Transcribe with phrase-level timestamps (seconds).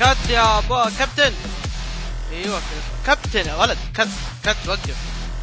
[0.00, 1.34] كات يا ابو كابتن
[2.32, 2.82] أيوه كده.
[3.06, 3.78] كابتن يا ولد.
[3.96, 4.08] كات
[4.44, 4.96] كات وقف.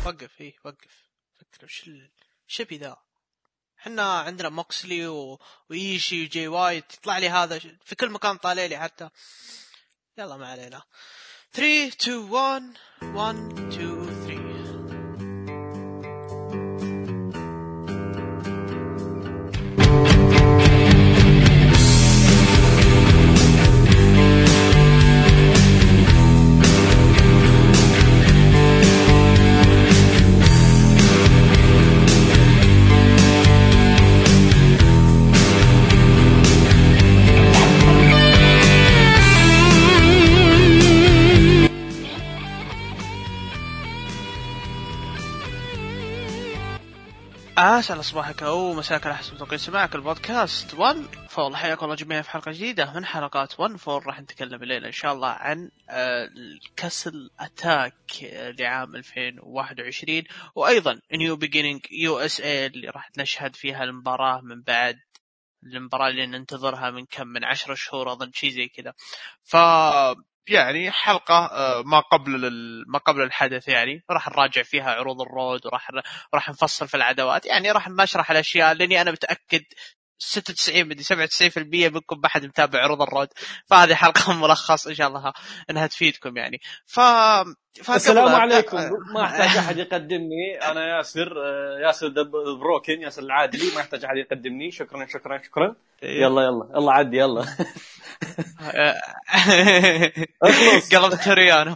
[0.06, 0.94] وقف إيه وقف.
[1.40, 2.12] فكر وش ال-
[2.48, 2.96] شبي ذا؟
[3.84, 5.40] إحنا عندنا موكسلي و...
[5.70, 9.10] وإيشي وجي وايت يطلع لي هذا في كل مكان طالع لي حتى.
[10.18, 10.82] يلا ما علينا.
[11.54, 12.64] 3 2 1
[13.02, 13.36] 1
[13.74, 14.13] 2
[47.84, 50.74] اسعد صباحك أو مساك على حسب توقيت سماعك البودكاست.
[50.74, 50.98] 1
[51.30, 54.92] fall حياكم الله جميعا في حلقة جديدة من حلقات 1 fall راح نتكلم الليلة إن
[54.92, 60.24] شاء الله عن آه، ال Castle Attack آه، لعام 2021
[60.56, 65.00] وأيضا New Beginning USA اللي راح نشهد فيها المباراة من بعد
[65.64, 68.94] المباراة اللي ننتظرها من كم من عشرة شهور أظن شيء زي كذا.
[69.44, 69.56] ف
[70.48, 72.52] يعني حلقة آه، ما قبل
[72.88, 75.90] ما قبل الحدث يعني راح نراجع فيها عروض الرود وراح
[76.34, 79.64] راح نفصل في العداوات يعني راح نشرح الأشياء لأني أنا متأكد
[80.18, 81.58] 96 مدري 97%
[81.94, 83.28] منكم ما حد متابع عروض الرود
[83.66, 85.34] فهذه حلقة ملخص إن شاء الله
[85.70, 86.62] إنها تفيدكم يعني.
[86.86, 87.00] ف
[87.90, 88.78] السلام عليكم.
[89.14, 90.60] ما احتاج أحد يقدمني.
[90.62, 92.08] أنا ياسر آه، ياسر
[92.62, 93.72] بروكن ياسر العادلي.
[93.76, 94.72] ما يحتاج أحد يقدمني.
[94.72, 95.76] شكرا شكرا شكرا.
[96.04, 96.70] يلا يلا.
[96.76, 97.46] يلا عدي يلا.
[100.44, 100.96] اخلص.
[100.96, 101.76] قلبت توريانو.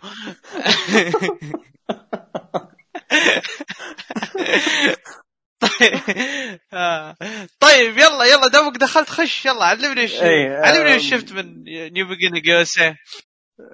[6.73, 7.15] آه.
[7.59, 10.95] طيب يلا يلا دامك دخلت خش يلا علمني وش إيه، علمني.
[10.95, 11.63] وش شفت من
[11.93, 12.95] New Beginning USA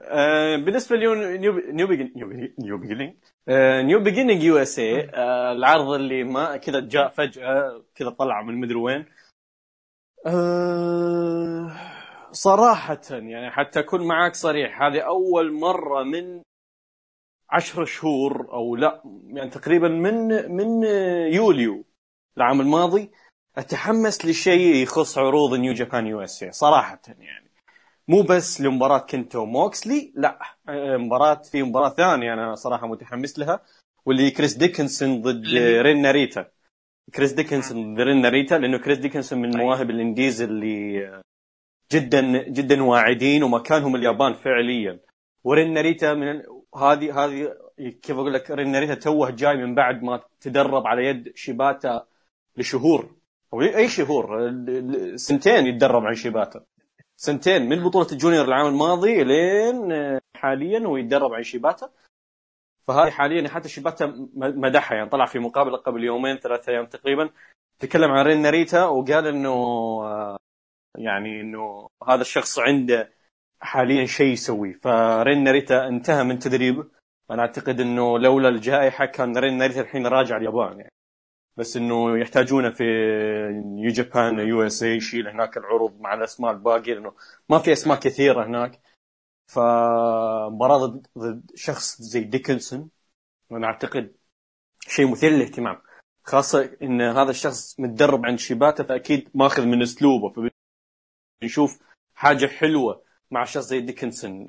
[0.04, 3.14] آه، بالنسبة ل New New New New Begin- New Beginning
[3.48, 5.09] آه، New Beginning USA
[5.52, 9.06] العرض اللي ما كذا جاء فجأة كذا طلع من مدري وين
[10.26, 11.72] آه،
[12.32, 16.42] صراحة يعني حتى أكون معاك صريح هذه أول مرة من
[17.53, 20.84] عشر شهور أو لا يعني تقريبا من من
[21.34, 21.86] يوليو
[22.38, 23.12] العام الماضي
[23.58, 27.52] أتحمس لشيء يخص عروض New Japan USA صراحة يعني
[28.08, 30.40] مو بس لمباراة كنتا وموكسلي لا
[30.97, 33.59] مباراة في مباراة ثانية أنا صراحة متحمس لها
[34.06, 35.46] واللي كريس ديكنسون ضد؟
[35.81, 36.46] رين ناريتا
[37.16, 39.58] كريس ديكنسون ضد رين ناريتا لأنه كريس ديكنسون من.
[39.58, 41.22] مواهب ال indies اللي
[41.92, 45.00] جدا جدا واعدين ومكانهم اليابان فعليا
[45.44, 46.42] ورين ناريتا من
[46.76, 51.32] هذه هذه كيف أقول لك؟ رين ناريتا توه جاي من بعد ما تدرب على يد
[51.36, 52.06] شيباتا
[52.58, 53.16] لشهور.
[53.54, 54.52] أو أي شهور؟
[55.16, 56.64] سنتين يتدرب عن شيباتا.
[57.16, 61.90] سنتين من بطولة ال junior العام الماضي لين حاليا ويتدرب عن شيباتا.
[62.88, 67.30] فهذه حاليا حتى شيباتا مدحها يعني طلع في مقابلة قبل يومين ثلاثة أيام تقريبا.
[67.80, 69.54] تكلم عن رين ناريتا وقال إنه
[70.04, 70.38] آه،
[70.98, 73.10] يعني إنه هذا الشخص عنده
[73.63, 76.85] حاليا شيء يسويه فرين ناريتا انتهى من تدريبه
[77.31, 80.94] أنا أعتقد إنه لولا الجائحة كان رين ناريتا الحين راجع اليابان يعني.
[81.57, 82.84] بس إنه يحتاجونه في
[83.66, 87.13] New Japan USA يشيل هناك العروض مع الأسماء الباقية لأنه
[87.50, 88.81] ما في أسماء كثيرة هناك.
[89.47, 92.90] فمباراة ضد ضد شخص زي ديكنسون
[93.51, 94.16] أنا أعتقد
[94.80, 95.81] شيء مثير للاهتمام.
[96.24, 100.50] خاصة إن هذا الشخص متدرب عند شيباتا فأكيد ماخذ من أسلوبه.
[101.41, 101.80] فبنشوف
[102.16, 103.03] حاجة حلوة
[103.34, 104.48] مع شخص زي ديكنسون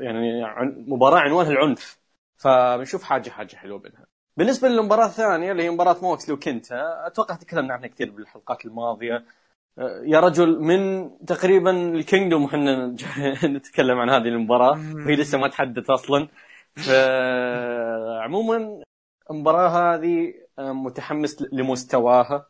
[0.00, 1.98] يعني عن- مباراة عنوانها العنف.
[2.36, 4.06] فبنشوف حاجة حاجة حلوة بينها.
[4.36, 9.24] بالنسبة للمباراة الثانية اللي هي مباراة موكسلي وكنتا أتوقع تكلمنا عنها كثير بالحلقات الماضية.
[10.04, 12.86] يا رجل من تقريبا الكينجدوم إحنا
[13.56, 14.72] نتكلم عن هذه المباراة.
[15.06, 16.28] وهي لسه ما تحدث أصلا.
[16.76, 18.82] فعموما
[19.30, 22.46] المباراة هذه أه، متحمس لمستواها.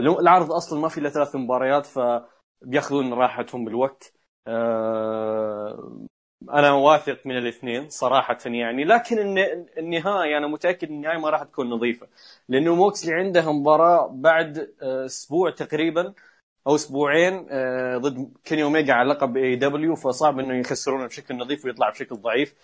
[0.00, 4.12] لو- العرض أصلا ما في إلا ثلاث مباريات فبياخذون راحتهم بالوقت.
[6.50, 8.84] أنا واثق من الاثنين صراحة يعني.
[8.84, 12.08] لكن الن- النهاية أنا متأكد النهاية ما راح تكون نظيفة.
[12.48, 16.14] لأنه موكسلي عنده مباراة بعد أه، أسبوع تقريبا
[16.66, 21.90] أو أسبوعين أه، ضد كيني أوميجا على لقب AEW فصعب إنه يخسرونه بشكل نظيف ويطلع
[21.90, 22.54] بشكل ضعيف.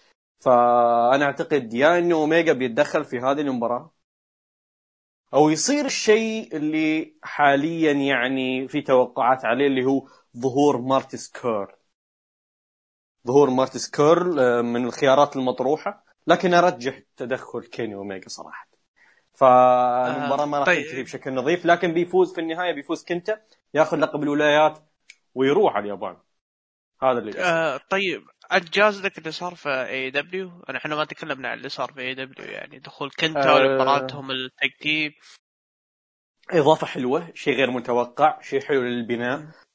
[0.41, 3.93] فأنا أعتقد يا إنه أوميجا بيتدخل في هذه المباراة.
[5.35, 10.09] أو يصير الشيء اللي حاليا يعني في توقعات عليه اللي هو
[10.39, 11.67] ظهور مارتي سكير
[13.27, 18.69] ظهور مارتي سكيرل آه، من الخيارات المطروحة لكن أرجح تدخل كيني اوميجا صراحة.
[19.35, 20.85] فالمباراة ما راح طيب.
[20.85, 23.41] تنتهي بشكل نظيف لكن بيفوز في النهاية بيفوز كنتا
[23.75, 24.79] ياخذ لقب الولايات
[25.35, 26.17] ويروح على اليابان.
[27.03, 28.23] هذا اللي آه طيب.
[28.53, 32.47] انجاز لك اللي صار في AEW إحنا ما تكلمنا عن اللي صار في اي دبليو
[32.47, 33.55] يعني دخول كنتا آه.
[33.55, 35.13] ومباراتهم ال tag team
[36.51, 39.39] إضافة حلوة شيء غير متوقع شيء حلو للبناء.
[39.39, 39.66] آه،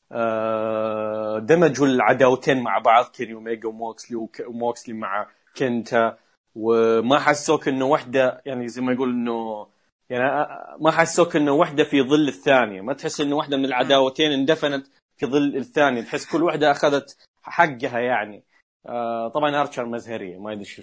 [1.40, 5.28] دمجوا العداوتين مع بعض كيني اوميجا وموكسلي وك- وموكسلي مع
[5.58, 6.18] كنتا
[6.56, 9.68] وما حسوك إنه واحدة يعني زي ما يقول إنه
[10.10, 12.82] يعني آه، ما حسوك إنه واحدة في ظل الثانية.
[12.82, 14.88] ما تحس إنه واحدة من العداوتين اندفنت
[15.18, 16.02] في ظل الثانية.
[16.02, 18.44] تحس كل واحدة أخذت حقها يعني.
[18.86, 20.82] آه، طبعا أرشر مزهرية ما أدري شو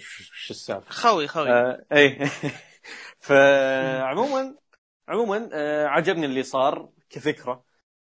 [0.49, 0.89] السالفة.
[0.91, 1.49] خوي خوي.
[1.51, 2.19] آه إيه.
[3.19, 4.55] فعموما
[5.09, 7.63] عموما آه عجبني اللي صار كفكرة.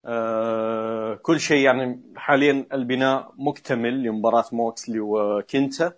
[0.04, 5.92] آه كل شيء يعني حاليا البناء مكتمل لمباراة موكسلي وكنتا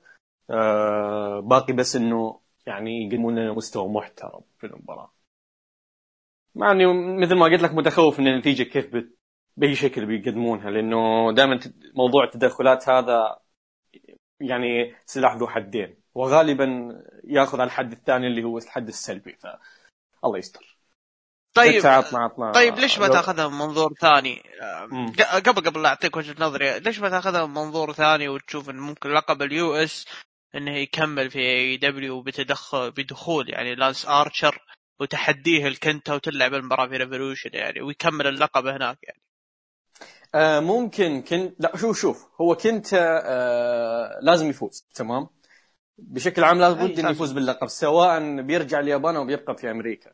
[0.50, 5.12] آه باقي بس إنه يعني يقدمون لنا مستوى محترم في المباراة.
[6.54, 6.86] مع اني
[7.26, 8.96] مثل ما قلت لك متخوف من النتيجة كيف.
[9.56, 11.60] بأي شكل بيقدمونها لأنه دائما
[11.94, 13.38] موضوع التدخلات هذا
[14.40, 15.96] يعني سلاح ذو حدين.
[16.14, 16.66] وغالبا
[17.24, 19.46] يأخذ على الحد الثاني اللي هو الحد السلبي ف
[20.24, 20.77] الله يستر.
[21.54, 25.12] طيب عطنا عطنا طيب ليش ما تاخذها من منظور ثاني؟ آه، مم.
[25.46, 29.10] قبل قبل لا اعطيك وجهة نظري ليش ما تاخذها من منظور ثاني وتشوف انه ممكن
[29.10, 30.06] لقب ال US
[30.54, 34.62] انه يكمل في AEW بتدخل بدخول يعني لانس آرشر
[35.00, 39.22] وتحديه لكنتا وتلعب المباراة في Revolution يعني ويكمل اللقب هناك يعني
[40.34, 45.28] آه ممكن كنتا لا شوف شوف هو كنتا آه لازم يفوز تمام
[45.98, 47.10] بشكل عام لابد أي إنه.
[47.10, 50.10] يفوز باللقب سواء بيرجع اليابان أو بيبقى في أمريكا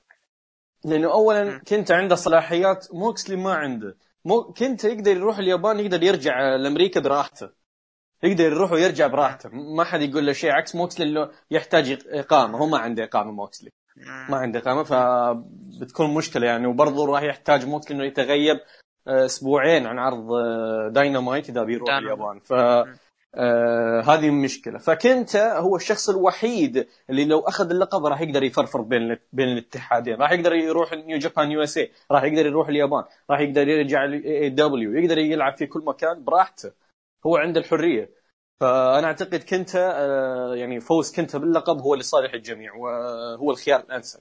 [0.84, 1.58] لأنه اولا.
[1.58, 3.96] كنتا عنده صلاحيات موكسلي ما عنده.
[4.25, 7.48] مو كنتا يقدر يروح اليابان يقدر يرجع لأمريكا براحته.
[8.22, 9.48] يقدر يروح ويرجع براحته.
[9.52, 12.58] ما حد يقول له شيء عكس موكسلي اللي يحتاج إقامة.
[12.58, 13.70] هو ما عنده إقامة موكسلي
[14.28, 16.66] ما عنده إقامة فبتكون مشكلة يعني.
[16.66, 18.56] وبرضه راح يحتاج موكسلي إنه يتغيب
[19.08, 21.90] آه، أسبوعين عن عرض آه، داينامايت إذا بيروح.
[21.90, 22.38] اليابان.
[22.38, 22.52] ف
[23.36, 29.19] آه هذه مشكله فكنتا هو الشخص الوحيد اللي لو أخذ اللقب راح يقدر يفرفر بين
[29.32, 30.14] بين الاتحادين.
[30.22, 33.04] راح يقدر يروح New Japan USA راح يقدر يروح اليابان.
[33.31, 34.94] راح يقدر يرجع ال AEW.
[34.94, 36.72] يقدر يلعب في كل مكان براحته.
[37.26, 38.10] هو عنده الحرية.
[38.60, 44.20] فأنا أعتقد كنتا آه يعني فوز كنتا باللقب هو لصالح الجميع وهو الخيار الأنسب.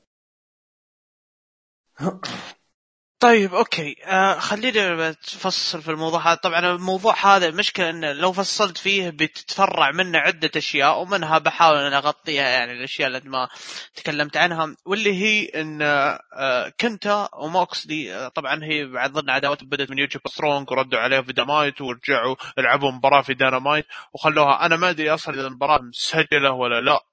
[3.23, 3.95] طيب أوكي.
[4.05, 6.35] آه خلينا تفصل في الموضوع هذا.
[6.35, 11.93] طبعا الموضوع هذا المشكلة إنه لو فصلت فيه بتتفرع منه عدة أشياء ومنها بحاول أن
[11.93, 13.49] أغطيها يعني الأشياء اللي ما
[13.95, 19.89] تكلمت عنها واللي هي إن آه كنتا وموكسلي آه طبعا هي بعد ضمن عداوات بدأت
[19.91, 24.65] من يوتيوب Strong وردوا عليه في دينامايت ورجعوا لعبوا مباراة في دينامايت وخلوها.
[24.65, 27.12] أنا ما أدري أصلا إذا المباراة مسجلة ولا لا.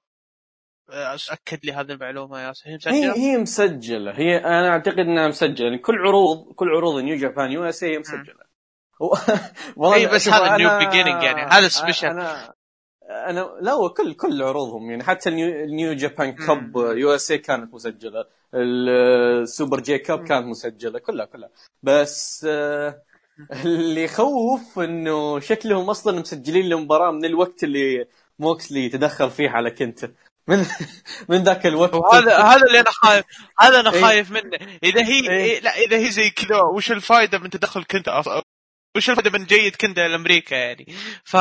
[1.31, 4.11] اكد لي هذه المعلومة يا هي مسجلة؟ هي هي مسجلة.
[4.11, 5.65] هي أنا أعتقد إنها مسجلة.
[5.65, 8.51] يعني كل عروض كل عروض New Japan USA مسجلة.
[9.77, 12.03] والله إي، بس هذا new beginning يعني، هذا special.
[12.03, 12.53] أنا
[13.09, 15.03] أنا لا هو كل كل عروضهم يعني.
[15.03, 17.31] حتى ال New, ال New Japan Cup.
[17.31, 18.25] USA كانت مسجلة.
[18.53, 20.27] ال Super J-Cup.
[20.27, 20.99] كانت مسجلة.
[20.99, 21.49] كلها كلها.
[21.83, 22.47] بس
[23.65, 28.07] اللي يخوف إنه شكلهم أصلا مسجلين المباراه من الوقت اللي
[28.39, 30.11] موكسلي تدخل فيه على كنت.
[30.47, 30.65] من
[31.29, 33.25] من ذاك الوقت؟ وهذا هذا اللي أنا خايف.
[33.59, 34.01] هذا أنا إيه.
[34.01, 34.57] خايف منه.
[34.83, 35.29] إذا هي إيه.
[35.29, 38.41] إيه لا إذا هي زي كذا وش الفائده من تدخل كنت أص-
[38.97, 40.85] وش الفائده من جيد كنت لأمريكا يعني؟
[41.25, 41.35] ف.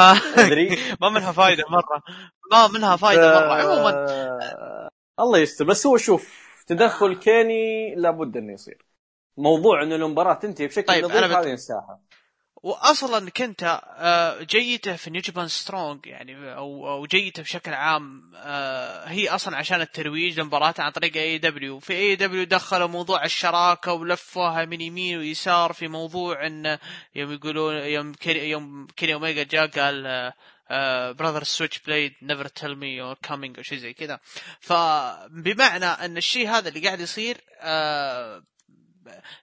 [1.00, 2.02] ما منها فائده مرة.
[2.52, 3.54] ما منها فائده مرة.
[3.54, 4.06] عموما.
[5.20, 5.64] الله يستر.
[5.64, 8.86] بس هو شوف تدخل كيني لابد إنه يصير.
[9.36, 12.00] موضوع إنه المباراه تنتهي بشكل طيب، نظيف هذه مساحه
[12.62, 19.08] واصلا كنتا آه، جيته في New Japan Strong يعني أو أو جيته بشكل عام آه،
[19.08, 23.92] هي أصلا عشان الترويج لمباراته عن طريق اي دبليو في اي دبليو دخلوا موضوع الشراكة
[23.92, 26.78] ولفوها من يمين ويسار في موضوع إن
[27.14, 30.32] يوم يقولون يوم كيني يوم كيني اوميجا جاء قال
[31.14, 34.20] brother Switchblade never tell me you're coming أو شيء زي كذا.
[34.60, 38.42] فبمعنى إن الشيء هذا اللي قاعد يصير آه،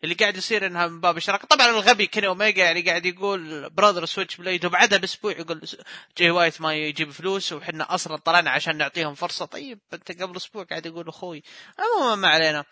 [0.03, 4.05] اللي قاعد يصير إنها من باب الشراكه طبعا الغبي كيني اوميجا يعني قاعد يقول brother
[4.05, 5.61] Switchblade وبعدها بأسبوع يقول
[6.17, 9.45] جاي وايت ما يجيب فلوس وحنا أصلا طلعنا عشان نعطيهم فرصة.
[9.45, 11.43] طيب أنت قبل أسبوع قاعد يقول أخوي.
[11.79, 12.63] عموما ما علينا.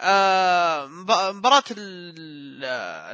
[0.00, 2.64] آه، مب- مباراة ال-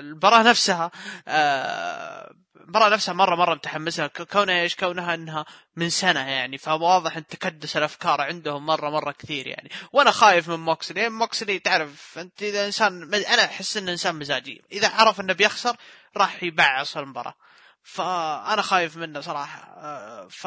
[0.04, 0.90] المباراة نفسها
[1.28, 5.45] آه، المباراه نفسها مره مرة متحمسها ك- كونها إيش؟ كونها إنها
[5.76, 6.59] من سنة يعني.
[6.59, 9.71] فواضح إن تكدس الأفكار عندهم مره مرة كثير يعني.
[9.92, 11.09] وأنا خايف من موكسلي.
[11.09, 14.62] موكسلي تعرف أنت إذا إنسان أنا أحس انه انسان مزاجي.
[14.73, 15.76] إذا عرف إنه بيخسر
[16.16, 17.35] راح يبعص المباراة.
[17.82, 19.61] فأنا خايف منه صراحة.
[19.61, 20.47] آه، ف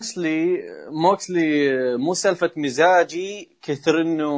[0.00, 4.32] موكسلي موكسلي مو سالفة مزاجي كثر إنه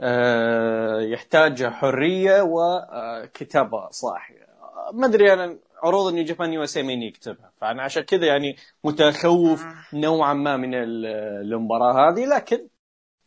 [0.00, 4.46] آه، يحتاج حرية وكتابه صاحية.
[4.92, 7.52] ما أدري أنا عروض New Japan US مين يكتبها.
[7.60, 12.26] فأنا عشان كذا يعني متخوف نوعا ما من المباراة هذه.
[12.26, 12.68] لكن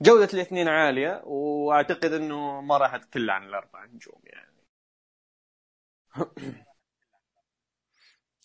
[0.01, 4.57] جودة الاثنين عالية وأعتقد إنه ما راح تقل عن الاربع نجوم يعني.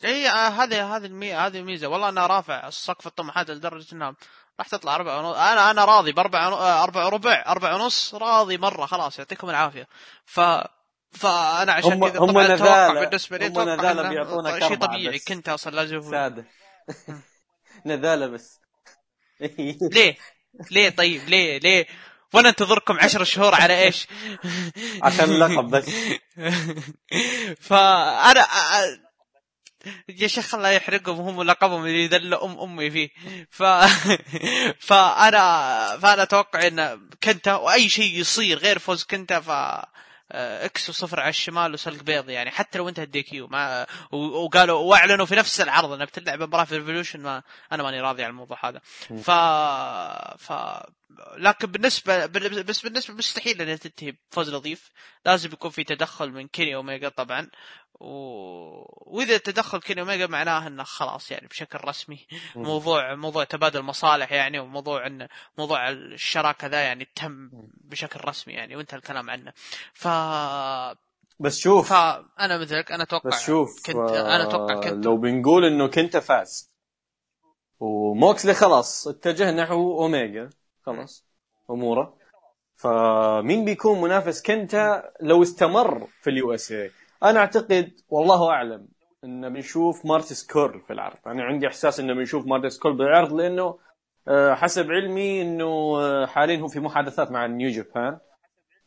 [0.04, 4.14] اي آه، هذه هذه الميزه هذه الميزه والله أنا رافع سقف الطموحات لدرجة إنها
[4.58, 5.36] راح تطلع أربع ونص.
[5.36, 6.48] أنا أنا راضي باربع
[6.84, 9.88] أربع وربع أربع ونص راضي مرة خلاص يعطيكم العافية.
[10.24, 10.40] ف
[11.12, 16.44] فأنا عشان كذا طبعا أتوقع بالنسبة لي أتوقع بيعطونا شيء طبيعي كنت أصلا لازم سادة.
[17.86, 18.60] نذاله بس.
[19.92, 20.16] ليه؟
[20.70, 21.86] ليه طيب ليه ليه؟
[22.32, 24.06] وأنا انتظركم عشر شهور على إيش؟
[25.02, 25.90] عشان اللقب بس
[27.68, 28.46] فأنا
[30.08, 33.08] يا شيخ الله يحرقهم هم لقبهم اللي يذل أم أمي فيه
[33.50, 33.62] ف
[34.88, 39.50] فأنا فأنا أتوقع إن كنتا واي شيء يصير غير فوز كنتا ف
[40.32, 45.26] إكس وصفر على الشمال وسلق بيض يعني حتى لو انتهى ال DQ ما وقالوا واعلنوا
[45.26, 48.80] في نفس العرض انها بتلعب مباراة في Revolution ما أنا ماني راضي عن الموضوع هذا.
[49.22, 49.30] ف
[50.42, 50.52] ف
[51.36, 52.26] لكن بالنسبة
[52.62, 54.90] بس بالنسبة مستحيل إنها تنتهي بفوز نظيف
[55.26, 57.50] لازم يكون في تدخل من كيني اوميجا طبعا.
[58.02, 59.16] و...
[59.16, 62.26] وإذا تدخل كيني اوميجا معناه إنه خلاص يعني بشكل رسمي.
[62.56, 65.28] موضوع موضوع تبادل مصالح يعني وموضوع إن
[65.58, 67.50] موضوع الشراكة ذا يعني تم
[67.84, 69.52] بشكل رسمي يعني وانتهى الكلام عنه.
[69.92, 70.08] ف
[71.40, 71.88] بس شوف.
[71.92, 76.72] فانا مثلك أنا أتوقع بس شوف كنتا أنا أتوقع كنتا لو بنقول إنه كنتا فاز
[77.80, 80.50] وموكسلي خلاص اتجه نحو أوميجا
[80.86, 81.24] خلاص
[81.70, 82.18] أموره.
[82.76, 86.90] فمين بيكون منافس كنتا لو استمر في ال USA
[87.22, 88.88] أنا أعتقد والله أعلم
[89.24, 91.16] ان بنشوف مارتي سكيرل في العرض.
[91.26, 93.78] أنا عندي إحساس إنه بنشوف مارتي سكيرل بالعرض لأنه
[94.28, 98.18] آه، حسب علمي إنه آه، حاليا هو في محادثات مع New Japan.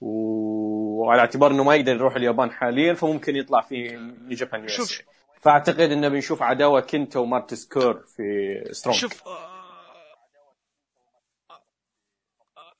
[0.02, 5.02] وعلى اعتبار إنه ما يقدر يروح اليابان حاليا فممكن يطلع في New Japan US.
[5.42, 8.24] فأعتقد إنه بنشوف عداوة كنتا ومارتي سكيرل في
[8.72, 9.56] Strong شوف آه،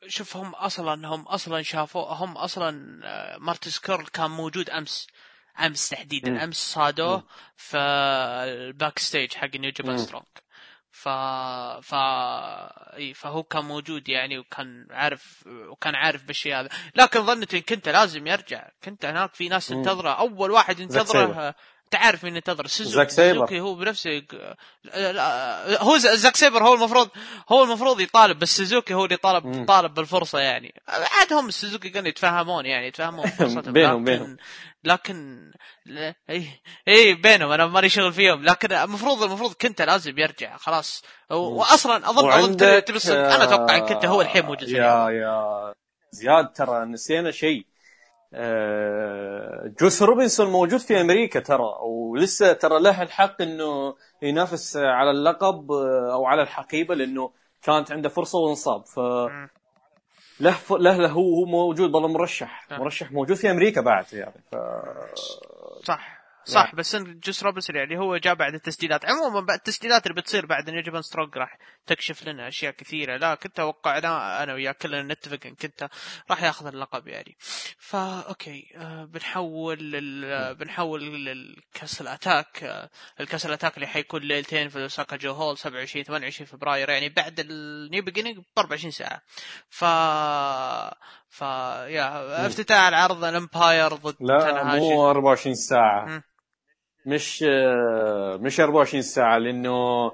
[0.08, 2.72] شوف هم أصلا هم أصلا شافوا هم أصلا
[3.38, 5.08] مارتي سكيرل كان موجود أمس.
[5.60, 6.44] أمس تحديدا.
[6.44, 7.24] أمس صادوه
[7.56, 10.26] في ال backstage حق New Japan Strong
[10.92, 11.10] ف
[11.82, 11.94] ف
[12.98, 16.70] إي فهو كان موجود يعني وكان عارف وكان عارف بالشيء هذا.
[16.96, 18.70] لكن ظنيت إن كنتا لازم يرجع.
[18.84, 21.56] كنتا هناك في ناس تنتظره أول واحد ينتظره
[21.92, 24.22] تعرف مين ينتظر سوزوكي سوزوكي هو بنفسه
[25.80, 27.10] هو زاك سيبر هو المفروض
[27.50, 30.74] هو المفروض يطالب بس سوزوكي هو اللي طالب طالب بالفرصة يعني.
[30.88, 33.74] عاد هم السوزوكي كانوا يتفاهمون يعني يتفاهمون فرصتهم.
[33.74, 34.38] بينهم بينهم.
[34.84, 35.52] لكن
[36.30, 36.48] اي
[36.88, 38.44] اي بينهم أنا ماني شغل فيهم.
[38.44, 41.04] لكن المفروض المفروض كنت لازم يرجع خلاص.
[41.30, 42.64] واصلا أظن اظن
[43.10, 45.74] أنا أتوقع كنت هو الحين موجود يا يا
[46.12, 47.66] زياد ترى نسينا شيء.
[48.38, 55.72] آه، جوس روبنسون موجود في أمريكا ترى ولسه ترى له الحق إنه ينافس على اللقب
[55.72, 57.32] آه، أو على الحقيبة لأنه
[57.64, 58.86] كانت عنده فرصة وانصاب.
[58.86, 59.00] ف
[60.40, 62.68] له له له هو موجود والله مرشح.
[62.72, 64.44] مرشح موجود في أمريكا بعد يعني.
[64.52, 64.56] ف
[65.84, 66.15] صح.
[66.46, 66.76] صح نعم.
[66.76, 71.02] بس جوس روبنسون يعني هو جاء بعد التسديدات عموما بعد التسديدات اللي بتصير بعد Japan
[71.02, 73.18] Strong راح تكشف لنا أشياء كثيرة.
[73.18, 75.90] لا كنت توقعنا أنا وياك كلنا نتفق إن كنت
[76.30, 77.38] راح ياخذ اللقب يعني.
[77.78, 80.56] فا okay آه بنحول لل...
[80.56, 85.58] بنحول لل Castle Attack آه ال Castle Attack اللي حيكون ليلتين في أوساكا جو هول
[85.58, 89.22] 27 28 فبراير يعني بعد ال New Beginning ب 24 ساعة.
[89.70, 89.84] ف
[91.30, 96.06] ف يا افتتاح العرض ال Empire ضد لا مو 24 ساعة.
[96.06, 96.22] م.
[97.06, 97.44] مش
[98.40, 100.12] مش 24 ساعة لأنه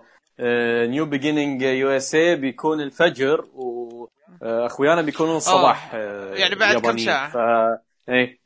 [0.87, 3.45] New Beginning USA بيكون الفجر
[4.41, 7.37] واخويانا بيكونون الصباح آه، يعني بعد كم ساعة؟ ف...
[8.09, 8.39] اي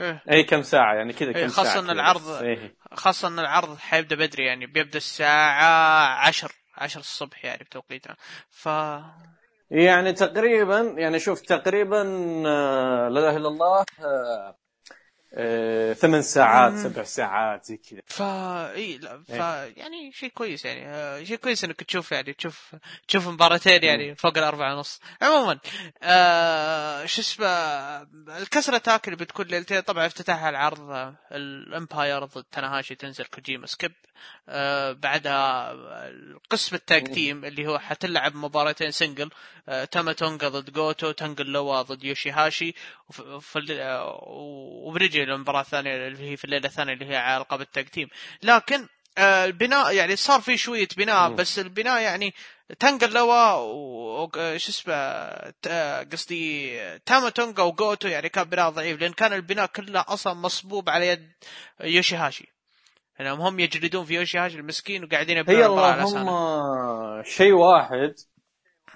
[0.00, 2.76] اي إيه، كم ساعة؟ يعني كذا كم خاصة ساعة ان العرض إيه.
[2.92, 8.16] خاصة إن العرض حيبدأ بدري يعني بيبدأ الساعة 10 10 الصبح يعني بتوقيتنا.
[8.50, 8.68] ف
[9.70, 12.02] يعني تقريبا يعني شوف تقريبا
[12.46, 14.56] آه، لا إله إلا الله آه، آه،
[15.94, 18.00] ثمان ساعات سبع ساعات زي كذا.
[18.06, 19.30] فا إي لا ف
[19.76, 20.86] يعني شيء كويس يعني.
[20.86, 22.74] آه، شيء كويس إنك تشوف يعني تشوف
[23.08, 25.00] تشوف مباراتين يعني فوق الأربعة ونص.
[25.22, 25.58] عموما
[26.02, 27.46] آه شو اسمه
[28.38, 33.92] الكسرة تاكل بتكون ليلتين طبعا افتتاح العرض الأمباير ضد تناهاشي تنزل كوجيما سكيب.
[34.48, 35.76] آه بعدها
[36.50, 39.30] قسم ال tag team اللي هو حتلعب مباراتين single
[39.68, 42.74] آه تاما تونغا ضد جوتو تانجا لوا ضد يوشي هاشي
[44.86, 48.08] وبرجي المباراه الثانية اللي هي في الليلة الثانية اللي هي على القاب ال tag team
[48.42, 48.86] لكن
[49.18, 51.30] آه، البناء يعني صار في شوية بناء.
[51.30, 52.34] بس البناء يعني
[52.78, 59.12] تانجا لوا و آه، شو اسمه قصدي تاما تونغا وجوتو يعني كان بناء ضعيف لأن
[59.12, 61.32] كان البناء كله أصلا مصبوب على يد
[61.80, 62.52] يوشيهاشي
[63.20, 66.02] انهم هم يجلدون في يوشيهاشي المسكين وقاعدين يبنون هي اللهم.
[67.22, 68.14] شيء واحد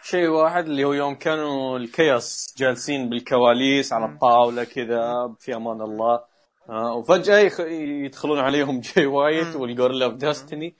[0.02, 4.04] شيء واحد اللي هو يوم كانوا ال CHAOS جالسين بالكواليس على.
[4.04, 6.20] الطاولة كذا في أمان الله
[6.68, 7.60] آه وفجأة يخ...
[8.04, 9.56] يدخلون عليهم جاي وايت.
[9.56, 10.74] وال Guerrillas of Destiny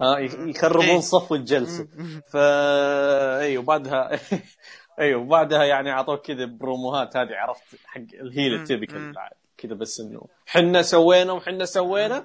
[0.00, 0.50] ها يخ- إيه.
[0.50, 1.88] يخربون صفو الجلسة.
[2.32, 4.10] فا اي وبعدها
[5.00, 8.77] أيوه وبعدها يعني اعطوك كذا بروموهات هذه عرفت حق ال heel.
[8.77, 9.14] ال typical
[9.58, 12.24] كذا بس إنه حنا سوينا وحنا سوينا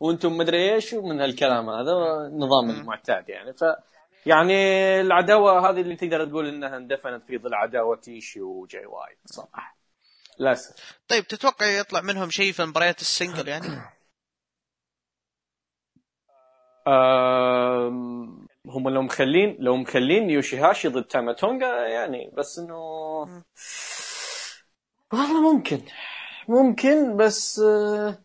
[0.00, 1.92] وأنتم مدري إيش ومن هالكلام هذا
[2.32, 2.70] النظام مم.
[2.70, 3.64] المعتاد يعني ف
[4.26, 4.54] يعني
[5.00, 9.76] العداوة هذه اللي تقدر تقول إنها اندفنت في ظل عداوة ايشي وجاي وايت صراحة
[10.40, 10.98] للأسف.
[11.08, 13.66] طيب تتوقع يطلع منهم شيء في مباريات ال single يعني؟
[16.88, 22.76] أم، هم لو مخلين لو مخلين يوشيهاشي ضد تاماتونجا يعني بس إنه
[25.12, 25.80] والله ممكن.
[26.48, 28.24] ممكن بس آه،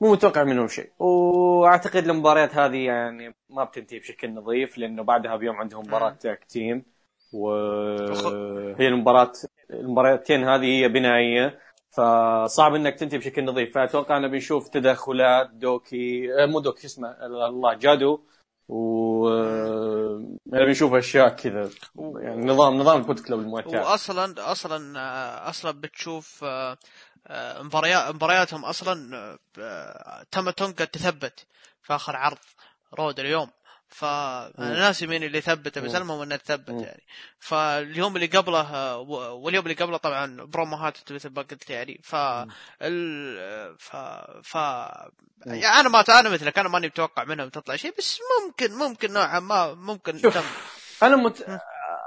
[0.00, 0.90] مو متوقع منهم شيء.
[0.98, 6.84] وأعتقد المباريات هذه يعني ما بتنتهي بشكل نظيف لأنه بعدها بيوم عندهم مباراة tag team
[7.32, 9.32] وهي المباراة
[9.70, 11.58] المباراتين هذه هي بنائية.
[11.90, 13.74] فصعب إنك تنتهي بشكل نظيف.
[13.74, 18.20] فأتوقع إنه بنشوف تدخلات دوكي آه، مو دوكي اسمه الله جادو.
[18.68, 21.70] و آه، بنشوف أشياء كذا.
[21.98, 26.44] يعني نظام نظام ال Bullet Club المعتاد واصلا أصلا آه، أصلا بتشوف
[27.62, 29.16] مباريات مبارياتهم أصلا
[29.58, 31.46] آه، تاما تونجا تثبت
[31.82, 32.38] في آخر عرض
[32.98, 33.50] Road اليوم.
[33.88, 35.94] فانا ناسي مين اللي ثبته بس.
[35.94, 36.68] المهم إنه تثبت.
[36.68, 37.02] يعني.
[37.38, 38.98] فاليوم اللي قبله آه،
[39.32, 42.00] واليوم اللي قبله طبعا بروموهات مثل ما قلت يعني.
[42.04, 42.16] ف
[42.82, 43.78] ال...
[43.78, 43.96] ف
[44.42, 44.54] ف
[45.46, 49.40] يعني أنا ما أنا مثلك أنا ماني متوقع منهم تطلع شيء بس ممكن ممكن نوعا
[49.40, 50.34] ما ممكن شوف.
[50.34, 50.44] تم.
[51.02, 51.42] أنا مت...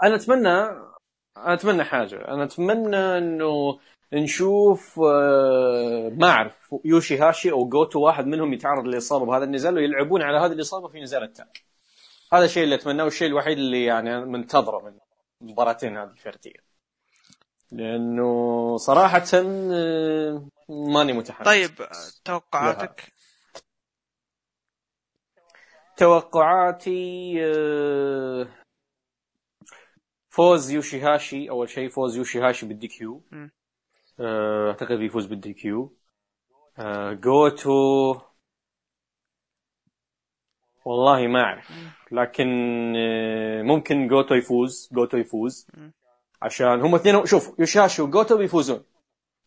[0.03, 0.89] أنا أتمنى
[1.37, 2.27] أتمنى حاجة.
[2.27, 3.79] أنا أتمنى إنه
[4.13, 10.21] نشوف آه، ما اعرف يوشي هاشي أو جوتو واحد منهم يتعرض لاصابه بهذا النزال ويلعبون
[10.21, 11.63] على هذه الإصابة في نزال التاك
[12.33, 14.93] هذا الشيء اللي أتمناه والشيء الوحيد اللي يعني منتظره من
[15.41, 16.69] المباراتين هذه الفردية.
[17.71, 21.45] لأنه صراحة آه، ماني متحمس.
[21.45, 21.87] طيب آه،
[22.25, 23.13] توقعاتك
[25.97, 27.35] توقعاتي
[30.39, 33.23] فوز يوشيهاشي أول شيء فوز يوشيهاشي بال DQ.
[34.19, 35.93] آه، أعتقد بيفوز بال DQ
[36.77, 38.15] آه، جوتو.
[40.85, 41.71] والله ما أعرف.
[42.11, 42.47] لكن
[42.97, 45.67] آه، ممكن جوتو يفوز جوتو يفوز.
[46.41, 48.83] عشان هم اثنين شوف يوشيهاشي وجوتو بيفوزون.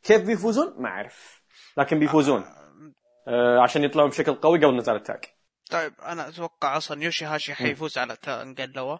[0.02, 1.42] كيف بيفوزون؟ ما أعرف.
[1.76, 2.44] لكن بيفوزون.
[3.28, 5.36] آه، عشان يطلعون بشكل قوي قبل نزال ال tag
[5.70, 8.98] طيب أنا أتوقع أصلا يوشي هاشي حيفوز على تانجا لوا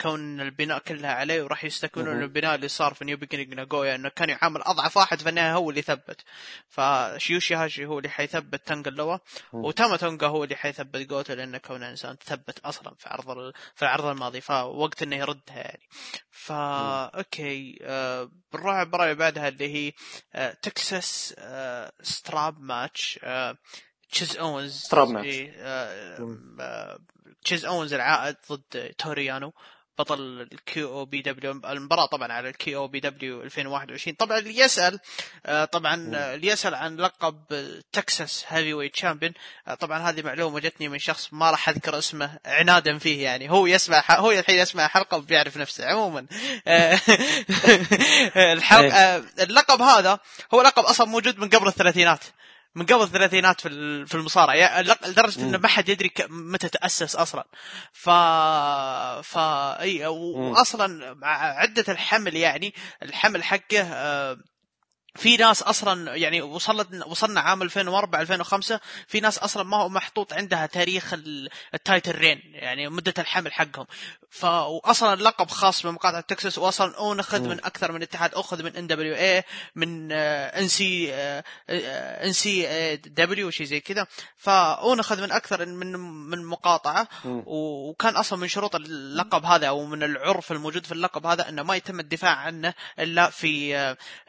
[0.00, 2.22] كون البناء كلها عليه وراح يستكملون.
[2.22, 5.70] البناء اللي صار في New Beginning ناغويا إنه كان يعامل أضعف واحد في النهايه هو
[5.70, 6.20] اللي ثبت
[6.68, 9.18] فيوشي هاشي هو اللي حيثبت تانجا لوا
[9.52, 9.64] مم.
[9.64, 13.52] وتاما تونجا هو اللي حيثبت جوتو لأنه كونه إنسان ثبت أصلا في عرض ال...
[13.74, 15.88] في العرض الماضي فوقت إنه يردها يعني
[16.30, 19.92] فا okay آه بنروح على المباراه اللي بعدها اللي هي
[20.34, 23.56] آه تكساس آه strap match آه
[24.10, 25.26] تشيز أونز ماتش.
[25.26, 26.36] إيه، آه،.
[26.60, 26.98] آه،
[27.44, 29.52] تشيز أونز العائد ضد توريانو
[29.98, 31.50] بطل ال KOPW.
[31.50, 35.00] المباراة طبعا على ال KOPW 2021 طبعا اللي يسأل
[35.46, 35.94] آه، طبعا
[36.34, 37.44] اللي يسأل عن لقب
[37.92, 39.32] Texas heavyweight champion
[39.80, 43.50] طبعا هذه معلومة جتني من شخص ما راح أذكر اسمه عنادا فيه يعني.
[43.50, 46.26] هو يسمع هو الحين يسمع حلقة وبيعرف نفسه عموما.
[48.36, 50.18] الحلقة آه، اللقب هذا
[50.54, 52.24] هو لقب أصلا موجود من قبل الثلاثينات.
[52.76, 55.58] من قبل الثلاثينات في ال- في المصارعة يعني لدرجة إنه.
[55.58, 57.44] ما حد يدري متى تأسس أصلا
[57.92, 58.10] ف
[59.22, 59.38] ف
[59.80, 60.06] إي.
[60.06, 64.36] واصلا مع عدة الحمل يعني الحمل حقه آه،
[65.16, 70.32] في ناس أصلا يعني وصلت وصلنا عام 2004 2005 في ناس أصلا ما هو محطوط
[70.32, 73.86] عندها تاريخ ال- التايتل رين يعني مدة الحمل حقهم.
[74.30, 77.40] فاصلا اللقب خاص بمقاطعة تكساس واصلا أونخذ.
[77.48, 83.80] من أكثر من اتحاد أخذ من NWA من إن سي إن سي دبليو شيء زي
[83.80, 84.06] كذا.
[84.36, 85.92] فاونخذ من أكثر من
[86.30, 87.08] من مقاطعة.
[87.24, 91.76] وكان أصلا من شروط اللقب هذا أو من العرف الموجود في اللقب هذا أنه ما
[91.76, 93.76] يتم الدفاع عنه إلا في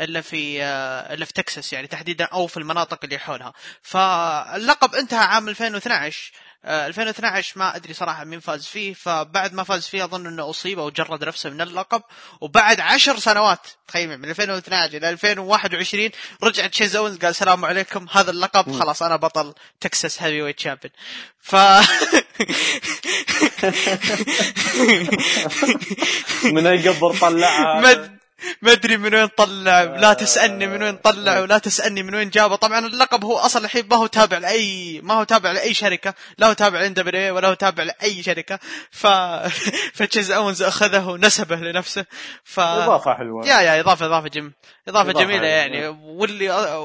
[0.01, 3.53] إلا في آه، اللي في تكساس يعني تحديدا أو في المناطق اللي حولها.
[3.81, 6.31] فاللقب انتهى عام 2012
[6.65, 8.93] آه، 2012 ما أدري صراحة مين فاز فيه.
[8.93, 12.01] فبعد ما فاز فيه أظن إنه أصيب أو جرد نفسه من اللقب.
[12.41, 16.09] وبعد عشر سنوات تخيل من 2012 إلى 2021
[16.43, 20.93] رجع تشيز أونز قال السلام عليكم هذا اللقب خلاص أنا بطل تكساس heavyweight champion.
[21.41, 21.55] ف
[26.55, 28.09] من أي قبر طلعها
[28.61, 32.55] ما أدري من وين طلع لا تسألني من وين طلع ولا تسألني من وين جابه.
[32.55, 36.47] طبعا اللقب هو أصلا الحين ما هو تابع لاي ما هو تابع لأي شركة لا
[36.47, 38.59] هو تابع ل NWA ولا هو تابع لأي شركة.
[38.91, 39.07] ف
[39.97, 42.05] فتشيز أونز أخذه ونسبه لنفسه.
[42.43, 43.47] ف إضافة حلوة.
[43.47, 44.51] يا يا إضافة إضافة جم
[44.87, 45.49] إضافة إضافة جميلة حلوة.
[45.49, 45.87] يعني.
[45.87, 46.77] واللي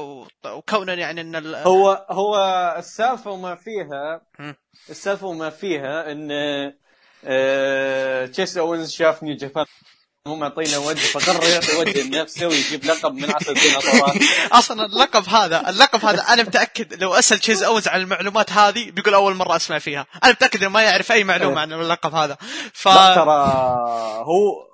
[0.45, 1.55] وكونا يعني إن ال...
[1.55, 2.35] هو هو
[2.77, 4.21] السالفة وما فيها.
[4.89, 6.29] السالفة وما فيها إن
[7.25, 9.65] آه، تشيس أونز شاف New Japan.
[10.27, 14.13] مو معطينا وجه فقرر يعطي وجه لنفسه ويجيب لقب من عصر الديناصورات
[14.51, 19.13] أصلا اللقب هذا اللقب هذا أنا متأكد لو أسأل تشيز اونز عن المعلومات هذه بيقول
[19.13, 20.05] أول مرة أسمع فيها.
[20.23, 21.59] أنا متأكد إنه ما يعرف أي معلومة إيه.
[21.59, 22.37] عن اللقب هذا.
[22.73, 22.83] ف
[23.15, 23.53] ترى
[24.23, 24.67] هو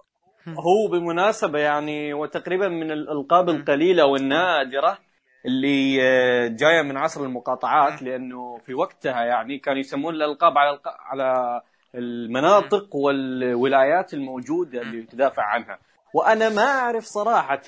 [0.48, 4.98] هو بالمناسبة يعني وتقريبا من الألقاب القليلة والنادرة
[5.46, 11.62] اللي آه، جاية من عصر المقاطعات لأنه في وقتها يعني كانوا يسمون الألقاب على على
[11.96, 15.80] المناطق والولايات الموجودة اللي تدافع عنها.
[16.14, 17.62] وأنا ما أعرف صراحة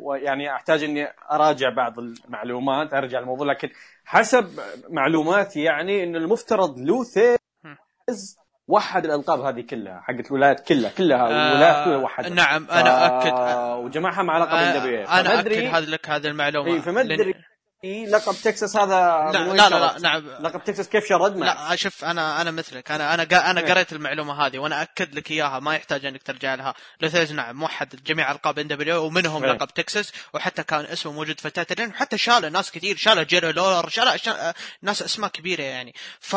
[0.00, 3.68] ويعني أحتاج إني أراجع بعض المعلومات أرجع الموضوع لكن
[4.04, 8.36] حسب معلوماتي يعني إنه المفترض لو ثيز
[8.68, 12.30] وحد الألقاب هذه كلها حقت الولايات كلها كلها آه، الولايات كلها وحدها.
[12.30, 16.74] نعم أنا اكد وجمعها مع لقب آه، ال NWA أنا اكد هذا لك هذه المعلومة.
[16.74, 17.34] اي فما لأن-
[17.84, 21.70] ادري لقب تكساس هذا لا لا لا, لا شرد؟ نعم لقب تكساس كيف شرد معك؟
[21.70, 23.72] لا شوف أنا أنا مثلك أنا أنا أنا إيه.
[23.72, 27.56] قريت المعلومة هذه وأنا اكد لك إياها ما يحتاج إنك ترجع لها لو ثيز نعم
[27.56, 29.52] موحد جميع ألقاب NWA ومنهم إيه.
[29.52, 33.52] لقب تكساس وحتى كان اسمه موجود في title reign وحتى شاله ناس كثير شاله جيري
[33.52, 34.54] لولر شاله شا...
[34.82, 36.36] ناس أسماء كبيرة يعني ف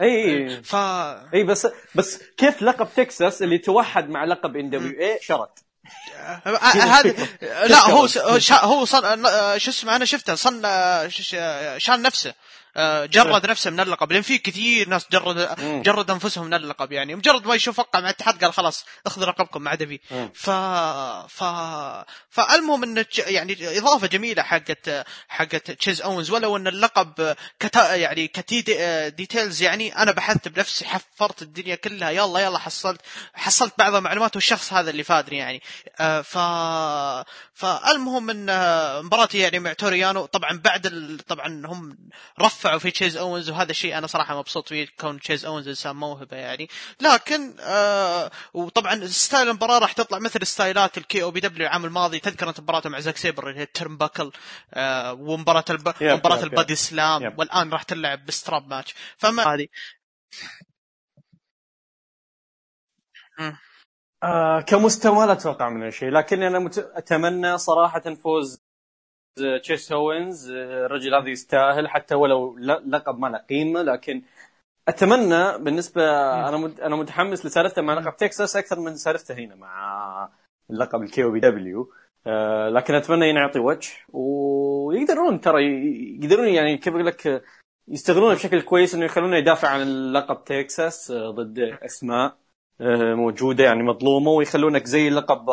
[0.00, 0.74] اي ف
[1.34, 5.69] اي بس بس كيف لقب تكساس اللي توحد مع لقب NWA شرد؟
[6.44, 7.14] هذا
[7.66, 8.08] لا هو
[8.50, 11.08] هو صن آه، شو اسمه أنا شفته صن آه،
[11.78, 12.30] شان نفسه.
[12.30, 12.34] آه،
[13.06, 15.48] جرد نفسه من اللقب لأن في كثير ناس جرد.
[15.82, 19.76] جرد أنفسهم من اللقب يعني مجرد ما يشوف وقع مع الاتحاد قال خلاص اخذ لقبكم
[19.76, 20.30] في مم.
[20.34, 20.50] ف
[21.32, 21.44] ف
[22.30, 28.60] فالمهم إن يعني إضافة جميلة حقت حقت تشيز أونز ولو إن اللقب كتا يعني كتي
[28.62, 33.00] de- details يعني أنا بحثت بنفسي حفرت الدنيا كلها يلا يلا حصلت
[33.34, 35.62] حصلت بعض المعلومات والشخص هذا اللي فادني يعني
[36.00, 36.38] آه، ف
[37.54, 41.18] فالمهم إن آه، مباراتي يعني مع توريانو طبعا بعد ال...
[41.18, 41.98] طبعا هم
[42.60, 46.36] رفعوا في تشيز اونز وهذا الشيء أنا صراحة مبسوط فيه كون تشيز اونز إنسان موهبة
[46.36, 46.68] يعني.
[47.00, 52.18] لكن آه وطبعا style المباراة راح تطلع مثل ستايلات ال KOPW العام الماضي.
[52.20, 54.32] تذكر انت مباراته مع زاك سيبر اللي هي ال turnbuckle
[54.74, 55.94] آه ومباراة الب...
[56.02, 57.34] مباراه ال body slam.
[57.38, 58.94] والآن راح تلعب ب strap match.
[59.16, 59.66] فما هذه.
[64.22, 66.78] آه كمستوى لا أتوقع منه شيء لكن أنا مت...
[66.78, 68.62] أتمنى صراحة فوز
[69.36, 74.22] تشيس أوينز آه، الرجل هذا يستاهل حتى ولو لقب ما له قيمة لكن
[74.88, 76.02] أتمنى بالنسبة
[76.48, 76.72] أنا.
[76.82, 80.28] أنا متحمس لسالفته مع لقب تكساس أكثر من سالفته هنا مع
[80.70, 81.92] اللقب ال KOPW
[82.26, 85.62] آه لكن أتمنى إنه يعطي وجه ويقدرون ترى
[86.16, 87.42] يقدرون يعني كيف أقول لك
[87.88, 92.36] يستغلونه بشكل كويس إنه يخلونه يدافع عن اللقب تكساس آه، ضد أسماء
[93.14, 95.50] موجودة يعني مظلومة ويخلونك زي لقب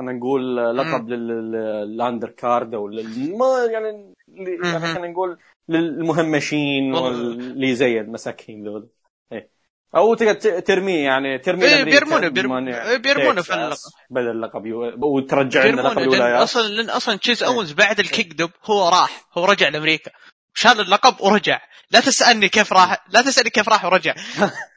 [0.00, 4.94] خلينا نقول لقب لل undercard أو ما يعني يعني.
[4.94, 6.94] خلينا نقول للمهمشين.
[6.94, 8.88] واللي زي المساكين ذول
[9.32, 9.50] إيه.
[9.96, 14.62] أو تقدر ترميه يعني ترميه إيه، بيرمونه- بير- بمن- إيه، بيرمونه في تكساس بدل اللقب
[15.02, 19.44] وترجع لنا لقب الولايات أصلا لأن أصلا تشيز اونز بعد الكيك دب هو راح هو
[19.44, 20.10] رجع لأمريكا.
[20.54, 21.60] شال اللقب؟ ورجع.
[21.90, 24.14] لا تسألني كيف راح لا تسألني كيف راح ورجع.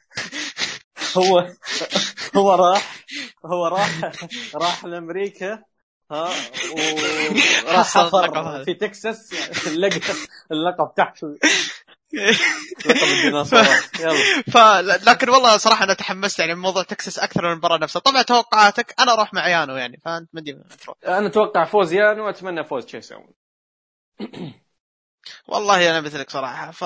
[1.16, 1.48] هو
[2.36, 3.04] هو راح
[3.46, 4.10] هو راح
[4.54, 5.62] راح لأمريكا
[6.10, 6.30] ها
[7.66, 8.64] وراح حفر.
[8.64, 9.34] في تكساس
[9.66, 10.00] لقى
[10.52, 11.24] اللقب تحت
[15.06, 19.12] لكن والله صراحة أنا تحمست يعني موضوع تكساس أكثر من المباراة نفسها طبعا توقعاتك أنا
[19.12, 20.58] أروح مع يانو يعني فأنت ما ادري.
[21.06, 23.14] أنا أتوقع فوز يانو وأتمنى فوز تشيس.
[25.48, 26.70] والله أنا مثلك صراحة.
[26.70, 26.84] ف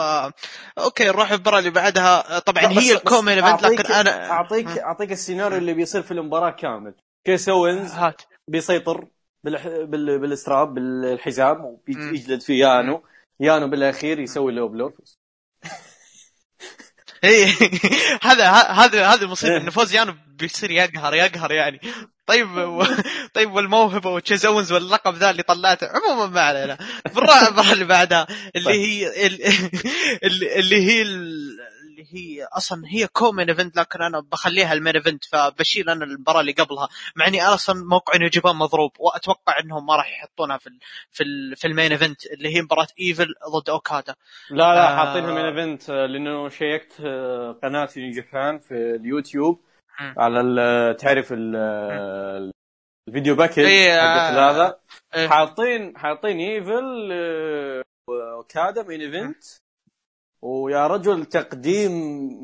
[0.79, 2.39] okay نروح المباراة اللي بعدها.
[2.39, 6.95] طبعا هي ال co-main event لكن أنا اعطيك أعطيك السيناريو اللي بيصير في المباراة كامل.
[7.25, 8.23] تشيس أوينز هات.
[8.49, 9.07] بيسيطر
[9.45, 9.67] بالح...
[9.67, 10.19] بال...
[10.19, 11.79] بال strap بالحزام.
[11.89, 13.03] ويجلد في يانو.
[13.41, 14.95] يانو بالأخير يسوي low blow.
[17.25, 17.53] إيه.
[18.23, 19.61] هذا هذا هذا المصيبة إيه.
[19.61, 21.81] إنه فوز يانو بيصير يقهر يقهر يعني.
[22.29, 22.85] طيب و...
[23.35, 26.79] طيب والموهبة وتشيز اونز واللقب ذا اللي طلعته عموما ما علينا
[27.15, 28.81] بنروح المباراه اللي بعدها اللي طيب.
[28.81, 34.95] هي اللي, اللي هي اللي هي أصلا هي co-main event لكن أنا بخليها ال main
[34.95, 39.97] event فبشيل أنا المباراة اللي قبلها مع إني أصلا موقع جابان مضروب وأتوقع إنهم ما
[39.97, 40.79] راح يحطونها في ال
[41.11, 44.15] في ال في ال main event اللي هي مباراة ايفل ضد اوكادا
[44.51, 44.97] لا لا آه.
[44.97, 49.68] حاطينها main event لأنه شيكت آه، قناه New Japan في اليوتيوب.
[49.99, 52.53] على ال- تعرف ال-
[53.09, 54.51] ال video package إيه، آه.
[54.51, 54.79] هذا؟
[55.15, 55.29] إيه.
[55.29, 59.45] حاطين حاطين ايفل أوكادا main event
[60.43, 61.93] ويا رجل تقديم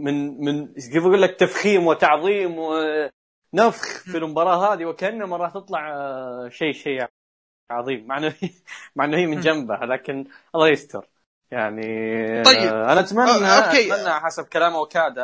[0.05, 6.49] من من كيف أقول لك؟ تفخيم وتعظيم ونفخ في المباراة هذه وكأنه راح تطلع آه،
[6.49, 7.05] شيء شيء
[7.71, 8.07] عظيم.
[8.07, 8.35] مع إنه
[8.97, 11.07] مع إنه هي من جنبه لكن الله يستر.
[11.55, 11.87] يعني
[12.41, 12.75] آه، طيب.
[12.75, 13.95] أنا اتمنى آه، okay.
[13.95, 15.23] أتمنى حسب كلام اوكادا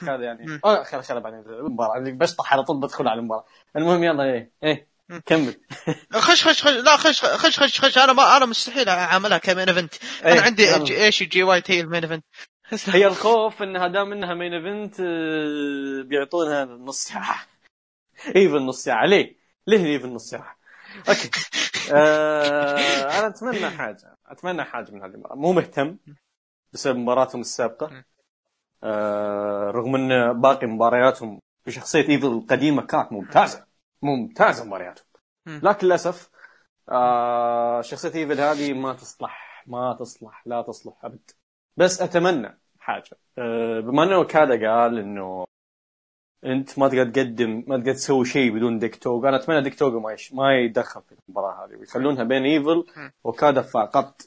[0.00, 0.46] اوكادا يعني.
[0.46, 0.60] مم.
[0.64, 1.98] آه خل خل بعدين المباراة.
[1.98, 3.44] اللي بشطح على طول بدخل على المباراة.
[3.76, 4.88] المهم يلا إيه إيه.
[5.26, 5.54] كمل.
[6.12, 6.70] خش خش خش.
[6.70, 7.98] لا خش خش خش خش.
[7.98, 9.94] أنا ما أنا مستحيل أعاملها ك main event.
[10.24, 12.24] أنا إيه، عندي إيش جي وايت هي ال main event.
[12.96, 15.00] هي الخوف إنها دام إنها main event
[16.06, 17.46] بيعطونها نص ساعة.
[18.36, 19.06] إيفل نص ساعة.
[19.06, 20.56] ليه؟ ليه إيفل نص ساعة؟
[21.08, 21.30] okay.
[21.94, 24.16] آه أنا أتمنى حاجة.
[24.32, 25.36] أتمنى حاجة من هذه المباراة.
[25.36, 25.98] مو مهتم
[26.72, 28.04] بسبب مباراتهم السابقة.
[28.84, 33.66] آه رغم إن باقي مبارياتهم بشخصية إيفل القديمة كانت ممتازة.
[34.02, 35.06] ممتازة مبارياتهم.
[35.46, 36.30] لكن للأسف
[36.88, 41.30] آه شخصية إيفل هذه ما تصلح ما تصلح لا تصلح أبد.
[41.76, 43.18] بس أتمنى حاجة.
[43.38, 45.44] آه بما إن أوكادا قال إنه
[46.44, 49.28] انت ما تقدر تقدم ما تقدر تسوي شيء بدون ديك توغو.
[49.28, 50.32] أنا أتمنى ديك توغو ما يش...
[50.32, 51.76] ما يدخل في المباراة هذه.
[51.76, 52.84] ويخلونها بين إيفل.
[53.24, 54.22] وكادا فقط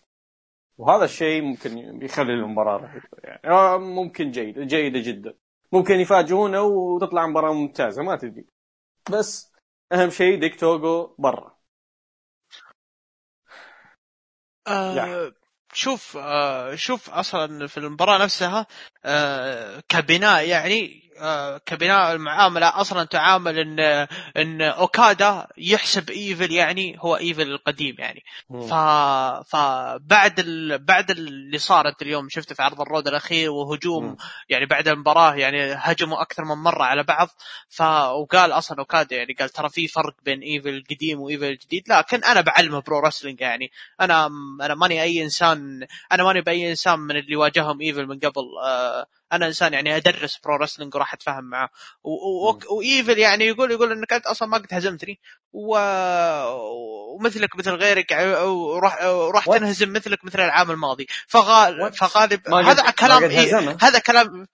[0.78, 3.42] وهذا الشيء ممكن يخلي المباراة رهيبة يعني.
[3.46, 5.34] آه، ممكن جيد جيدة جدا.
[5.72, 8.46] ممكن يفاجئونا وتطلع مباراة ممتازة ما تدري.
[9.12, 9.52] بس
[9.92, 11.56] أهم شيء ديك توغو برا.
[14.68, 15.32] آه
[15.74, 18.68] شوف آه شوف أصلا في المباراة نفسها
[19.06, 21.05] آه كبناء يعني
[21.66, 28.24] كبناء المعاملة أصلا تعامل إن إن أوكادا يحسب إيفل يعني هو إيفل القديم يعني.
[28.70, 28.74] ف
[29.50, 30.78] فبعد ال...
[30.78, 34.18] بعد اللي صار انت اليوم شفته في عرض ال road الأخير وهجوم مم.
[34.50, 37.30] يعني بعد المباراة يعني هجموا أكثر من مرة على بعض.
[37.70, 42.24] ف وقال أصلا أوكادا يعني قال ترى في فرق بين إيفل القديم وإيفل الجديد لكن
[42.24, 43.72] أنا بعلمه pro wrestling يعني.
[44.02, 44.26] أنا
[44.62, 49.08] أنا ماني أي إنسان أنا ماني بأي إنسان من اللي واجههم إيفل من قبل آه
[49.36, 51.68] أنا إنسان يعني أدرس pro wrestling وراح أتفاهم مم.
[52.72, 55.20] وايفل يعني يقول يقول إنك أنت أصلا ما قد هزمتني.
[55.54, 55.78] و...
[57.16, 59.58] ومثلك مثل غيرك يعني وراح What?
[59.58, 61.08] تنهزم مثلك مثل العام الماضي.
[61.28, 61.94] فغال...
[61.94, 63.78] فغالب هذا كلام إيه...
[63.82, 64.48] هذا كلام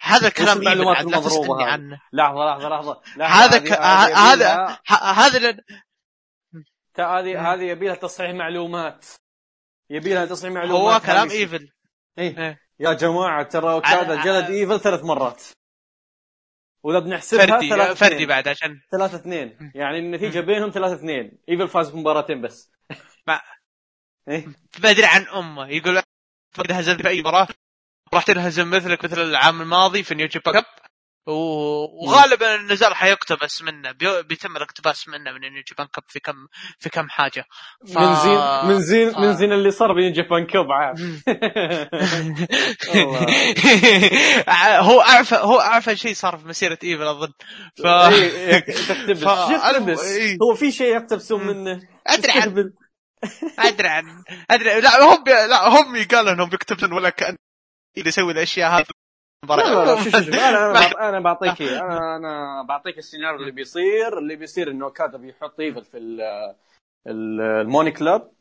[0.00, 2.00] هذا كلام إيفل المعلومات هذه؟ عنه.
[2.12, 3.00] لحظة لحظة لحظة.
[3.16, 3.72] لحظة، هذا ك...
[4.16, 5.56] هذا هذا
[6.98, 7.52] هذه.
[7.52, 9.06] هذه يبي لها تصحيح معلومات.
[9.90, 10.94] يبي لها تصحيح معلومات.
[10.94, 11.68] هو كلام إيفل.
[12.18, 12.65] إيه.
[12.80, 12.86] إيه.
[12.88, 15.42] يا جماعة ترى أوكادا ع- جلد إيفل ثلاث مرات.
[16.82, 18.28] وإذا بنحسبها فردي ثلاثة فردي اثنين.
[18.28, 19.72] بعد عشان ثلاثة اثنين.
[19.74, 21.38] يعني النتيجة بينهم ثلاثة اثنين.
[21.48, 22.72] إيفل فاز بمباراتين بس.
[23.26, 23.40] ما-
[24.28, 24.46] إيه؟
[24.78, 25.68] بدري عن أمه.
[25.68, 26.02] يقول
[26.70, 27.48] هزمت في أي مباراة؟
[28.14, 30.64] راح تنهزم مثلك مثل العام الماضي في New Japan Cup
[31.26, 36.34] وغالبا النزال حيقتبس منه بي- بيتم الاقتباس منه من New Japan Cup في كم
[36.78, 37.44] في كم حاجة.
[37.94, 37.98] ف...
[37.98, 40.98] من زين من زين ف- من زين اللي صار بنيو Japan Cup عاد.
[44.88, 47.32] هو أعفن هو أعفن شيء صار في مسيرة ايفل أظن.
[47.82, 49.28] ف إيه، تقتبس ف-
[50.04, 50.36] إيه.
[50.42, 51.46] هو في شيء يقتبسون.
[51.46, 52.72] منه؟ أدري عن.
[53.58, 54.80] أدري عن أدري.
[54.80, 55.30] لا هم بي...
[55.30, 57.36] لا هم قالوا إنهم بيكتبون ولا كان
[57.98, 58.86] اللي يسوي الأشياء هذه
[60.04, 65.60] شوف، أنا أنا بعطيك أنا أنا بعطيك السيناريو اللي بيصير اللي بيصير إن أوكادا بيحط
[65.60, 66.54] إيفل في ال-
[67.06, 68.32] ال- ال money clip.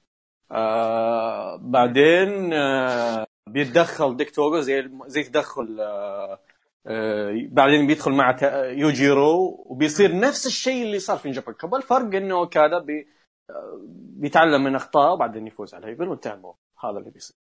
[0.51, 6.39] آه بعدين آه بيتدخل ديك توغو زي زي تدخل آه
[6.87, 8.37] آه بعدين بيدخل مع
[8.71, 13.07] يوجيرو وبيصير نفس الشيء اللي صار في Japan Cup الفرق إن أوكادا بي
[13.49, 13.79] آه،
[14.21, 17.37] بيتعلم من اخطائه وبعدين يفوز على إيفل وانتهى هذا اللي بيصير.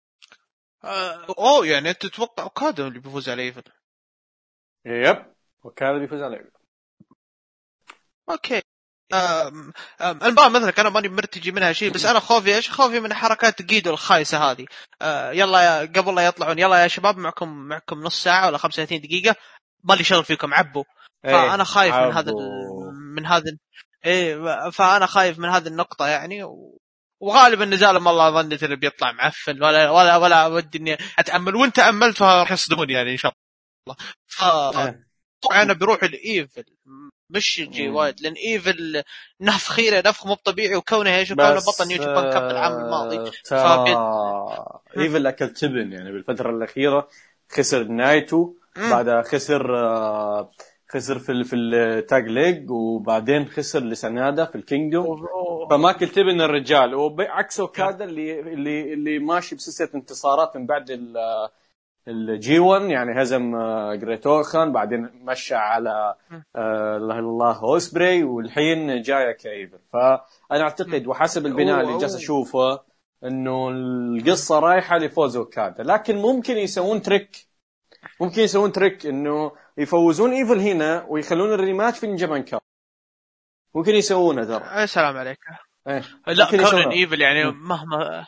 [1.39, 3.63] اوه يعني أنت تتوقع أوكادا اللي بيفوز على إيفل.
[4.85, 5.25] yep
[5.63, 6.51] أوكادا بيفوز على إيفل.
[8.29, 8.61] okay.
[9.13, 13.61] آم، المباراة مثلك أنا ماني مرتجي منها شيء بس أنا خوفي إيش؟ خوفي من حركات
[13.61, 14.65] جيدو الخايسة هذه؟
[15.01, 19.01] آه يلا يا قبل لا يطلعون يلا يا شباب معكم معكم نص ساعة ولا 35
[19.01, 19.35] دقيقة.
[19.83, 20.83] مالي شغل فيكم عبوا
[21.23, 22.31] فأنا خايف من هذا.
[23.15, 23.57] من هذا
[24.05, 26.74] إيه فأنا خايف من هذه النقطة يعني و...
[27.25, 32.21] وغالبا نزالهم والله ظنيت إنه بيطلع معفن ولا ولا ولا ودي إني أتأمل وان تاملت
[32.21, 33.31] راح يصدموني يعني إن شاء
[33.87, 34.43] الله ف
[34.77, 35.61] إيه.
[35.61, 36.63] انه بيروح الايفل
[37.29, 37.95] مش جي مم.
[37.95, 39.03] وايت لأن ايفل
[39.41, 43.31] نفخ خيرة نفخ مو طبيعي وكونه إيش وكونه بطل نيو جابان كاب العام الماضي آه،
[43.45, 43.93] فبي-
[44.95, 47.09] ترى ايفل أكل تبن يعني بالفترة الأخيرة
[47.51, 48.53] خسر نايتو.
[48.75, 50.51] بعدها خسر آه،
[50.95, 55.27] خسر في ال- في ال tag league وبعدين خسر لسنادا في ال Kingdom
[55.69, 56.95] فماكل تبن الرجال.
[56.95, 61.49] وعكس اوكادا اللي اللي اللي ماشي بسلسلة انتصارات من بعد ال-
[62.07, 66.15] ال G 1 يعني هزم آه، جريت أو خان بعدين مشى على
[66.55, 72.15] آه، لا إله إلا الله اوسبري والحين جايه إيفل فأنا أعتقد وحسب البناء اللي جالس.
[72.15, 72.79] أشوفه
[73.23, 77.37] إنه القصة رايحة لفوز اوكادا لكن ممكن يسوون trick
[78.21, 82.61] ممكن يسوون trick إنه يفوزون إيفل هنا ويخلون ال rematch في ال Japan Cup
[83.75, 85.39] ممكن يسوونها ترى يا سلام عليك
[85.87, 86.03] إيه.
[86.27, 86.91] لا ممكن كون يسوونها.
[86.91, 87.51] إيفل يعني.
[87.51, 88.25] مهما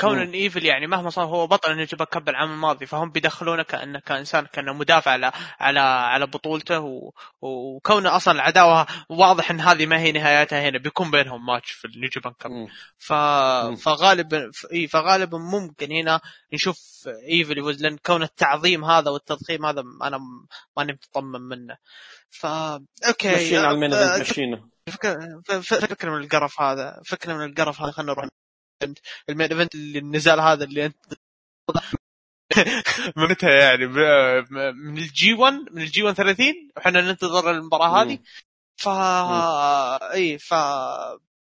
[0.00, 0.18] كون.
[0.18, 3.98] إن إيفل يعني مهما صار هو بطل نيو Japan Cup العام الماضي فهم بيدخلونه كأنه
[4.00, 7.12] كإنسان كأنه مدافع على على على بطولته و...
[7.40, 11.90] وكونه أصلا العداوة واضح إن هذه ما هي نهايتها هنا بيكون بينهم ماتش في ال
[11.90, 12.50] New Japan Cup.
[12.98, 13.12] ف...
[13.82, 14.50] فغالبا.
[14.72, 16.20] إيه فغالبا ممكن هنا
[16.52, 20.18] نشوف إيفل يفوز لأن كون التعظيم هذا والتضخيم هذا ماني
[20.76, 21.76] ماني متطمن منه
[22.30, 27.00] ف okay مشينا على ال main آه، event مشينا فكنا ف- فكنا من القرف هذا
[27.06, 28.26] فكنا من القرف هذا خلينا نروح
[29.28, 31.14] ال main event اللي النزال هذا اللي أنت
[33.16, 33.86] متى يعني؟
[34.72, 38.18] من ال G 1 من ال G 1 30 وحنا ننتظر المباراة هذه.
[38.76, 38.88] ف
[40.14, 40.54] إي ف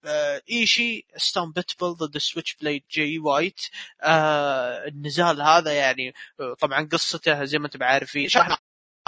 [0.05, 3.61] آه، إيشي stone pitbull ضد Switchblade جي وايت
[4.01, 8.57] آه النزال هذا يعني آه، طبعا قصته زي ما أنتم عارفين شرحنا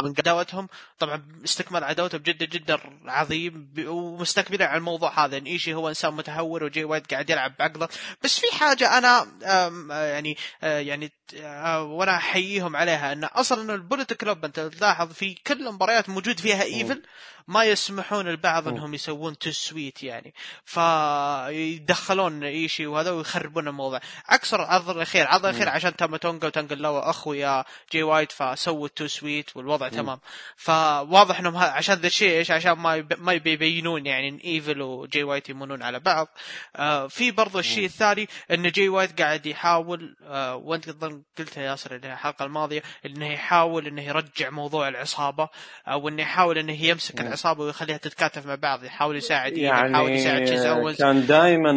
[0.01, 0.67] من عداوتهم
[0.99, 5.37] طبعا استكمال عداوته بجد جدا عظيم ومستكملين على الموضوع هذا.
[5.37, 7.89] ان إيشي هو إنسان متهور وجي وايت قاعد يلعب بعقله
[8.23, 13.13] بس في حاجة أنا آه، يعني آه، يعني آه، وأنا أحييهم عليها.
[13.13, 17.03] إن أصلا ال Bullet Club أنت تلاحظ في كل المباريات موجود فيها إيفل
[17.47, 18.67] ما يسمحون البعض.
[18.67, 20.33] إنهم يسوون too sweet يعني.
[20.65, 23.99] فيدخلون إيشي وهذا ويخربون الموضوع.
[24.27, 28.91] عكس العرض الاخير العرض الاخير عشان تاما تونجا وتانجا لوا اخويا جي وايت فسووا ال
[28.91, 30.19] too sweet والوضع تمام.
[30.55, 33.13] فواضح إنهم عشان ذا الشيء إيش؟ عشان ما يب...
[33.17, 36.27] ما يبي يبينون يعني إن إيفل وجي وايت يمونون على بعض.
[36.75, 40.89] آه في برضو الشيء الثاني إن جي وايت قاعد يحاول آه وأنت
[41.37, 45.49] قلتها يا ياسر الحلقة الماضية إنه يحاول إنه يرجع موضوع العصابة
[45.87, 47.27] أو انه يحاول إنه يمسك مم.
[47.27, 51.73] العصابة ويخليها تتكاتف مع بعض يحاول يساعد إيفل، يحاول يعني يساعد تشيز اونز كان دائما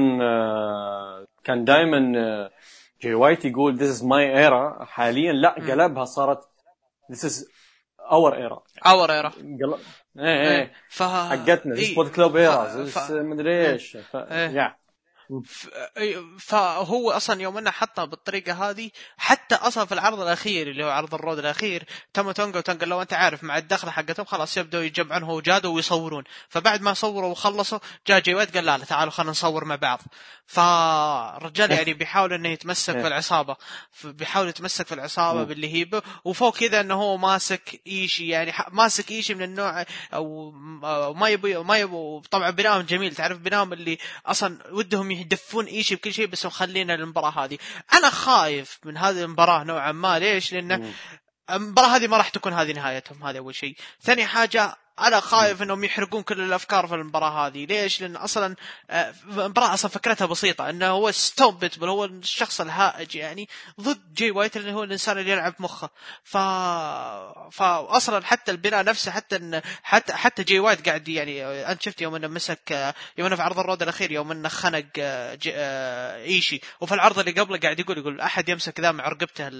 [1.44, 2.00] كان دائما
[3.02, 4.84] جي وايت يقول this is my era.
[4.84, 5.50] حاليا لا.
[5.50, 6.38] قلبها صارت
[7.12, 7.44] this is
[8.10, 9.32] our era our era
[10.18, 11.92] إيه إيه ف حقتنا إيه.
[11.92, 14.16] Bullet Club era مدري إيش ف...
[14.16, 14.78] إيه.
[16.38, 21.14] فهو أصلا يوم إنه حطها بالطريقة هذه حتى أصلا في العرض الأخير اللي هو عرض
[21.14, 21.84] ال Road الأخير
[22.14, 26.24] تاما تونجا وتونجا لو أنت عارف مع الدخله حقتهم خلاص يبدأوا يجمعون هو وجادو ويصورون.
[26.48, 30.00] فبعد ما صوروا وخلصوا جاء جي وايت قال لا لا تعالوا خلينا نصور مع بعض.
[30.46, 33.56] فالرجال يعني بيحاول إنه يتمسك في العصابه
[33.92, 35.44] ف- بيحاول يتمسك في العصابة مم.
[35.44, 39.84] باللي هي وفوق كذا إنه هو ماسك إيشي يعني ماسك إيشي من النوع
[40.14, 40.50] أو
[41.12, 42.20] ما يبي ما يبي.
[42.30, 47.44] طبعا بناهم جميل تعرف بناهم اللي أصلا ودهم يدفون إيشي بكل شيء بس مخلينا المباراة
[47.44, 47.58] هذه.
[47.92, 50.18] أنا خايف من هذه المباراة نوعا ما.
[50.18, 50.92] ليش؟ لأنه مم.
[51.50, 53.76] المباراة هذه ما راح تكون هذه نهايتهم هذا أول شيء.
[54.02, 57.64] ثاني حاجة أنا خايف أنهم يحرقون كل الأفكار في المباراة هذه.
[57.64, 58.56] ليش؟ لأن أصلا
[58.90, 60.70] آه، المباراة أصلا فكرتها بسيطة.
[60.70, 63.48] أنه هو Stone Pitbull هو الشخص الهائج يعني
[63.80, 65.90] ضد جي وايت اللي هو الإنسان اللي يلعب مخه.
[66.24, 66.36] ف...
[67.52, 72.14] فأصلا حتى البناء نفسه حتى إن حتى حتى جي وايت قاعد يعني أنت شفت يوم
[72.14, 75.52] أنه مسك يوم أنه في عرض ال Road الأخير يوم أنه خنق آه، جي...
[75.54, 76.60] آه، إيشي.
[76.80, 79.50] وفي العرض اللي قبله قاعد يقول يقول أحد يمسك ذا مع رقبته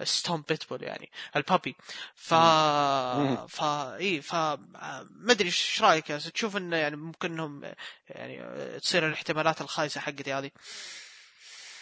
[0.00, 1.76] ال Stone Pitbull يعني ال puppy
[2.14, 2.34] ف.
[3.48, 3.62] ف
[4.00, 4.34] اي ف
[5.10, 7.62] ما أدري إيش رأيك؟ تشوف إنه يعني ممكن إنهم
[8.08, 8.42] يعني
[8.80, 10.50] تصير الاحتمالات الخايسة حقتي هذه.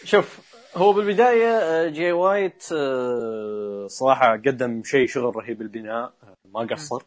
[0.05, 0.39] شوف
[0.77, 7.03] هو بالبداية آه، جي وايت آه، صراحة قدم شيء شغل رهيب البناء آه، ما قصر.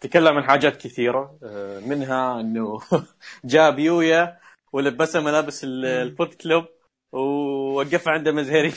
[0.00, 1.38] تكلم عن حاجات كثيرة
[1.86, 2.80] منها إنه
[3.44, 4.38] جاب يويا
[4.72, 6.64] ولبسها ملابس ال- البوت كلوب
[7.12, 8.72] ووقفها عند مزهري.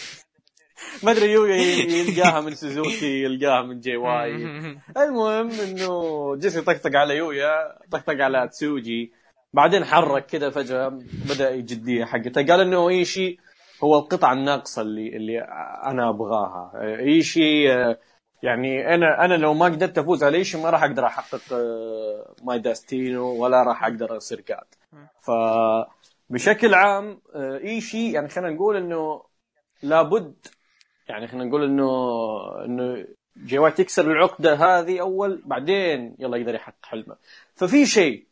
[1.04, 4.36] ما أدري يويا يلقاها من سوزوكي يلقاها من جي واي.
[4.98, 7.52] المهم إنه جيس يطقطق على يويا
[7.92, 9.12] طقطق على تسوجي.
[9.54, 10.88] بعدين حرك كذا فجأة
[11.30, 12.46] بدأ الجدية حقته.
[12.46, 13.38] قال إنه إيشي
[13.84, 15.40] هو القطعة الناقصة اللي اللي
[15.86, 16.72] أنا أبغاها.
[17.00, 17.98] إيشي آه،
[18.44, 22.60] يعني أنا أنا لو ما قدرت أفوز على إيشي ما راح أقدر أحقق آه، my
[22.60, 24.68] destiny ولا راح أقدر أصير God
[25.22, 29.24] فبشكل عام آه، إيشي يعني خلينا نقول إنه
[29.84, 30.36] لابد
[31.12, 31.90] يعني خلينا نقول إنه
[32.66, 33.06] إنه
[33.38, 37.16] جي وايت يكسر العقدة هذه أول بعدين يلا يقدر يحقق حلمه.
[37.56, 38.26] ففي شيء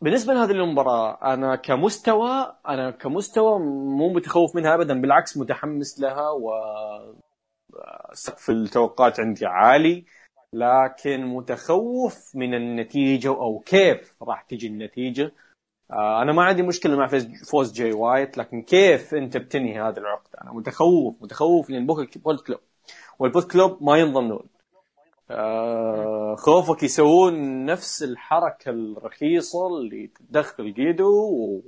[0.00, 3.58] بالنسبة لهذه المباراة أنا كمستوى أنا كمستوى
[3.98, 6.50] مو متخوف منها ابدا بالعكس متحمس لها و
[8.12, 10.04] سقف التوقعات عندي عالي
[10.52, 15.32] لكن متخوف من النتيجة أو كيف راح تجي النتيجة.
[15.92, 17.08] أنا ما عندي مشكلة مع
[17.50, 22.60] فوز جاي وايت لكن كيف أنت بتنهي هذا العقد؟ أنا متخوف متخوف لأن Bullet Club.
[23.18, 24.46] وال Bullet Club ما ينضمون
[25.30, 31.62] آه خوفك يسوون نفس الحركة الرخيصة اللي تدخل جيدو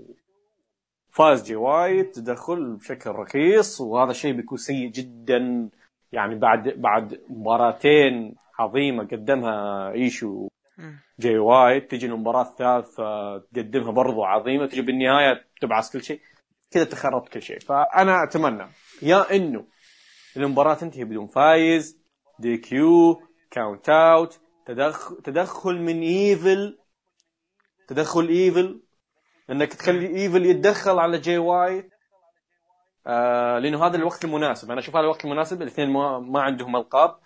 [1.10, 5.70] وفاز جي وايت تدخل بشكل رخيص وهذا الشيء بيكون سيء جدا.
[6.12, 10.48] يعني بعد بعد مباراتين عظيمة قدمها إيشي.
[11.18, 16.20] جاي وايت تجي المباراة الثالثة تقدمها برضو عظيمة تجي بالنهاية تبعث كل شيء.
[16.70, 17.58] كذا تخربت كل شيء.
[17.58, 18.66] فأنا أتمنى
[19.02, 19.66] يا إنه
[20.36, 21.98] المباراة تنتهي بدون فايز
[22.38, 26.78] DQ count out تدخل تدخل من ايفل
[27.88, 28.82] تدخل ايفل
[29.50, 31.90] إنك تخلي ايفل يتدخل على جاي وايت
[33.06, 34.70] آه لأنه هذا الوقت المناسب.
[34.70, 37.16] أنا أشوف هذا الوقت المناسب الاثنين ما, ما عندهم ألقاب.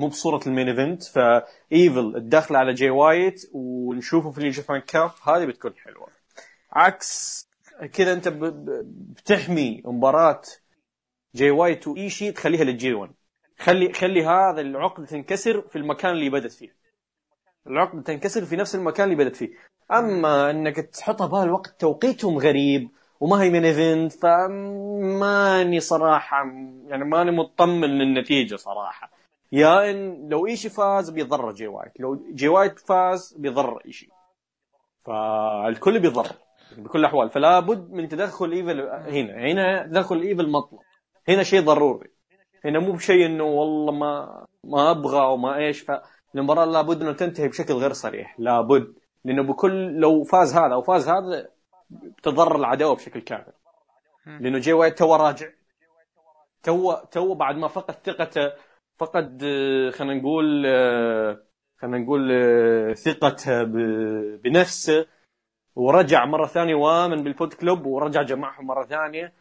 [0.00, 5.10] مو بصورة ال main event فايفل الدخل على جاي وايت ونشوفه في ال Japan Cup
[5.22, 6.08] هذه بتكون حلوة.
[6.72, 7.46] عكس
[7.92, 10.42] كذا أنت بتحمي مباراة
[11.34, 13.12] جاي وايت وإيشي تخليها لل G 1
[13.58, 16.76] خلي خلي هذا العقد تنكسر في المكان اللي بدت فيه.
[17.66, 19.50] العقد تنكسر في نفس المكان اللي بدت فيه.
[19.92, 22.90] أما إنك تحطها بهالوقت توقيتهم غريب
[23.20, 26.36] وما هي main event فماني صراحة
[26.86, 29.10] يعني ماني مطمن للنتيجة صراحة.
[29.52, 34.08] يا إن لو إيشي فاز بيضر جي وايت لو جي وايت فاز بيضر إيشي.
[35.04, 36.26] فالكل بيضر
[36.78, 37.30] بكل الأحوال.
[37.30, 39.52] فلا بد من تدخل ايفل هنا.
[39.52, 40.80] هنا تدخل ايفل مطلب
[41.28, 42.10] هنا شيء ضروري.
[42.64, 45.80] هنا مو بشيء إنه والله ما ما أبغى وما إيش.
[45.80, 48.34] فالمباراه لابد إنه تنتهي بشكل غير صريح.
[48.38, 48.94] لابد
[49.24, 51.48] لأنه بكل لو فاز هذا أو فاز هذا
[52.22, 53.52] تضر العداوة بشكل كامل.
[54.26, 55.46] لأنه جي وايت تو راجع.
[56.62, 58.52] تو تو بعد ما فقد ثقته
[58.98, 59.40] فقد
[59.94, 60.66] خلينا نقول
[61.80, 62.30] خلينا نقول
[62.96, 63.62] ثقته
[64.42, 65.06] بنفسه
[65.76, 69.32] ورجع مرة ثانية وآمن بال Bullet Club ورجع جمعهم مرة ثانية.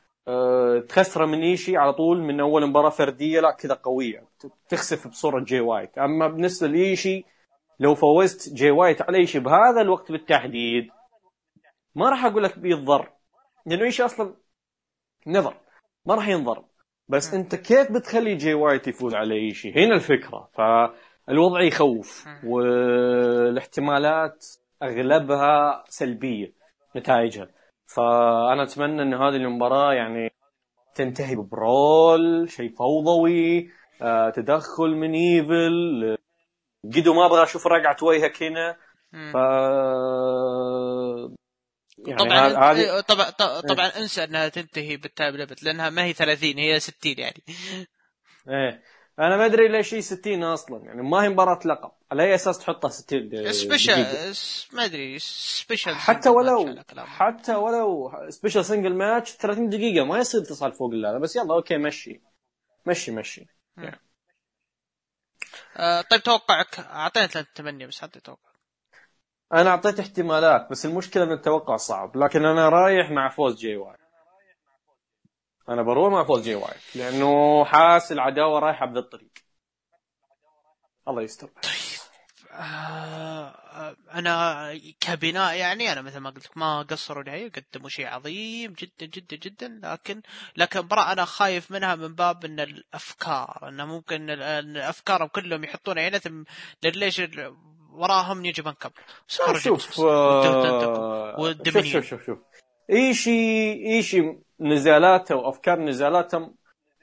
[0.89, 4.23] تخسره من إيشي على طول من أول مباراة فردية لا كذا قوية.
[4.69, 5.97] تخسف بصورة جي وايت.
[5.97, 7.25] أما بالنسبة لإيشي
[7.79, 10.89] لو فوزت جي وايت على إيشي بهذا الوقت بالتحديد
[11.99, 13.09] ما راح أقول لك بيتضر
[13.65, 14.33] لأنه إيش أصلا؟
[15.27, 15.53] نظر
[16.05, 16.63] ما راح ينضر
[17.09, 20.49] بس أنت كيف بتخلي جي وايت يفوز على إيشي هنا الفكرة.
[20.53, 24.45] فالوضع يخوف والاحتمالات
[24.83, 26.53] أغلبها سلبية
[26.95, 27.47] نتائجها.
[27.85, 30.31] فأنا أتمنى إن هذه المباراة يعني
[30.95, 33.69] تنتهي ب brawl شيء فوضوي
[34.01, 36.17] آه، تدخل من إيفل.
[36.95, 38.77] قدو ما أبغى أشوف رقعة وجهك هنا.
[39.33, 39.37] ف
[42.07, 43.29] يعني طبعا هذه طبعا
[43.59, 47.43] طبعا إنسى إنها تنتهي بال time limit لأنها ما هي 30 هي 60 يعني.
[48.49, 48.83] إيه.
[49.19, 52.59] أنا ما أدري ليش هي 60 أصلا يعني ما هي مباراة لقب على أي أساس
[52.59, 54.05] تحطها 60 special
[54.73, 60.71] ما أدري special حتى ولو حتى ولو special single match 30 دقيقة ما يصير تصل
[60.71, 62.21] فوق هذا بس يلا okay مشي.
[62.85, 63.45] مشي مشي.
[65.77, 68.48] آه طيب توقعك أعطينا 8 بس حتى توقع.
[69.53, 73.97] أنا أعطيت احتمالات بس المشكلة إن التوقع صعب لكن أنا رايح مع فوز جي وايت.
[75.69, 79.31] أنا بروح مع فوز جي وايت لأنه حاس العداوة رايحة بذا الطريق.
[81.07, 81.47] الله يستر.
[81.47, 81.99] طيب
[82.51, 83.55] آه
[84.13, 89.05] أنا كبناء يعني أنا مثل ما قلت لك ما قصروا نهائيا قدموا شيء عظيم جدا
[89.05, 90.21] جدا جدا لكن
[90.57, 94.29] لكن برا أنا خايف منها من باب إن الأفكار إنه ممكن
[94.77, 96.45] افكارهم كلهم يحطون عينتهم
[96.83, 97.21] ليش
[97.93, 98.91] وراهم نيو جابان كاب
[99.27, 102.39] شوف شوف آه، شوف شوف شوف شوف
[102.89, 106.53] إيشي إيشي نزالاته وأفكار نزالاته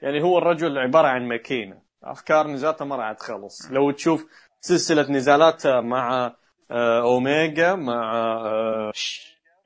[0.01, 1.81] يعني هو الرجل عبارة عن ماكينة.
[2.03, 3.71] أفكار نزالاته ما راح تخلص.
[3.71, 4.25] لو تشوف
[4.61, 6.35] سلسلة نزالاته مع
[6.71, 8.91] آه، أوميجا مع آه،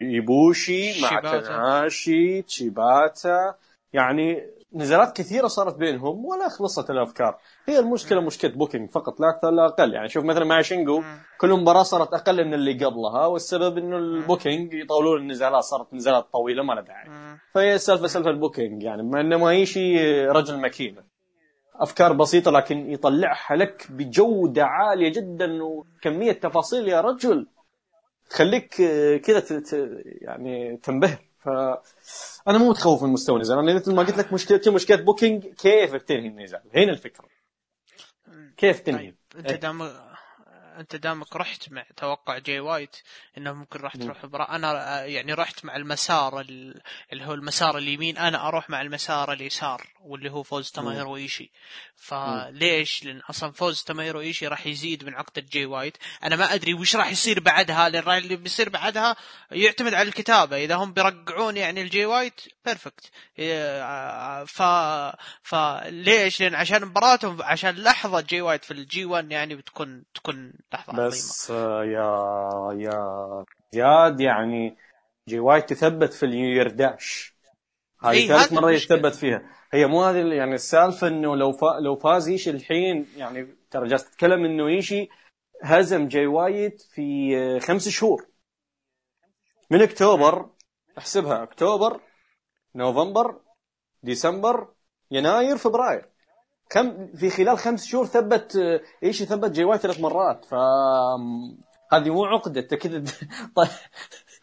[0.01, 3.55] إيبوشي مع تناهاشي تشيباتا
[3.93, 7.37] يعني نزالات كثيرة صارت بينهم ولا خلصت الأفكار.
[7.67, 9.93] هي المشكلة مشكلة booking فقط لا أكثر لا أقل.
[9.93, 11.03] يعني شوف مثلا مع شينجو
[11.39, 16.27] كل مباراة صارت أقل من اللي قبلها والسبب إنه ال booking يطولون النزالات صارت نزالات
[16.33, 17.37] طويلة ما لها داعي.
[17.53, 19.03] فهي السالفه سالفة ال booking يعني.
[19.03, 19.99] مع إنه ما شيء
[20.31, 21.03] رجل ماكينة.
[21.75, 26.87] أفكار بسيطة لكن يطلعها لك بجودة عالية جدا وكمية تفاصيل.
[26.87, 27.47] يا رجل
[28.29, 28.75] تخليك
[29.25, 29.43] كذا
[30.05, 31.30] يعني تنبهر.
[31.41, 31.49] ف
[32.47, 35.93] أنا مو متخوف من مستوى النزال أنا مثل ما قلت لك مشكلتي مشكلة booking كيف
[35.93, 37.25] بتنهي النزال؟ هنا الفكرة.
[38.57, 39.81] كيف تنهي؟ طيب انت دام
[40.81, 42.97] انت دامك رحت مع توقع جاي وايت
[43.37, 44.55] انه ممكن راح تروح برا.
[44.55, 48.17] أنا يعني رحت مع المسار اللي هو المسار اليمين.
[48.17, 51.51] أنا أروح مع المسار اليسار واللي هو فوز توموهيرو ايشي.
[51.95, 55.97] فليش؟ لأن أصلا فوز توموهيرو ايشي راح يزيد من عقده جاي وايت.
[56.23, 59.15] أنا ما أدري وش راح يصير بعدها لأن اللي بيصير بعدها
[59.51, 60.57] يعتمد على الكتابة.
[60.57, 63.11] إذا هم بيرقعون يعني الجي وايت perfect
[64.47, 64.61] ف
[65.43, 70.93] فليش؟ لأن عشان مباراتهم عشان لحظة جي وايت في الجي 1 يعني بتكون تكون لحظة
[70.93, 71.83] بس عظيمة.
[71.83, 74.77] يا يا زياد يعني
[75.27, 77.35] جي وايت تثبت في النيو داش.
[78.03, 79.41] هذه إيه ثالث مرة يتثبت فيها.
[79.73, 84.11] هي مو هذه يعني السالفة إنه لو فا لو فاز ايشي الحين يعني ترى جالس
[84.11, 85.09] تتكلم إنه ايشي
[85.63, 88.27] هزم جاي وايت في خمس شهور.
[89.71, 90.49] من أكتوبر
[90.97, 92.01] احسبها أكتوبر
[92.75, 93.41] نوفمبر
[94.03, 94.67] ديسمبر
[95.11, 96.10] يناير فبراير.
[96.71, 98.57] كم في خلال خمس شهور ثبت
[99.03, 100.45] إيش ثبت؟ جاي وايت ثلاث مرات.
[100.45, 100.53] ف
[101.93, 102.61] هذه مو عقدة.
[102.61, 103.03] أنت كذا
[103.55, 103.67] طيب.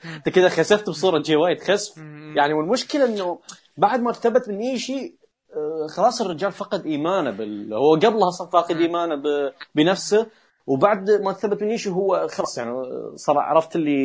[0.04, 1.96] أنت كذا خسفت بصورة جاي وايت خسف
[2.36, 3.38] يعني والمشكلة إنه
[3.76, 5.18] بعد ما ثبت من ايشي
[5.56, 7.74] آه، خلاص الرجال فقد إيمانه بال...
[7.74, 9.52] هو قبلها أصلا فاقد إيمانه ب...
[9.74, 10.26] بنفسه.
[10.66, 12.72] وبعد ما ثبت من ايشي هو خلاص يعني
[13.14, 14.04] صار عرفت اللي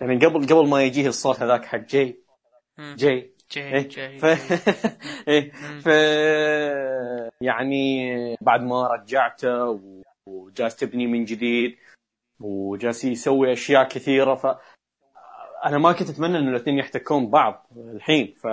[0.00, 2.22] يعني قبل قبل ما يجيه الصوت هذاك حق جاي.
[2.78, 3.31] جاي.
[3.56, 4.24] إيه؟ ف...
[5.28, 5.52] إيه؟
[5.84, 5.86] ف...
[7.40, 9.80] يعني بعد ما رجعته
[10.26, 11.76] وجالس تبني من جديد
[12.40, 14.46] وجالس يسوي أشياء كثيرة ف
[15.64, 18.46] أنا ما كنت أتمنى انه الاثنين يحتكون بعض الحين ف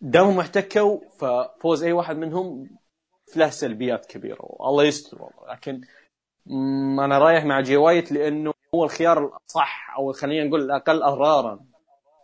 [0.00, 2.70] دامهم احتكوا ففوز أي واحد منهم
[3.36, 5.80] له سلبيات كبيرة والله يستر والله لكن
[7.04, 11.60] أنا رايح مع جي وايت لأنه هو الخيار الأصح أو خلينا نقول الأقل أضرارا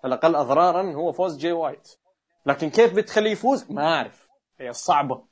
[0.05, 1.88] الاقل أضرارا هو فوز جي وايت.
[2.46, 4.28] لكن كيف بتخليه يفوز؟ ما أعرف.
[4.61, 5.24] هي صعبة.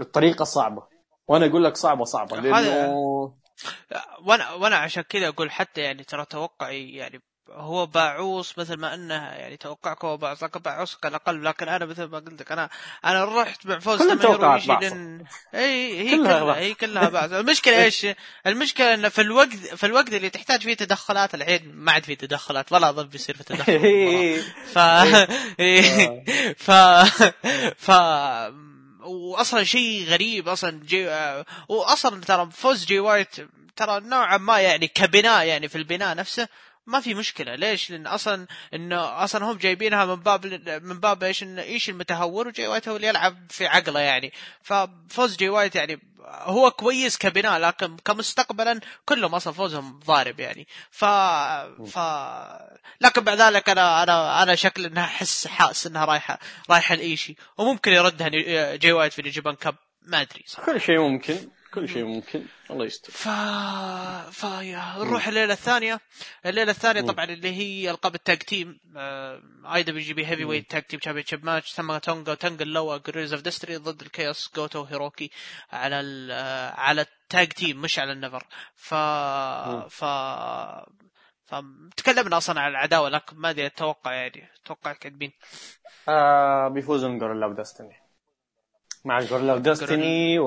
[0.00, 0.86] الطريقة صعبة.
[1.28, 2.36] وأنا أقول لك صعبة صعبة.
[2.36, 2.94] لأنه
[4.26, 9.14] وأنا وأنا عشان كذا أقول حتى يعني ترى توقعي يعني هو باعوص مثل ما أنه
[9.14, 12.70] يعني توقعك هو باعوص لكن باعوص على الاقل لكن أنا مثل ما قلت لك أنا
[13.04, 15.24] أنا رحت مع فوز توقعات لن...
[15.54, 18.06] إي هي كلها, كلها هي كلها باعوص المشكلة إيش؟
[18.46, 22.72] المشكلة إنه في الوقت في الوقت اللي تحتاج فيه تدخلات الحين ما عاد في تدخلات
[22.72, 24.42] ولا اظن بيصير في تدخل
[24.74, 24.78] ف
[26.58, 26.70] ف
[27.78, 27.90] ف
[29.04, 31.08] واصلا شيء غريب أصلا جي
[31.68, 33.36] واصلا ترى فوز جي وايت
[33.76, 36.48] ترى نوعا ما يعني كبناء يعني في البناء نفسه
[36.86, 37.54] ما في مشكلة.
[37.54, 40.46] ليش؟ لأن أصلا انه أصلا هم جايبينها من باب
[40.82, 44.32] من باب إيش؟ انه إيش المتهور؟ وجاي وايت هو اللي يلعب في عقله يعني.
[44.62, 50.66] ففوز جاي وايت يعني هو كويس كبناء لكن كمستقبلا كلهم أصلا فوزهم ضارب يعني.
[50.90, 51.04] ف
[51.84, 51.98] ف
[53.00, 56.38] لكن بعد ذلك أنا أنا أنا شكل إنها أحس حاس إنها رايحة
[56.70, 58.28] رايحة لايشي وممكن يردها
[58.76, 59.76] جاي وايت في ال Japan Cup.
[60.02, 60.72] ما أدري صراحة.
[60.72, 61.50] كل شيء ممكن.
[61.74, 63.12] كل شيء ممكن الله يستر.
[63.12, 63.28] ف
[64.30, 64.46] ف
[64.98, 66.00] نروح الليلة الثانية.
[66.46, 68.80] الليلة الثانية طبعا اللي هي ألقاب التاج تيم
[69.74, 72.96] اي دبليو جي بي هيفي ويت تاج تيم تشامبيون شيب ماتش ثم تونجا وتنجا اللوا
[72.96, 75.30] جريز اوف دستري ضد الكيوس جوتو هيروكي
[75.72, 76.32] على ال
[76.78, 78.46] على التاج تيم مش على النفر.
[78.76, 78.94] ف
[79.88, 80.04] ف
[81.46, 85.32] فتكلمنا أصلا عن العداوة لكن ما أدري أتوقع يعني أتوقع كاتبين.
[86.08, 88.03] آه بيفوزون جوريلا ودستني
[89.04, 90.46] مع جورلا ودستني و...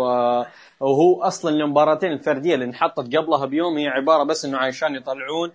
[0.80, 5.51] وهو أصلا المباراتين الفردية اللي انحطت قبلها بيوم هي عبارة بس إنه عشان يطلعون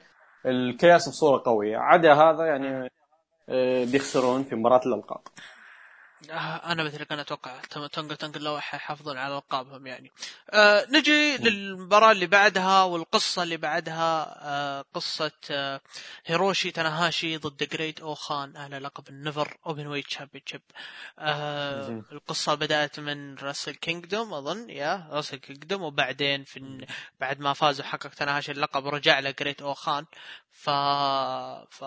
[0.46, 1.76] ال Chaos بصورة قوية.
[1.76, 2.90] عدا هذا يعني
[3.48, 5.20] آه، بيخسرون في مباراة الألقاب.
[6.30, 10.12] أنا مثلك أنا أتوقع تونجا تونجا لو حيحافظون على ألقابهم يعني.
[10.50, 15.80] آه نجي للمباراة اللي بعدها والقصة اللي بعدها آه قصة آه
[16.26, 20.62] هيروشي تاناهاشي ضد جريت اوخان على لقب ال NEVER openweight championship
[21.18, 26.86] آه القصة بدأت من Wrestle Kingdom أظن يا Wrestle Kingdom وبعدين في
[27.20, 30.04] بعد ما فاز وحقق تاناهاشي اللقب رجع له جريت اوخان
[30.52, 30.70] ف
[31.70, 31.84] ف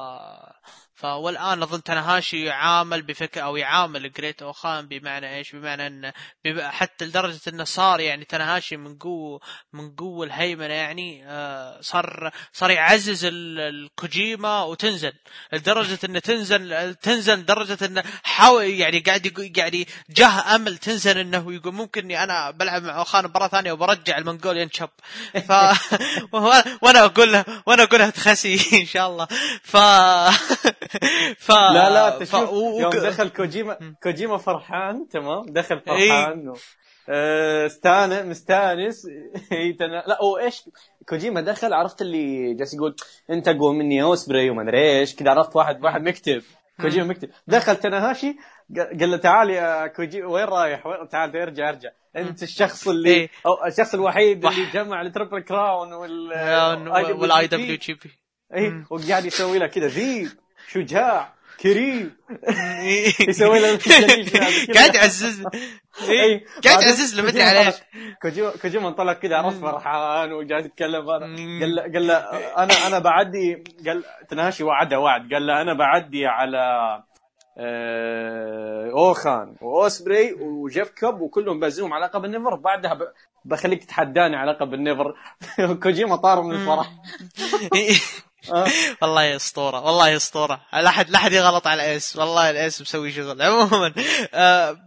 [0.95, 6.11] فوالآن اظن تناهاشي يعامل بفكر أو يعامل جريت أوخان بمعنى إيش؟ بمعنى أن
[6.59, 9.39] حتى لدرجة أنه صار يعني تناهاشي من قوه
[9.73, 15.13] من قوة الهيمنة يعني آه صار صار يعزز الكوجيما وتنزان.
[15.53, 21.73] لدرجة انه تنزل تنزل لدرجة انه حاول يعني قاعد قاعد جاه أمل تنزل أنه يقول
[21.73, 24.89] ممكن اني أنا بلعب مع أوخان مباراه ثانية وبرجع المنغوليان شاب
[25.47, 25.51] ف
[26.83, 29.27] وأنا أقول له وأنا أقول له تخسي إن شاء الله.
[29.63, 29.77] ف
[31.37, 32.51] ف لا لا تشوف ف...
[32.53, 36.09] يوم دخل كوجيما كوجيما فرحان تمام؟ دخل إيه.
[36.09, 36.55] فرحان و...
[37.65, 39.07] استانس مستانس.
[40.07, 40.63] لا هو إيش؟
[41.09, 42.95] كوجيما دخل عرفت اللي جالس يقول
[43.29, 46.41] أنت اقوى مني اوسبري وما أدري إيش كذا عرفت واحد واحد مكتئب.
[46.81, 47.29] كوجيما مكتئب.
[47.47, 48.35] دخل تناهاشي
[48.77, 51.89] قال له تعال يا كوجيما وين رايح؟ وين تعال ارجع ارجع.
[52.15, 53.29] أنت الشخص اللي إيه.
[53.45, 56.33] أو الشخص الوحيد وح- اللي جمع ال Triple Crown وال
[57.19, 60.29] وال IWGP وقاعد يسوي له كذا ذيب
[60.67, 62.15] شجاع كريم
[63.29, 63.79] يسوي له.
[64.75, 65.43] قاعد يعزز
[66.09, 66.09] إي.
[66.09, 66.45] إيه.
[66.65, 67.75] قاعد يعزز له مدري على إيش
[68.61, 71.19] كوجيما انطلق كذا عرفت فرحان وجالس يتكلم هذا.
[71.61, 72.15] قال له قال له
[72.63, 76.59] أنا أنا بعدي قال تناشي وعده وعد قال له أنا بعدي على
[77.57, 83.11] آه، أوخان وأوسبري وجيف كوب وكلهم بنازلهم على لقب ال NEVER بعدها ب-
[83.45, 85.15] بخليك تتحداني على لقب ال NEVER
[85.83, 86.89] كوجيما طار من الفرح.
[89.01, 90.61] والله يا أسطورة والله أسطورة.
[90.73, 93.41] لا أحد لا أحد يغلط على Ace والله ال Ace مسوي شغل.
[93.41, 93.93] عموما
[94.33, 94.77] آه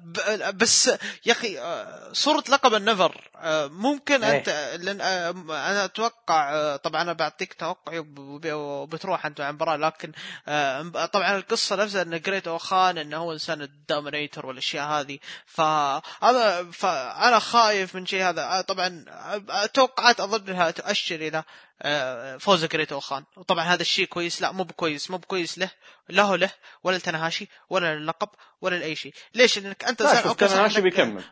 [0.54, 0.86] بس
[1.26, 4.38] يا أخي آه صورة لقب ال NEVER آه ممكن إيه.
[4.38, 4.48] أنت
[4.82, 9.76] لأن آه أنا أتوقع آه طبعا أنا بعطيك توقعي وب- وب- وبتروح أنت عن المباراه
[9.76, 10.12] لكن
[10.48, 15.18] آه طبعا القصة نفسها إن جريت أوخان انه هو إنسان ال Dominator والأشياء هذه.
[15.46, 18.42] فانا فانا خايف من شيء هذا.
[18.44, 19.04] آه طبعا
[19.50, 21.44] آه، توقعات اظن انها تؤشر إلى
[21.82, 24.42] آه، فوز جريت اوخان وطبعا هذا الشيء كويس.
[24.42, 25.10] لا مو بكويس.
[25.10, 25.70] مو بكويس له
[26.08, 26.50] له له
[26.84, 28.28] ولا تنهاشي ولا للقب
[28.60, 29.12] ولا لأي شيء.
[29.34, 31.24] ليش؟ لأنك أنت لا شوف أوكي، صح تنهاشي بيكمل.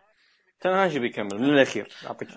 [0.61, 1.38] تنهاشي بيكمل.
[1.40, 1.92] من الأخير.
[2.07, 2.28] أعطيك.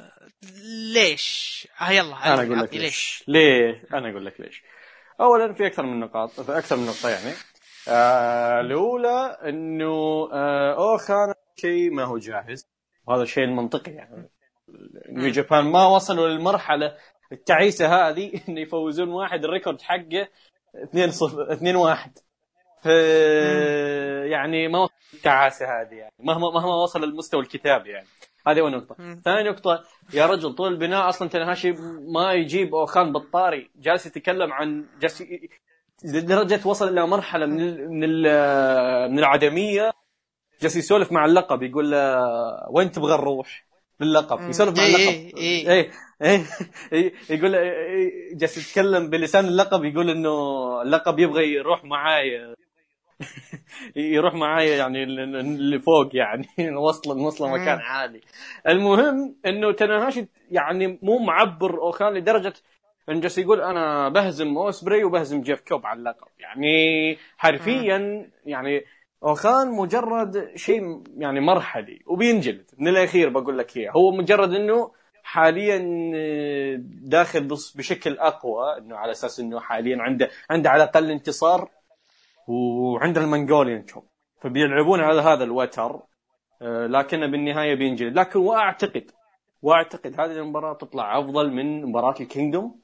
[0.93, 3.23] ليش؟ ها يلا أنا أقول لك ليش.
[3.27, 4.63] ليه أنا أقول لك ليش.
[5.21, 7.33] اولا في أكثر من نقاط في أكثر من نقطة يعني.
[7.87, 12.67] آه الأولى إنه آه اوخان شيء ما هو جاهز.
[13.07, 14.29] وهذا الشيء المنطقي يعني.
[15.09, 16.97] New Japan ما وصلوا للمرحلة
[17.31, 20.27] التعيسة هذه إنه يفوزون واحد ال record حقه
[20.83, 22.17] 2 0 2 1
[22.81, 22.85] ف
[24.31, 28.07] يعني ما وصل التعاسة هذه يعني مهما مهما وصل للمستوى الكتابي يعني.
[28.47, 28.95] هذه أول نقطة.
[29.25, 31.71] ثاني نقطة يا رجل طول البناء أصلا تنهاشي
[32.13, 35.23] ما يجيب أوخان بالطاري جالس يتكلم عن جالس
[36.03, 39.91] لدرجة وصل إلى مرحلة من ال من ال من العدمية.
[40.61, 42.19] جالس يسولف مع اللقب يقول له
[42.69, 43.65] وين تبغى نروح
[43.99, 44.49] باللقب.
[44.49, 45.37] يسولف مع إيه اللقب.
[45.37, 45.71] إيه إيه إيه.
[45.71, 45.91] إيه،
[47.29, 50.31] يقول إيه، جالس يتكلم بلسان اللقب يقول إنه
[50.81, 52.55] اللقب يبغى يروح معاي.
[53.95, 57.53] يروح معايا يعني اللي فوق يعني نوصل نوصله مم.
[57.53, 58.21] مكان عالي.
[58.67, 62.53] المهم إنه تناهاشي يعني مو معبر اوخان لدرجة
[63.09, 66.27] انه جالس يقول أنا بهزم أوسبري وبهزم جيف كوب على اللقب.
[66.39, 68.85] يعني حرفيا يعني
[69.23, 72.71] اوخان مجرد شيء يعني مرحلي وبينجلد.
[72.77, 73.91] من الأخير بقول لك إياه.
[73.91, 74.91] هو مجرد إنه
[75.33, 75.77] حاليا
[77.01, 81.69] داخل بص- بشكل أقوى إنه على أساس إنه حاليا عنده عنده على الأقل انتصار
[82.47, 84.03] وعنده المنغوليان شوب.
[84.41, 85.99] فبيلعبون على هذا الوتر
[86.61, 88.19] آه، لكنه بالنهاية بينجلد.
[88.19, 89.11] لكن وأعتقد
[89.61, 92.79] وأعتقد هذه المباراة تطلع أفضل من مباراة الكينجدوم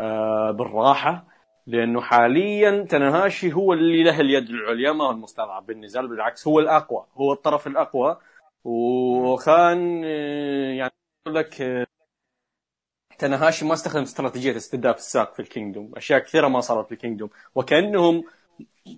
[0.00, 1.24] آه، بالراحة
[1.66, 7.06] لأنه حاليا تنهاشي هو اللي له اليد العليا ما هو المستضعف بالنزال بالعكس هو الأقوى
[7.14, 8.18] هو الطرف الأقوى.
[8.64, 10.92] وكان آه، يعني
[11.26, 11.86] أقول لك آه،
[13.18, 16.97] تنهاشي ما استخدم استراتيجية استهداف الساق في ال Kingdom أشياء كثيرة ما صارت في ال
[16.97, 18.24] Kingdom وكأنهم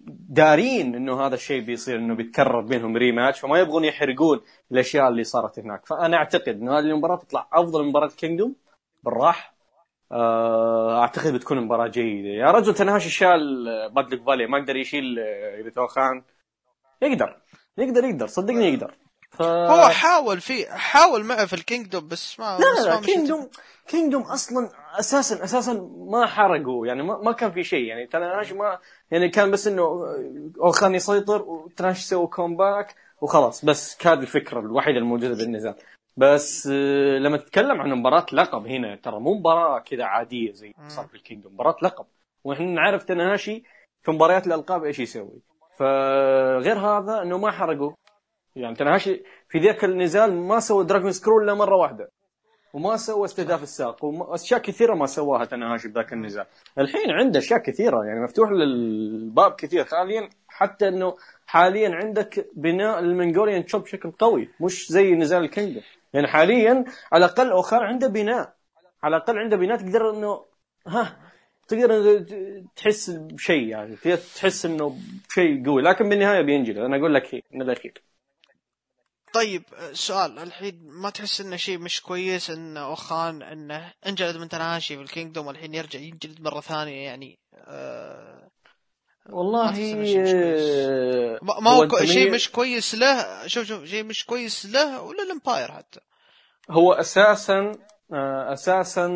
[0.08, 4.40] دارين إنه هذا الشيء بيصير إنه بيتكرر بينهم rematch فما يبغون يحرقون
[4.72, 5.86] الأشياء اللي صارت هناك.
[5.86, 8.57] فأنا أعتقد إنه هذه المباراة تطلع أفضل مباراة Kingdom
[9.02, 9.54] بالراح.
[10.12, 12.28] آه، أعتقد بتكون مباراة جيدة.
[12.28, 13.64] يا رجل تنهاشي شال
[13.94, 16.22] باد لك فالي ما قدر يشيل آه، جريت أوخان.
[17.02, 17.36] يقدر.
[17.78, 18.26] يقدر يقدر.
[18.26, 18.94] صدقني يقدر.
[19.33, 19.43] ف...
[19.43, 23.01] هو حاول في حاول معه في ال Kingdom بس ما لا بس لا لا.
[23.00, 23.48] Kingdom
[23.86, 28.78] Kingdom أصلا أساسا أساسا ما حرقوا يعني ما, ما كان في شيء يعني تناش ما
[29.11, 29.83] يعني كان بس إنه
[30.61, 35.74] اوخان يسيطر وتناش يسوي comeback وخلاص بس كانت الفكرة الوحيدة الموجودة بالنزال.
[36.16, 40.89] بس آه، لما تتكلم عن مباراة لقب هنا ترى مو مباراة كذا عادية زي ما
[40.89, 42.07] صار في ال Kingdom مباراة لقب.
[42.45, 43.62] وإحنا نعرف تنهاشي
[44.03, 45.41] في مباريات الألقاب إيش يسوي.
[45.78, 47.93] فغير هذا إنه ما حرقوا.
[48.57, 52.11] يعني تنهاشي في ذاك النزال ما سوى dragon screw إلا مرة واحدة.
[52.74, 54.05] وما سوى استهداف الساق.
[54.05, 56.46] واشياء كثيرة ما سواها تنهاشي بذاك النزال.
[56.78, 58.05] الحين عنده أشياء كثيرة.
[58.05, 59.84] يعني مفتوح للباب كثير.
[59.84, 61.14] حاليا حتى إنه
[61.46, 64.48] حاليا عندك بناء ال Mongolian chop بشكل قوي.
[64.61, 65.82] مش زي نزال ال Kingdom
[66.14, 68.55] يعني حاليا على الأقل اوخان عنده بناء.
[69.03, 70.44] على الأقل عنده بناء تقدر انه
[70.86, 71.16] ها
[71.68, 72.24] تقدر
[72.76, 73.96] تحس بشيء يعني.
[74.36, 74.96] تحس إنه
[75.28, 75.82] شيء قوي.
[75.82, 78.03] لكن بالنهاية بينجلد أنا أقول لك هي من الاخير
[79.33, 79.62] طيب
[79.93, 85.03] سؤال الحين ما تحس إنه شيء مش كويس إن اوخان إنه انجلد من تناشي في
[85.03, 88.49] ال Kingdom والحين يرجع ينجلد مرة ثانية يعني آه
[89.30, 90.05] والله ما.
[90.26, 95.03] آه، ما ما هو كو- شيء مش كويس له شوف شوف شيء مش كويس له
[95.03, 96.01] ولا ال Empire حتى
[96.70, 97.72] هو أساسا
[98.12, 99.07] آه، أساسا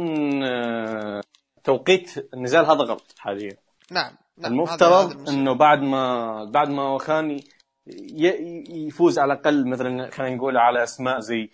[0.45, 1.21] آه،
[1.65, 3.57] توقيت النزال هذا غلط حاليا
[3.91, 5.29] نعم نعم المفترض.
[5.29, 7.45] إنه بعد ما بعد ما وخان ي- ي-
[7.87, 11.51] يفوز على الأقل مثلا خلينا نقول على أسماء زي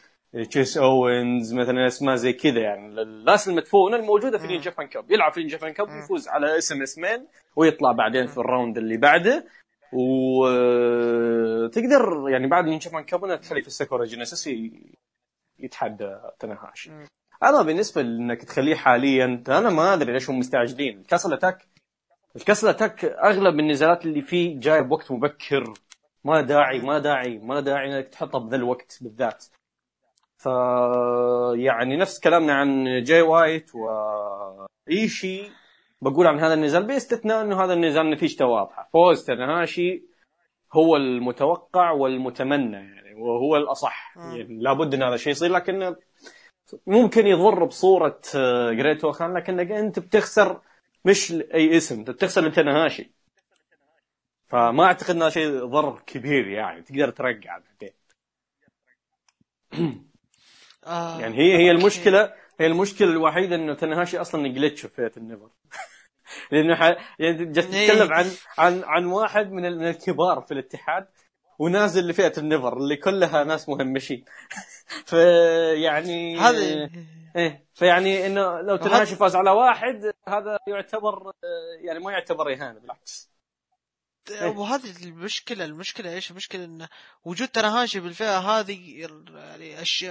[0.51, 3.03] تشيس أوينز مثلا أسماء زي كذا يعني.
[3.03, 7.27] الناس المدفونه الموجودة في Japan Cup يلعب في Japan Cup ويفوز على اسم اسمين
[7.57, 9.47] ويطلع بعدين في ال round اللي بعده.
[9.93, 11.25] وتقدر
[12.29, 14.51] يعني بعد من Japan Cup انك تخلي في ال Sakura Genesis
[15.59, 16.91] يتحدى تنهاشي.
[17.43, 20.99] أنا بالنسبة انك تخليه حاليا أنا ما أدري ليش هم مستعجلين.
[20.99, 21.67] ال Castle Attack
[22.37, 25.73] ال Castle Attack أغلب النزالات اللي فيه جاي بوقت مبكر.
[26.25, 29.45] ما داعي ما داعي ما داعي إنك تحطها بذا الوقت بالذات.
[30.37, 30.47] ف
[31.55, 35.51] يعني نفس كلامنا عن جاي وايت وايشي
[36.03, 40.03] بقول عن هذا النزال باستثناء إنه هذا النزال نتيجته واضحه فوز تنهاشي
[40.73, 44.15] هو المتوقع والمتمنى يعني وهو الأصح.
[44.17, 45.95] يعني لابد إن هذا الشيء يصير لكن
[46.87, 48.21] ممكن يضر بصورة
[48.73, 50.61] جريت وخان لكنك أنت بتخسر
[51.05, 53.13] مش اي اسم أنت بتخسر لتنهاشي
[54.53, 56.83] فما أعتقد انه شيء ضرر كبير يعني.
[56.83, 57.95] تقدر ترجع بعدين.
[60.87, 65.23] آه يعني هي هي المشكلة هي المشكلة الوحيدة إنه تنهاشي أصلا glitch في فيت ال
[65.23, 65.51] NEVER
[66.53, 66.83] لأنه ح...
[67.19, 67.53] يعني إيه.
[67.53, 68.27] تتكلم عن
[68.59, 71.07] عن عن واحد من من الكبار في الاتحاد
[71.59, 74.25] ونازل لفئه النيفر اللي كلها ناس مهمشين.
[75.11, 76.91] فيعني هذه
[77.37, 77.67] إيه.
[77.75, 81.33] فيعني إنه لو تنهاشي فاز على واحد هذا يعتبر
[81.81, 83.32] يعني ما يعتبر إهانة بالعكس.
[84.31, 86.89] وهذه المشكلة المشكلة إيش؟ المشكلة إن
[87.25, 90.07] وجود تناهاشي بالفئة هذه يعني أش...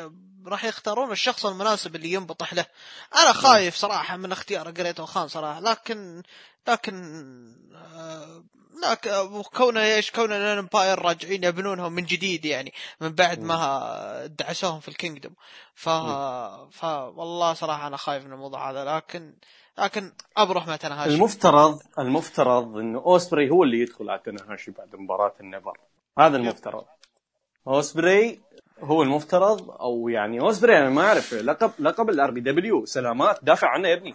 [0.45, 2.65] راح يختارون الشخص المناسب اللي ينبطح له.
[3.15, 5.59] أنا خايف صراحة من اختيار جريت أوخان صراحة.
[5.59, 6.23] لكن
[6.67, 6.95] لكن
[7.75, 8.43] آه،
[8.83, 14.79] لكن كونه إيش؟ كون ال Empire راجعين يبنونهم من جديد يعني من بعد ما دعسوهم
[14.79, 15.35] في ال Kingdom.
[15.75, 15.89] ف
[16.71, 18.95] ف والله صراحة أنا خايف من الموضوع هذا.
[18.97, 19.35] لكن
[19.81, 25.33] لكن ابرح مع تناهاشي المفترض المفترض انه أوسبري هو اللي يدخل على تناهاشي بعد مباراة
[25.39, 25.77] ال NEVER
[26.19, 26.85] هذا المفترض.
[27.67, 28.41] أوسبري
[28.79, 32.85] هو المفترض أو يعني أوسبري أنا ما أعرف لقب لقب ال RPW.
[32.85, 34.13] سلامات دافع عنه يا ابني.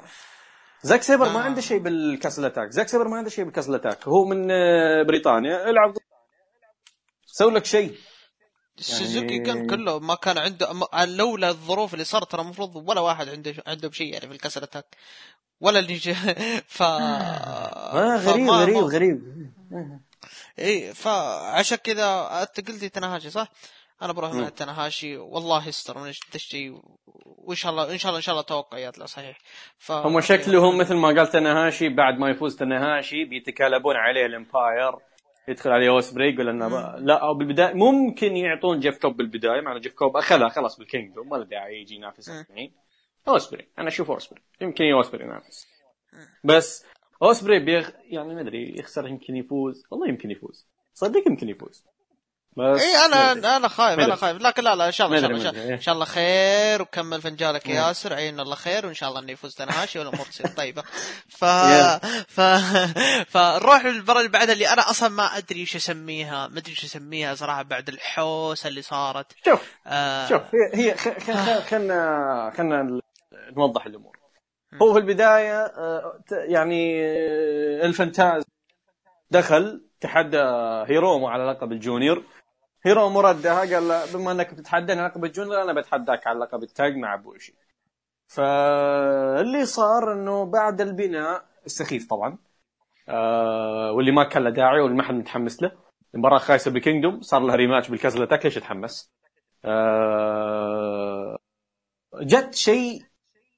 [0.83, 1.43] زاك سيبر ما آه.
[1.43, 4.51] عنده شيء بال Castle Attack زاك سيبر ما عنده شيء بال Castle Attack هو من
[4.51, 5.71] آه، بريطانيا.
[5.71, 5.95] العب.
[7.27, 7.95] سوي لك شيء.
[8.79, 9.47] سوزوكي يعني...
[9.47, 10.69] كان كله ما كان عنده
[11.05, 14.63] لولا الظروف اللي صارت ترى المفروض ولا واحد عنده عنده بشيء يعني في ال Castle
[14.63, 14.97] Attack
[15.61, 15.99] ولا اللي
[16.67, 19.23] ف آه غريب غريب غريب.
[20.59, 23.49] اي فعشان كذا أنت قلت تناهاشي صح؟
[24.03, 26.81] أنا بروح مع تناهاشي والله يستر من الشيء
[27.25, 29.39] وإن شاء الله إن شاء الله إن شاء الله توقعات لا صحيح.
[29.79, 29.93] ف...
[29.93, 34.93] هم شكلهم مثل ما قال تناهاشي بعد ما يفوز تناهاشي بيتكالبون عليه ال Empire.
[35.49, 39.93] يدخل عليه اوسبري يقول انه لا أو بالبداية ممكن يعطون جيف كوب بالبداية مع جيف
[39.95, 42.73] كوب أخذها خلاص بال Kingdom ما له داعي يجي ينافس الحين
[43.29, 45.67] اوسبري أنا أشوف اوسبري يمكن اوسبري ينافس
[46.45, 46.85] بس
[47.23, 47.89] اوسبري بيغ...
[48.11, 49.85] يعني ما أدري يخسر يمكن يفوز.
[49.91, 50.67] والله يمكن يفوز.
[50.95, 51.85] صدق يمكن يفوز.
[52.57, 54.43] بس اي أنا أنا خايف أنا خايف.
[54.43, 56.05] لكن لا لا إن شاء الله إن شاء الله إن شاء الله.
[56.05, 58.15] خير وكمل فنجانك يا ياسر.
[58.15, 60.83] عين الله خير وإن شاء الله انه يفوز تنهاشي والامور تصير طيبة.
[61.29, 61.45] ف
[62.29, 62.41] ف
[63.33, 66.49] فنروح للمباراه اللي بعدها اللي أنا أصلا ما أدري إيش أسميها.
[66.49, 69.33] ما أدري إيش أسميها صراحة بعد الحوسة اللي صارت.
[69.45, 69.73] شوف.
[69.87, 70.29] آه...
[70.29, 70.43] شوف
[70.75, 70.95] هي هي
[71.61, 73.01] خلنا خلنا
[73.57, 74.19] نوضح الأمور.
[74.83, 78.45] هو في البداية آه، يعني آه، الفانتاز
[79.31, 80.39] دخل تحدى
[80.87, 82.23] هيرومو على لقب ال junior.
[82.87, 86.71] هيرومو ردها قال بما أنك بتتحداني على لقب ال junior أنا بتحداك على لقب ال
[86.71, 87.55] tag مع بوشي
[88.27, 92.39] فاللي صار إنه بعد البناء السخيف طبعا
[93.09, 95.73] آه واللي ما كان له داعي واللي ما حد متحمس له
[96.15, 99.13] المباراه خايسة ب Kingdom صار لها rematch بال Castle ليش يتحمس؟
[99.65, 101.39] آه
[102.23, 103.03] جت شيء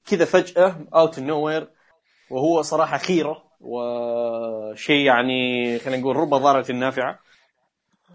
[0.09, 1.69] كذا فجأة out of nowhere
[2.29, 7.19] وهو صراحة خيرة وشيء يعني خلينا نقول رب ضارة نافعة.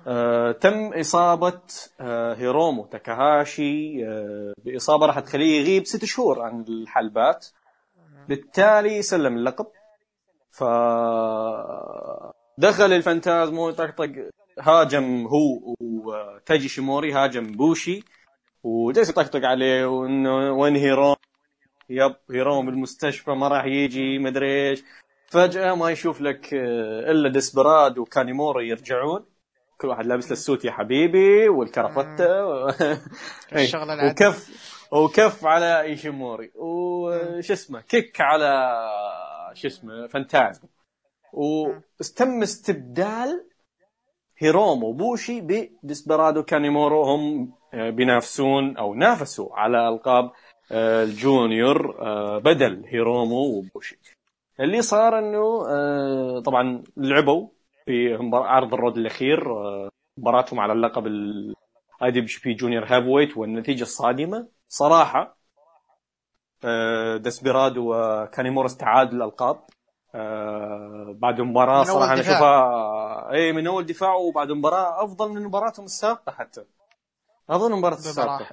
[0.06, 1.60] آه تم إصابة
[2.00, 7.46] آه هيرومو تاكاهاشي آه بإصابة راح تخليه يغيب ست شهور عن الحلبات.
[8.28, 9.66] بالتالي سلم اللقب.
[10.50, 10.64] ف
[12.58, 14.10] دخل الفانتازمو طقطق
[14.60, 18.04] هاجم هو وتايجي إيشيموري هاجم بوشي
[18.62, 21.13] وجلس يطقطق عليه وانه وين هيرومو؟
[21.96, 24.84] يب هيروم بالمستشفى ما راح يجي مدري إيش.
[25.28, 29.24] فجأة ما يشوف لك آه، إلا ديسبراد وكانيموري يرجعون.
[29.78, 32.68] كل واحد لابس له ال suit يا حبيبي والكرافته و...
[33.52, 34.50] الشغل وكف
[34.92, 36.50] وكف على إيشيموري.
[36.54, 38.78] وش اسمه كيك على
[39.54, 40.68] شو اسمه فانتازم
[41.32, 43.46] وتم استبدال
[44.38, 50.30] هيرومو وبوشي بديسبرادو كانيمورو هم آه، بينافسون أو نافسوا على ألقاب
[50.72, 53.98] ال junior آه، بدل هيرومو وبوشي
[54.60, 57.48] اللي صار إنه آه، طبعا لعبوا
[57.86, 59.44] في عرض ال Road الأخير
[60.18, 61.06] مباراتهم على اللقب
[62.02, 64.48] IWGP junior heavyweight والنتيجة الصادمة.
[64.68, 65.36] صراحة
[66.64, 69.60] آه، ديسبيرادو وكانيمورو استعادوا الألقاب.
[70.14, 72.20] آه، بعد مباراة صراحة أنا.
[72.20, 76.64] أشوفها اي من أول دفاع وبعد مباراة أفضل من مباراتهم السابقة حتى.
[77.50, 78.46] افضل من المباراه السابقة.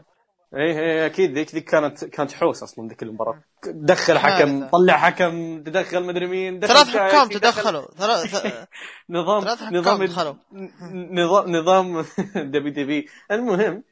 [0.52, 3.42] بمراحل اي اي أكيد ذيك ذيك كانت كانت حوس أصلا ذيك المباراة.
[3.68, 4.68] دخل حكم.
[4.70, 7.86] طلع حكم تدخل مدري مين دخل ثلاث حكام دخل- تدخلوا.
[7.98, 8.46] ثلاث
[9.10, 10.34] نظام ثلاث حكام نظام دخلوا.
[10.94, 12.02] نظام نظام
[12.74, 13.84] TV المهم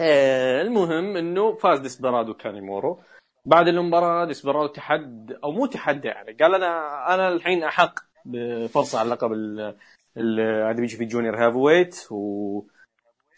[0.00, 3.00] آه، المهم إنه فاز ديسبرادو كانيمورو.
[3.46, 9.10] بعد المباراة ديسبرادو تحد أو مو تحدى يعني قال أنا أنا الحين أحق بفرصة على
[9.10, 9.74] لقب ال
[10.16, 12.60] ال IWGP junior heavyweight و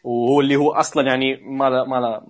[0.07, 2.23] وهو اللي هو أصلا يعني ما له ما له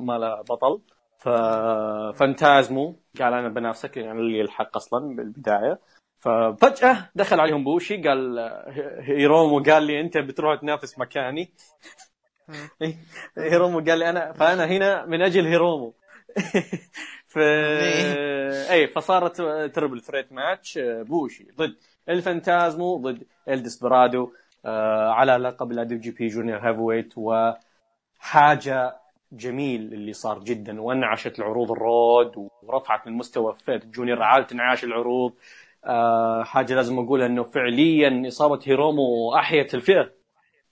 [0.00, 0.80] ما له بطل.
[1.18, 5.80] ففانتازمو قال أنا بنافسك يعني اللي الحق أصلا بالبداية.
[6.20, 8.38] ففجأة دخل عليهم بوشي قال
[9.00, 11.54] هيرومو قال لي أنت بتروح تنافس مكاني.
[12.82, 12.96] إيه،
[13.38, 15.94] هيرومو قال لي أنا فأنا هنا من أجل هيرومو.
[17.32, 17.38] ف
[18.70, 19.36] اي فصارت
[19.74, 21.76] triple threat match بوشي ضد
[22.08, 24.30] الفانتازمو ضد الديسبرادو آه،
[25.10, 28.96] على لقب ال IWGP junior heavyweight وحاجة
[29.32, 34.84] جميل اللي صار جدا وانعشت العروض ال Road ورفعت من مستوى فئة junior عالة انعاش
[34.84, 35.32] العروض.
[35.84, 40.10] آه، حاجة لازم اقولها إنه فعليا إصابة هيرومو أحيت الفئة.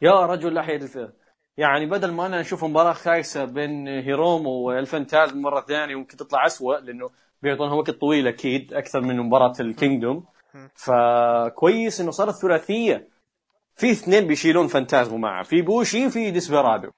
[0.02, 1.12] يا رجل أحيت الفئة.
[1.56, 6.78] يعني بدل ما أنا أشوف مباراة خايسة بين هيرومو والفانتازم مرة ثانية ممكن تطلع اسوء
[6.80, 7.10] لأنه
[7.42, 10.24] بيعطونها وقت طويل أكيد أكثر من مباراة ال Kingdom.
[10.74, 13.08] فكويس إنه صارت ثلاثية.
[13.76, 16.90] في اثنين بيشيلون فانتازمو معه في بوشي في ديسبرادو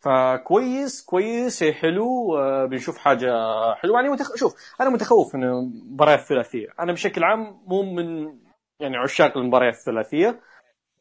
[0.00, 3.32] فكويس كويس إيه حلو آه، بنشوف حاجة
[3.74, 4.00] حلوة.
[4.00, 4.36] يعني متخ...
[4.36, 6.68] شوف أنا متخوف من المباريات الثلاثية.
[6.80, 8.38] أنا بشكل عام مو من
[8.80, 10.40] يعني عشاق المباريات الثلاثية.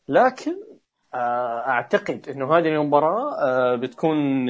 [0.07, 0.55] لكن
[1.13, 4.49] آه، أعتقد إنه هذه المباراة آه، بتكون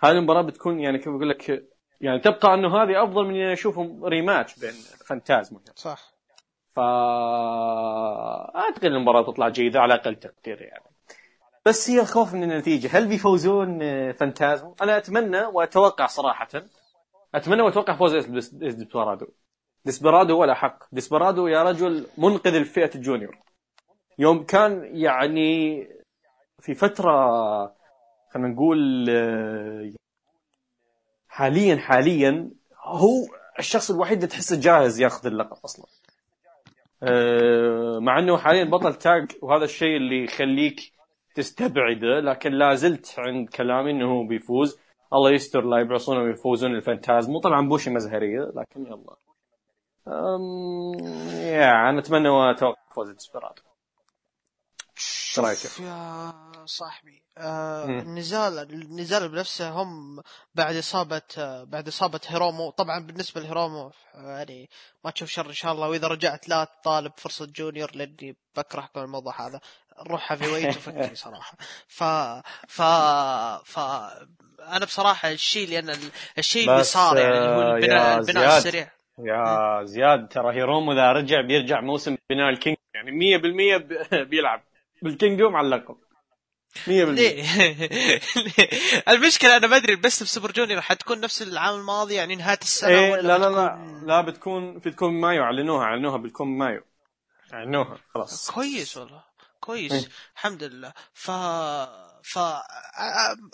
[0.00, 1.64] هذه المباراة بتكون يعني كيف أقول لك
[2.00, 4.72] يعني تبقى إنه هذه أفضل من إني اشوفهم ريماتش بين
[5.06, 6.09] فانتازمو صح.
[6.76, 6.82] فا
[8.56, 10.84] أعتقد المباراة تطلع جيدة على أقل تقدير يعني.
[11.66, 12.98] بس هي الخوف من النتيجة.
[12.98, 16.48] هل بيفوزون آه، فانتازمو؟ أنا أتمنى وأتوقع صراحة
[17.34, 19.26] أتمنى وأتوقع فوز ديس- ديس- ديسبرادو.
[19.84, 20.78] ديسبرادو ولا حق.
[20.92, 23.38] ديسبرادو يا رجل منقذ الفئة ال junior.
[24.18, 25.84] يوم كان يعني
[26.60, 27.10] في فترة
[28.30, 29.92] خلينا نقول آه،
[31.28, 32.50] حاليا حاليا
[32.84, 33.26] هو
[33.58, 35.86] الشخص الوحيد اللي تحسه جاهز ياخذ اللقب أصلا.
[38.00, 40.76] مع إنه حاليا بطل tag وهذا الشيء اللي يخليك
[41.34, 44.80] تستبعده لكن لا زلت عند كلامي إنه هو بيفوز.
[45.12, 49.16] الله يستر لا يبعصونه ويفوزون الفانتازمو طبعا بوشي مزهرية لكن يلا.
[50.08, 50.92] أم...
[51.34, 53.62] يا أنا أتمنى واتوقع فوز ديسبرادو
[55.30, 56.32] إيش رأيك؟ يا
[56.66, 57.84] صاحبي آه.
[57.84, 60.22] النزال النزال بنفسه هم
[60.54, 64.70] بعد إصابة آه بعد إصابة هيرومو طبعا بالنسبة لهيرومو آه، يعني
[65.04, 69.46] ما تشوف شر إن شاء الله وإذا رجعت لا تطالب فرصة junior لأني بكره الموضوع
[69.48, 69.60] هذا
[70.06, 71.56] روح heavyweight وفكني صراحة
[71.88, 72.04] ف
[72.68, 72.82] ف
[73.64, 73.78] ف
[74.60, 78.56] أنا بصراحة الشيء لأن ال- الشيء اللي صار يعني اللي هو آه، البناء البناء.
[78.58, 84.14] السريع يا زياد ترى هيرومو إذا رجع بيرجع موسم بناء ال Kingdom يعني 100% ب-
[84.30, 84.62] بيلعب
[85.02, 85.96] بال Kingdom على اللقب
[86.76, 87.44] 100% ليه؟
[89.08, 92.90] المشكلة أنا ما أدري Best of Super Junior حتكون نفس العام الماضي يعني نهاية السنة
[92.90, 93.66] إيه ولا لا لا لا.
[93.68, 96.82] بتكون- لا بتكون بتكون مايو أعلنوها أعلنوها بتكون مايو.
[97.54, 98.50] أعلنوها خلاص.
[98.50, 99.24] كويس والله
[99.60, 99.92] كويس.
[99.92, 100.08] إيه.
[100.36, 100.92] الحمد لله.
[101.14, 101.30] ف
[102.22, 102.38] ف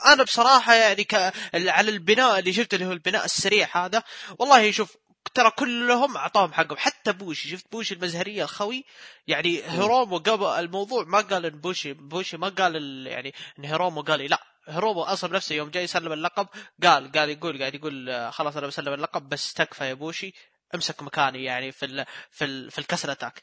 [0.07, 1.15] أنا بصراحة يعني ك...
[1.55, 4.03] على البناء اللي شفته اللي هو البناء السريع هذا
[4.39, 4.97] والله شوف
[5.29, 6.79] ترى كلهم أعطاهم حقهم.
[6.79, 8.85] حتى بوشي شفت بوشي المزهرية الخوي؟
[9.27, 13.07] يعني هيرومو قبل الموضوع ما قال إن بوشي بوشي ما قال ال...
[13.07, 16.49] يعني إن هيرومو قال لي لا هيرومو أصلا نفسه يوم جاي يسلم اللقب
[16.83, 20.35] قال قال يقول قاعد يقول آه، خلاص أنا بسلم اللقب بس تكفى يا بوشي.
[20.75, 23.41] امسك مكاني يعني في ال في ال في ال Castle Attack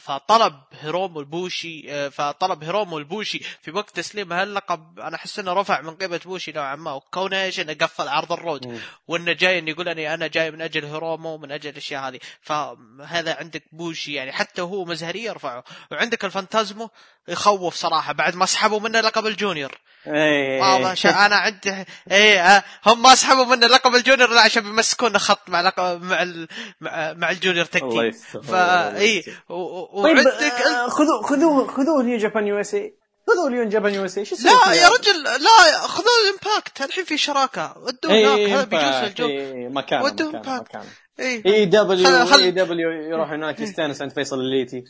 [0.00, 5.96] فطلب هيرومو البوشي فطلب هيرومو البوشي في وقت تسليم هاللقب أنا أحس إنه رفع من
[5.96, 6.92] قيمة بوشي نوعا ما.
[6.92, 8.78] وكونه إيش انه قفل عرض ال Road مم.
[9.08, 12.20] وإنه جاي إنه يقول أني أنا جاي من أجل هيرومو من أجل الأشياء هذه.
[12.40, 16.90] فهذا عندك بوشي يعني حتى هو مزهريه رفعه وعندك الفانتازمو.
[17.28, 19.78] يخوف صراحة بعد ما سحبوا منه لقب ال Junior.
[20.06, 20.60] إيه.
[20.62, 25.18] والله شا أنا عندي إيه آه، هم ما سحبوا منه لقب الجونيور لا عشان بيمسكونا
[25.18, 26.48] خط مع لقب مع ال...
[26.80, 28.42] مع, مع الجونيور تك الله تيم يستر.
[28.42, 30.32] فا اي و- طيب وعندك
[30.88, 32.94] خذوا خذوه خذوه نيو جابان يو إس اي
[33.28, 36.82] خذوه نيو جابان يو إس اي شو لا يا رجل لا خذوا الإمباكت.
[36.82, 37.74] الحين في شراكة.
[37.78, 40.10] ودوا هناك هذا بيجوز الجو اي ودهم مكانه
[40.42, 40.60] باك.
[40.60, 40.84] مكانه.
[41.20, 44.84] اي إي دبليو خل- خل- إي دبليو يروح هناك يستأنس عند فيصل الليتي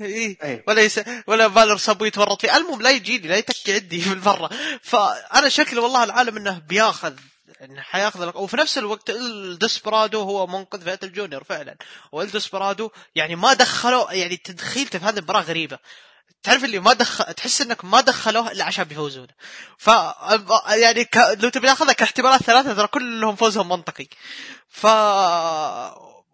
[0.00, 0.38] إيه.
[0.42, 0.64] إيه.
[0.68, 1.00] ولا يس...
[1.26, 4.50] ولا بالر سابو يتورط فيه المهم لا يجيني لا يتكي عندي من برا.
[4.82, 7.14] فأنا شكلي والله العالم إنه بياخذ
[7.62, 11.76] إنه حياخذ لك وفي نفس الوقت الدسبرادو هو منقذ فئة الجونيور فعلا.
[12.12, 15.78] والدسبرادو يعني ما دخلوا يعني تدخيلته في هذه المباراه غريبة.
[16.42, 19.26] تعرف اللي ما دخل تحس إنك ما دخلوه إلا عشان بيفوزون.
[19.78, 19.90] ف
[20.68, 21.16] يعني ك...
[21.16, 24.06] لو تبي تاخذها كاحتمالات ثلاثة ترى كلهم فوزهم منطقي.
[24.68, 24.86] ف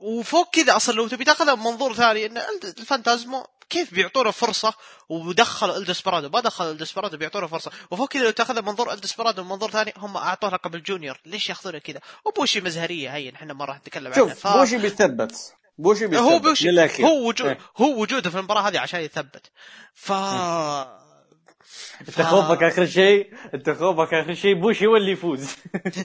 [0.03, 4.75] وفوق كذا أصلا لو تبي تاخذها من منظور ثاني إن الفانتازمو كيف بيعطونا فرصة
[5.09, 7.71] ودخلوا الدسبرادو ما دخلوا الدسبرادو بيعطونا فرصة.
[7.91, 11.21] وفوق كذا لو تاخذها من منظور الدسبرادو من منظور ثاني هم أعطوه لقب ال Junior.
[11.27, 14.35] ليش ياخذونه كذا؟ وبوشي مزهرية هي إحنا ما راح نتكلم عنها.
[14.35, 15.55] شوف بوشي بيثبت.
[15.79, 16.23] بوشي بيثبت.
[16.23, 17.07] هو بوشي للأخير.
[17.07, 17.59] هو وجود إيه.
[17.77, 19.51] هو وجوده في المباراة هذه عشان يثبت.
[19.95, 20.13] ف
[22.01, 25.57] انت خوفك آخر شيء انت خوفك آخر شيء بوشي هو اللي يفوز.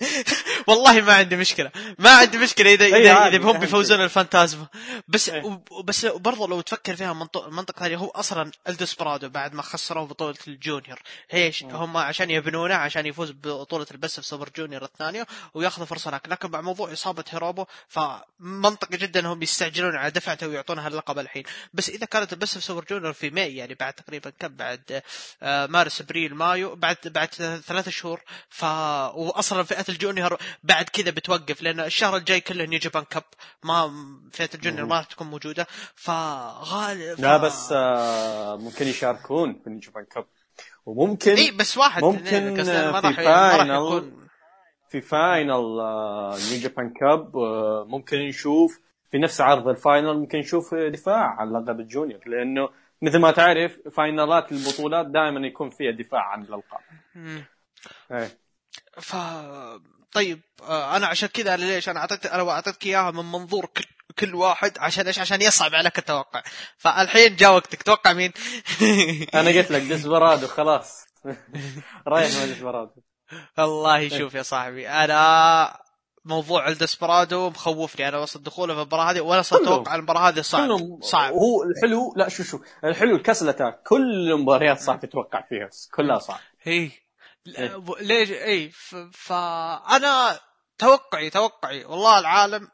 [0.68, 1.72] والله ما عندي مشكلة.
[2.00, 3.58] ما عندي مشكلة اذا اذا إذا هم.
[3.58, 4.68] بيفوزون الفانتازمو.
[5.08, 5.62] بس إيه.
[5.84, 10.36] بس برضو لو تفكر فيها منطق منطق ثاني هو أصلا الدسبرادو بعد ما خسروا بطولة
[10.48, 11.00] ال Junior.
[11.34, 16.10] إيش؟ هم عشان يبنونه عشان يفوز ببطوله ال Best of Super Junior الثانية وياخذ فرصة
[16.10, 16.30] هناك.
[16.30, 21.44] لكن مع موضوع إصابة هيرومو فمنطقي جدا إنهم يستعجلون على دفعته ويعطونها اللقب الحين.
[21.74, 25.02] بس إذا كانت ال Best of Super Junior في ماي يعني بعد تقريبا كم؟ بعد
[25.42, 27.28] آه، مارس ابريل مايو بعد بعد
[27.68, 32.80] ثلاثة شهور ف واصلا فئة ال Junior بعد كذا بتوقف لأن الشهر الجاي كله New
[32.80, 33.24] Japan Cup
[33.64, 33.92] ما
[34.32, 39.74] فئة ال Junior ما راح تكون موجودة فغالب لا بس آه، ممكن يشاركون في ال
[39.74, 40.26] Japan Cup.
[40.86, 44.12] وممكن إي بس واحد ممكن ما في راح راح final
[44.90, 48.80] في final آه، New Japan Cup آه، ممكن نشوف
[49.12, 52.70] في نفس عرض ال final ممكن نشوف دفاع عن لقب ال Junior لأنه
[53.02, 56.80] مثل ما تعرف final ات البطولات دائما يكون فيها دفاع عن الألقاب.
[58.12, 58.38] إيه.
[59.02, 59.16] ف
[60.12, 63.84] طيب آه، أنا عشان كذا ليش أنا اعطيت أنا أعطيتك إياها من منظور كل
[64.20, 66.44] كل واحد عشان إيش؟ عشان يصعب عليك التوقع.
[66.78, 67.84] فالحين جاء وقتك.
[67.84, 68.32] توقع مين؟
[69.34, 71.06] أنا قلت لك ديسبرادو خلاص.
[72.08, 73.02] رايح مع ديسبرادو
[73.58, 75.80] والله شوف يا صاحبي أنا
[76.28, 78.08] موضوع الدسبرادو مخوفني.
[78.08, 79.40] أنا وسط دخوله في المباراة هذه ولا.
[79.40, 80.68] أتوقع المباراة هذه صعب.
[80.68, 81.00] كلهم.
[81.02, 81.34] صعب.
[81.34, 82.60] هو الحلو لا شو شو.
[82.84, 85.70] الحلو ال Castle Attack كل المباريات صعب تتوقع فيها.
[85.96, 86.40] كلها صعب.
[86.64, 86.92] هي
[88.02, 88.72] ليش؟ اي
[89.14, 90.40] فانا
[90.78, 92.68] توقعي توقعي والله العالم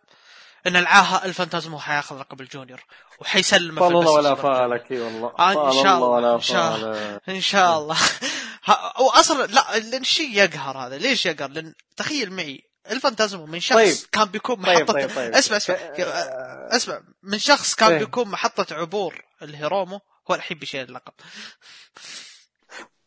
[0.68, 2.84] إن العاهة الفانتازمو حياخذ لقب ال Junior
[3.20, 4.36] وحيسلمه في فال الله البس ولا.
[4.36, 5.34] فالك اي والله.
[5.39, 7.22] آه، فال شاء الله الله، إن شاء فالك.
[7.30, 7.95] إن شاء الله.
[8.66, 10.97] ها- واصلا لا لأن الشيء يقهر هذا.
[10.97, 14.09] ليش يقهر؟ لأن تخيل معي الفانتازمو من شخص طيب.
[14.11, 15.34] كان بيكون طيب، محطة طيب، طيب.
[15.34, 17.99] اسمع اسمع آه، اسمع من شخص كان إيه.
[17.99, 19.99] بيكون محطة عبور الهيرومو
[20.31, 21.13] هو الحين بيشيل اللقب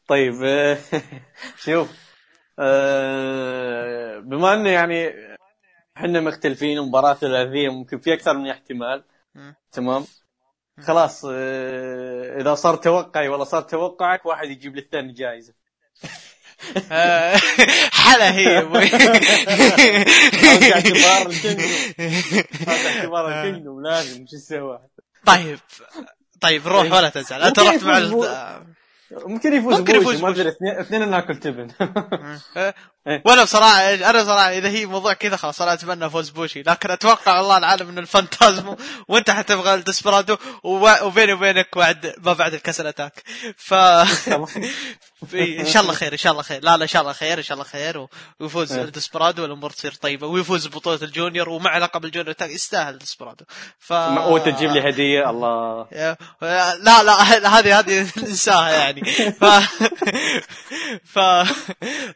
[0.08, 0.78] طيب آه،
[1.64, 1.88] شوف
[2.58, 5.12] آه، بما إنه يعني
[5.96, 9.04] إحنا مختلفين ومباراة ثلاثية ممكن في أكثر من احتمال.
[9.72, 10.06] تمام
[10.80, 11.24] خلاص
[12.40, 15.54] إذا صار توقعي ولا صار توقعك واحد يجيب للثاني جائزة
[17.92, 18.44] حلا هي.
[18.44, 18.90] يا أبوي
[20.72, 21.32] اعتبار
[22.68, 24.78] اعتبار ال Kingdom لازم شو تسوي
[25.26, 25.58] طيب
[26.40, 27.42] طيب روح ولا تزعل.
[27.42, 28.60] أنت رحت مع.
[29.10, 30.28] ممكن يفوز ممكن يفوز ما.
[30.28, 31.68] أدري اثنين اثنين ناكل تبن
[33.06, 33.22] إيه.
[33.24, 36.62] وأنا بصراحه أنا بصراحه إذا هي موضوع كذا خلاص أنا أتمنى فوز بوشي.
[36.62, 38.76] لكن أتوقع والله العالم إنه الفانتازمو
[39.08, 43.22] وأنت حتبغى الدسبرادو وب- وبيني وبينك بعد ما بعد ال Castle Attack.
[43.56, 43.74] ف
[45.34, 46.64] إن شاء الله خير إن شاء الله خير.
[46.64, 48.06] لا لا إن شاء الله خير إن شاء الله خير.
[48.40, 48.82] ويفوز إيه.
[48.84, 50.26] الدسبرادو والأمور تصير طيبة.
[50.26, 53.44] ويفوز ببطوله ال Junior ومع لقب ال Junior Tag يستاهل الدسبرادو
[53.78, 55.86] ف وانت تجيب لي هدية الله.
[56.42, 57.12] لا لا
[57.58, 59.04] هذه هذه ننساها يعني.
[59.32, 59.44] ف...
[61.04, 61.18] ف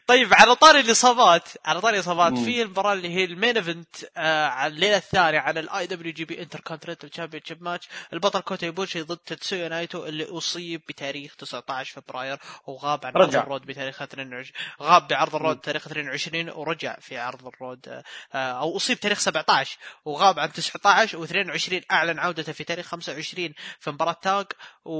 [0.07, 2.37] طيب على طاري الإصابات على طاري الإصابات.
[2.37, 6.25] في المباراة اللي هي ال main event آه على الليلة الثانية على الاي دبليو جي
[6.25, 11.35] بي انتر كونترينتال تشامبيون شيب ماتش البطل كوتا إيبوشي ضد تاتسويا نايتو اللي أصيب بتاريخ
[11.35, 13.43] 19 فبراير وغاب عن عرض رجع.
[13.43, 14.51] ال Road بتاريخ 22
[14.81, 18.03] غاب بعرض ال Road تاريخ 22 ورجع في عرض ال Road آه،
[18.33, 23.91] آه، أو أصيب تاريخ 17 وغاب عن 19 و22 أعلن عودته في تاريخ 25 في
[23.91, 24.45] مباراة tag
[24.85, 24.93] و...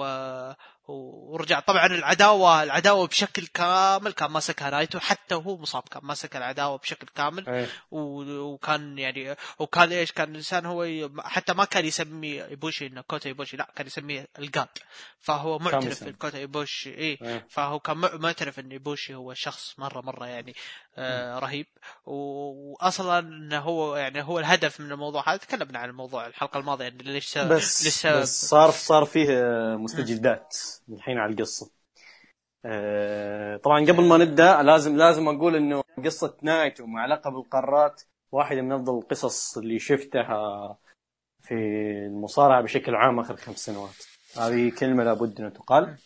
[0.00, 0.04] و...
[0.88, 6.78] ورجع طبعا العداوة العداوة بشكل كامل كان ماسكها نايتو حتى وهو مصاب كان ماسك العداوة
[6.78, 7.68] بشكل كامل إيه.
[7.90, 13.56] وكان يعني وكان إيش كان الانسان هو حتى ما كان يسمي إيبوشي إنه كوتا إيبوشي
[13.56, 14.68] لا كان يسميه ال God
[15.20, 17.46] فهو معترف كوتا إيبوشي إيه إيه.
[17.50, 20.54] فهو كان مع- معترف إن إيبوشي هو شخص مرة مرة يعني
[21.38, 21.66] رهيب.
[22.06, 25.36] و- واصلا هو يعني هو الهدف من الموضوع هذا.
[25.36, 30.56] تكلمنا عن الموضوع الحلقة الماضية يعني ليش بس, سبب بس صار صار فيه آه، مستجدات
[30.88, 31.70] الحين على القصة.
[32.64, 38.62] آه، طبعا قبل ما نبدأ لازم لازم أقول إنه قصة نايتو مع لقب القارات واحدة
[38.62, 40.78] من أفضل القصص اللي شفتها
[41.40, 41.54] في
[42.06, 43.94] المصارعة بشكل عام آخر خمس سنوات.
[44.36, 45.96] هذه كلمة لابد ان تقال.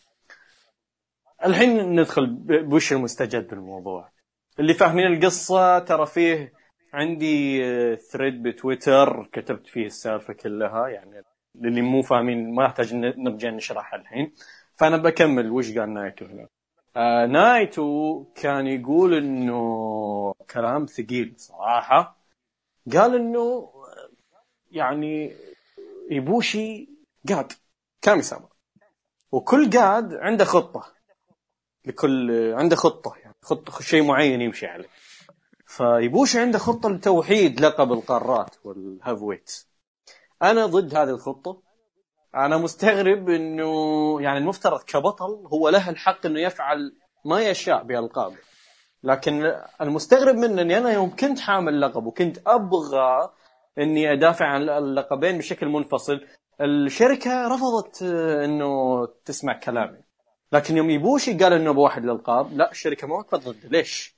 [1.45, 2.27] الحين ندخل
[2.63, 4.14] بوش المستجد بالموضوع.
[4.61, 6.53] اللي فاهمين القصة ترى فيه
[6.93, 7.61] عندي
[7.97, 11.23] thread بتويتر كتبت فيه السالفة كلها يعني
[11.55, 14.33] للي مو فاهمين ما يحتاج نرجع نشرحها الحين.
[14.77, 16.49] فأنا بكمل وش قال نايتو هنا؟
[16.97, 22.17] آه نايتو كان يقول إنه كلام ثقيل صراحة.
[22.93, 23.73] قال إنه
[24.71, 25.33] يعني
[26.11, 26.89] إيبوشي
[27.29, 27.53] god
[28.03, 28.49] كاميساما
[29.33, 30.85] وكل god عنده خطة
[31.85, 33.24] لكل عنده خطة.
[33.45, 34.89] خطه شيء معين يمشي عليه.
[35.67, 39.67] فإيبوشي عنده خطة لتوحيد لقب القارات وال heavyweight
[40.43, 41.63] أنا ضد هذه الخطة.
[42.35, 43.73] أنا مستغرب إنه
[44.23, 48.37] يعني المفترض كبطل هو له الحق إنه يفعل ما يشاء بألقابه.
[49.03, 53.33] لكن المستغرب منه إني أنا يوم كنت حامل لقب وكنت أبغى
[53.79, 56.21] إني أدافع عن اللقبين بشكل منفصل.
[56.61, 58.03] الشركة رفضت
[58.45, 60.04] إنه تسمع كلامي.
[60.53, 63.69] لكن يوم يبوشي قال إنه بواحد الالقاب لا الشركة ما وقفت ضده.
[63.69, 64.15] ليش؟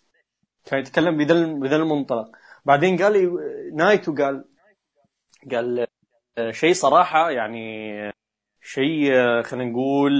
[0.64, 2.30] كان يتكلم بذا بذا المنطلق.
[2.64, 3.38] بعدين قال
[3.74, 4.44] نايتو قال
[5.52, 5.86] قال
[6.50, 7.94] شيء صراحة يعني
[8.62, 9.12] شيء
[9.42, 10.12] خلينا نقول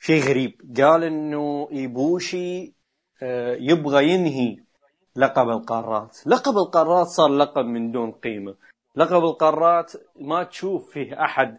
[0.00, 0.74] شيء غريب.
[0.80, 2.74] قال إنه ايبوشي
[3.60, 4.56] يبغى ينهي
[5.16, 6.26] لقب القارات.
[6.26, 8.54] لقب القارات صار لقب من دون قيمة.
[8.96, 11.58] لقب القارات ما تشوف فيه أحد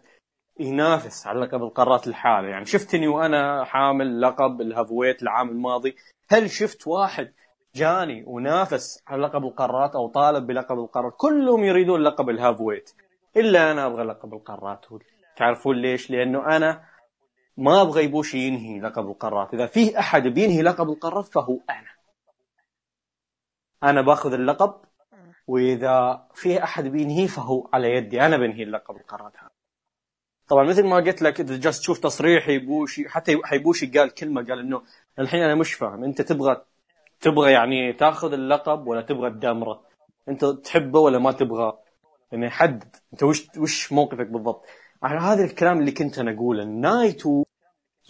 [0.60, 2.48] ينافس على لقب القارات الحالة.
[2.48, 5.96] يعني شفتني وأنا حامل لقب ال heavyweight العام الماضي.
[6.30, 7.32] هل شفت واحد
[7.74, 12.90] جاني ونافس على لقب القارات أو طالب بلقب القارات؟ كلهم يريدون لقب ال heavyweight
[13.36, 14.86] إلا أنا أبغى لقب القارات.
[15.36, 16.84] تعرفون ليش؟ لأنه أنا
[17.56, 19.54] ما أبغى يبوشي ينهي لقب القارات.
[19.54, 21.90] إذا فيه أحد بينهي لقب القارات فهو أنا.
[23.82, 24.74] أنا باخذ اللقب
[25.46, 28.20] وإذا فيه أحد بينهيه فهو على يدي.
[28.26, 29.59] أنا بنهي اللقب القارات هذا.
[30.50, 34.58] طبعا مثل ما قلت لك إذا جالس تشوف تصريح يبوشي حتى حيبوشي قال كلمة قال
[34.58, 34.82] إنه
[35.18, 36.62] الحين أنا مش فاهم أنت تبغى
[37.20, 39.80] تبغى يعني تاخذ اللقب ولا تبغى الدمرة؟
[40.28, 41.78] أنت تحبه ولا ما تبغى؟
[42.32, 44.64] يعني حدد أنت وش وش موقفك بالضبط؟
[45.02, 47.44] على هذا الكلام اللي كنت أنا أقوله نايتو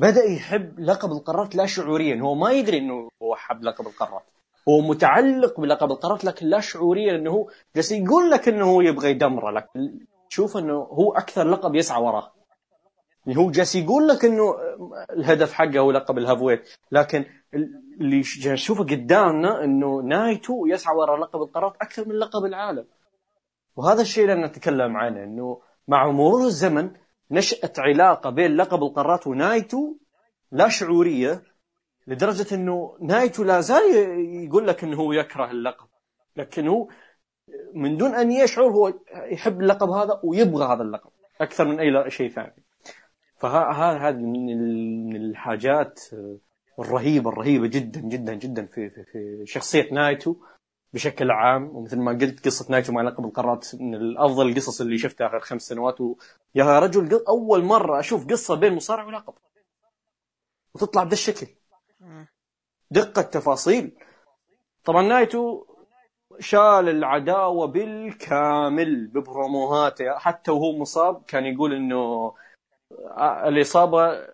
[0.01, 4.25] بدأ يحب لقب القارات لا شعوريا هو ما يدري إنه هو حب لقب القارات.
[4.69, 9.11] هو متعلق بلقب القارات لكن لا شعوريا إنه هو جالس يقول لك إنه هو يبغى
[9.11, 10.01] يدمره لكن
[10.31, 12.33] تشوف إنه هو أكثر لقب يسعى وراه.
[13.27, 14.55] يعني هو جالس يقول لك إنه
[15.11, 17.25] الهدف حقه هو لقب ال heavyweight لكن
[18.01, 22.87] اللي نشوفه قدامنا إنه نايتو يسعى وراء لقب القارات أكثر من لقب العالم.
[23.77, 26.91] وهذا الشيء اللي نتكلم عنه إنه مع مرور الزمن
[27.31, 29.95] نشأت علاقة بين لقب القارات ونايتو
[30.53, 31.43] لا شعورية
[32.07, 33.95] لدرجة إنه نايتو لا زال
[34.45, 35.87] يقول لك إنه هو يكره اللقب
[36.37, 36.89] لكن هو
[37.75, 42.31] من دون أن يشعر هو يحب اللقب هذا ويبغى هذا اللقب أكثر من أي شيء
[42.31, 42.63] ثاني.
[43.37, 46.01] فهذا من الحاجات
[46.79, 50.37] الرهيبه الرهيبة جدا جدا جدا في في, في شخصية نايتو
[50.93, 51.77] بشكل عام.
[51.77, 55.63] ومثل ما قلت قصة نايتو مع لقب القارات من افضل القصص اللي شفتها آخر خمس
[55.63, 56.01] سنوات.
[56.01, 59.35] ويا رجل أول مرة أشوف قصة بين مصارع ولقب.
[60.75, 61.47] وتطلع بهذا الشكل.
[62.91, 63.97] دقة تفاصيل.
[64.85, 65.65] طبعا نايتو
[66.41, 72.35] شال العداوة بالكامل ب promoهاته حتى وهو مصاب كان يقول إنه
[73.47, 74.27] الإصابة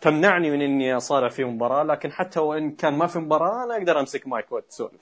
[0.00, 4.00] تمنعني من إني اصارع في مباراة لكن حتى وإن كان ما في مباراة أنا أقدر
[4.00, 5.00] أمسك مايك وأتسولف.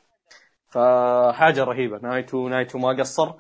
[0.69, 1.99] فحاجة رهيبة.
[1.99, 3.33] نايتو نايتو ما قصر.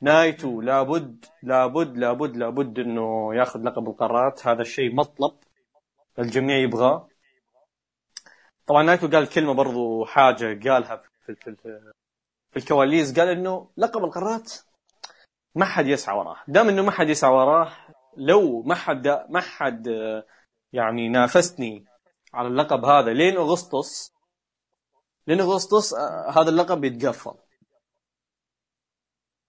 [0.00, 4.46] نايتو لابد لابد لابد لابد إنه ياخذ لقب القارات.
[4.46, 5.32] هذا الشيء مطلب
[6.18, 7.08] الجميع يبغاه.
[8.66, 11.56] طبعا نايتو قال كلمة برضو حاجة قالها في,
[12.52, 14.52] في, الكواليس قال إنه لقب القارات.
[15.54, 16.36] ما حد يسعى وراه.
[16.48, 17.72] دام إنه ما حد يسعى وراه
[18.16, 19.88] لو ما حد ما حد
[20.72, 21.84] يعني نافسني
[22.34, 24.12] على اللقب هذا لين اغسطس
[25.26, 25.94] لين أغسطس
[26.34, 27.34] هذا اللقب بيتقفل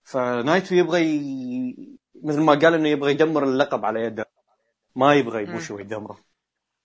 [0.02, 1.98] فنايتو يبغى ي...
[2.22, 4.26] مثل ما قال إنه يبغى يدمر اللقب على يده.
[4.96, 6.18] ما يبغى يبوش ويدمره.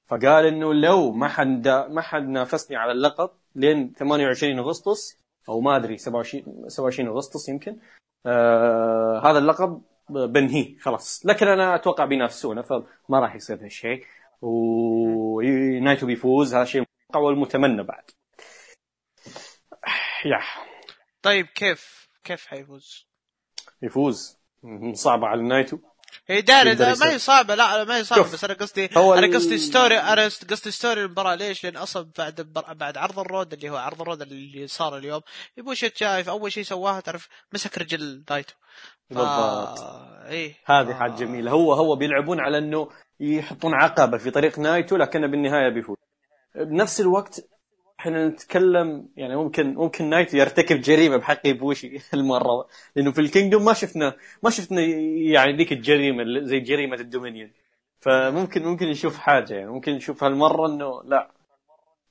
[0.05, 5.18] فقال إنه لو ما حد ما حد نافسني على اللقب لين 28 أغسطس
[5.49, 7.77] أو ما أدري 27 27 أغسطس يمكن.
[8.25, 11.25] آه هذا اللقب بنهيه خلاص.
[11.25, 14.05] لكن أنا أتوقع بينافسونه فما راح يصير هالشيء.
[14.41, 18.03] ونايتو بيفوز هذا شيء متوقع والمتمنى بعد.
[20.25, 20.39] يا.
[21.21, 23.07] طيب كيف كيف حيفوز؟
[23.81, 24.37] يفوز.
[24.93, 25.77] صعبة على نايتو.
[26.29, 26.75] اي داري.
[26.75, 30.23] ما هي صعبة لا ما هي صعبة شوف، بس أنا قصدي أنا قصدي ستوري أنا
[30.23, 34.21] قصدي ستوري المباراة ليش؟ لأن أصلا بعد البر- بعد عرض الرود اللي هو عرض الرود
[34.21, 35.21] اللي صار اليوم
[35.57, 38.53] يبوشيت شايف أول شيء سواها تعرف مسك رجل نايتو
[39.09, 39.13] ف...
[39.13, 39.79] بالضبط
[40.29, 40.55] إيه.
[40.65, 41.51] هذه حاجة جميلة.
[41.51, 45.97] هو هو بيلعبون على إنه يحطون عقبة في طريق نايتو لكنه بالنهاية بيفوز.
[46.55, 47.41] بنفس الوقت
[47.99, 52.67] إحنا نتكلم يعني ممكن ممكن نايتو يرتكب جريمة بحق إيبوشي المرة.
[52.95, 57.51] لأنه في الكينجدوم ما شفنا ما شفنا يعني ذيك الجريمة زي جريمة الدومينيون.
[57.99, 61.31] فممكن ممكن نشوف حاجة يعني ممكن نشوف هالمرة إنه لا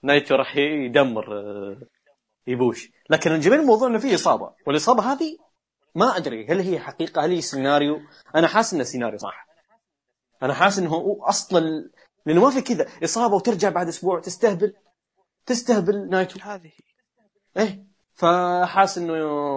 [0.02, 1.76] نايتو راح يدمر آه،
[2.46, 2.92] إيبوشي.
[3.10, 4.50] لكن الجميل الموضوع إنه فيه إصابة.
[4.66, 5.38] والإصابة هذه
[5.94, 8.00] ما أدري هل هي حقيقة هل هي سيناريو.
[8.34, 9.48] أنا حاسس إنه سيناريو صح.
[10.42, 11.90] أنا حاسس إنه أصلا
[12.26, 14.74] لأنه ما في كذا إصابة وترجع بعد أسبوع تستهبل.
[15.48, 16.40] تستهبل نايتو.
[16.40, 16.70] هذه.
[17.56, 17.84] إيه.
[18.14, 19.14] فحاس إنه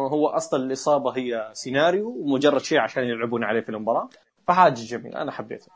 [0.07, 4.09] هو أصلا الإصابة هي سيناريو ومجرد شيء عشان يلعبون عليه في المباراة.
[4.47, 5.67] فحاجه جميله أنا حبيتها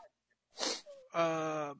[1.14, 1.76] آه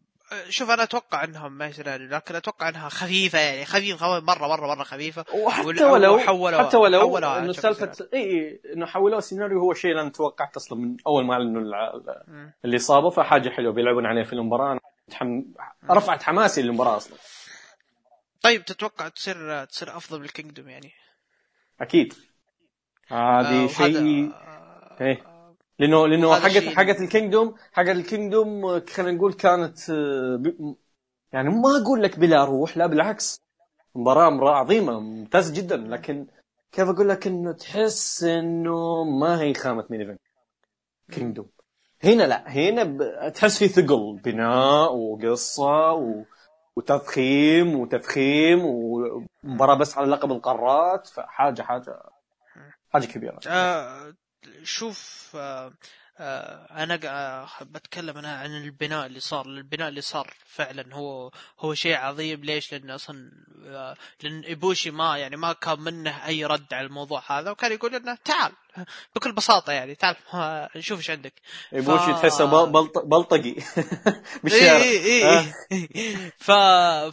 [0.49, 4.83] شوف أنا أتوقع إنهم ما يصير لكن أتوقع إنها خفيفة يعني خفيفة مرة مرة مرة
[4.85, 5.25] خفيفة.
[5.35, 9.93] وحتى ولو وحولوا- حتى ولو حولوا إنه سالفه اي اي إنه حولوه سيناريو هو شيء
[10.01, 11.63] أنا توقعت أصلا من أول ما اعلنوا.
[12.65, 13.11] الإصابة.
[13.11, 14.79] فحاجة حلوة بيلعبون عليه في المباراة.
[15.23, 15.43] أنا.
[15.91, 17.17] رفعت حماسي للمباراة أصلا.
[18.43, 20.93] طيب تتوقع تصير تصير أفضل من الكينجدوم يعني؟
[21.81, 22.15] أكيد.
[23.09, 25.23] هذه آه، شيء وهذا- إيه.
[25.79, 30.43] لأنه لأنه حقت حقت الكينجدوم حقت الكينجدوم آه، خلينا نقول كانت آه،
[31.33, 33.41] يعني ما أقول لك بلا روح لا بالعكس.
[33.95, 35.77] مباراه مباراة عظيمة ممتاز جدا.
[35.77, 36.27] لكن
[36.73, 40.21] كيف أقول لك إنه تحس إنه ما هي خامة main event
[41.13, 41.49] Kingdom.
[42.05, 42.49] هنا لا.
[42.49, 42.99] هنا ب...
[43.35, 46.25] تحس في ثقل بناء وقصة و...
[46.77, 52.03] وتضخيم وتفخيم ومباراه بس على لقب القارات فحاجة حاجة
[52.93, 53.39] حاجة كبيرة.
[53.47, 54.15] آه
[54.63, 55.73] شوف آه
[56.19, 59.47] آه أنا قا- بتكلم أنا عن البناء اللي صار.
[59.47, 61.31] البناء اللي صار فعلا هو
[61.61, 62.45] هو شيء عظيم.
[62.45, 63.31] ليش؟ لأن أصلا
[63.67, 67.93] آه لأن إيبوشي ما يعني ما كان منه أي رد على الموضوع هذا وكان يقول
[67.93, 68.53] لنا تعال.
[69.17, 71.33] بكل بساطة يعني تعال ها، نشوف إيش عندك.
[71.73, 72.99] يبوشي ف- تحسه بل- بلط...
[72.99, 73.55] بلطقي.
[74.45, 75.39] بالشارع اي اي.
[75.73, 76.51] اي ف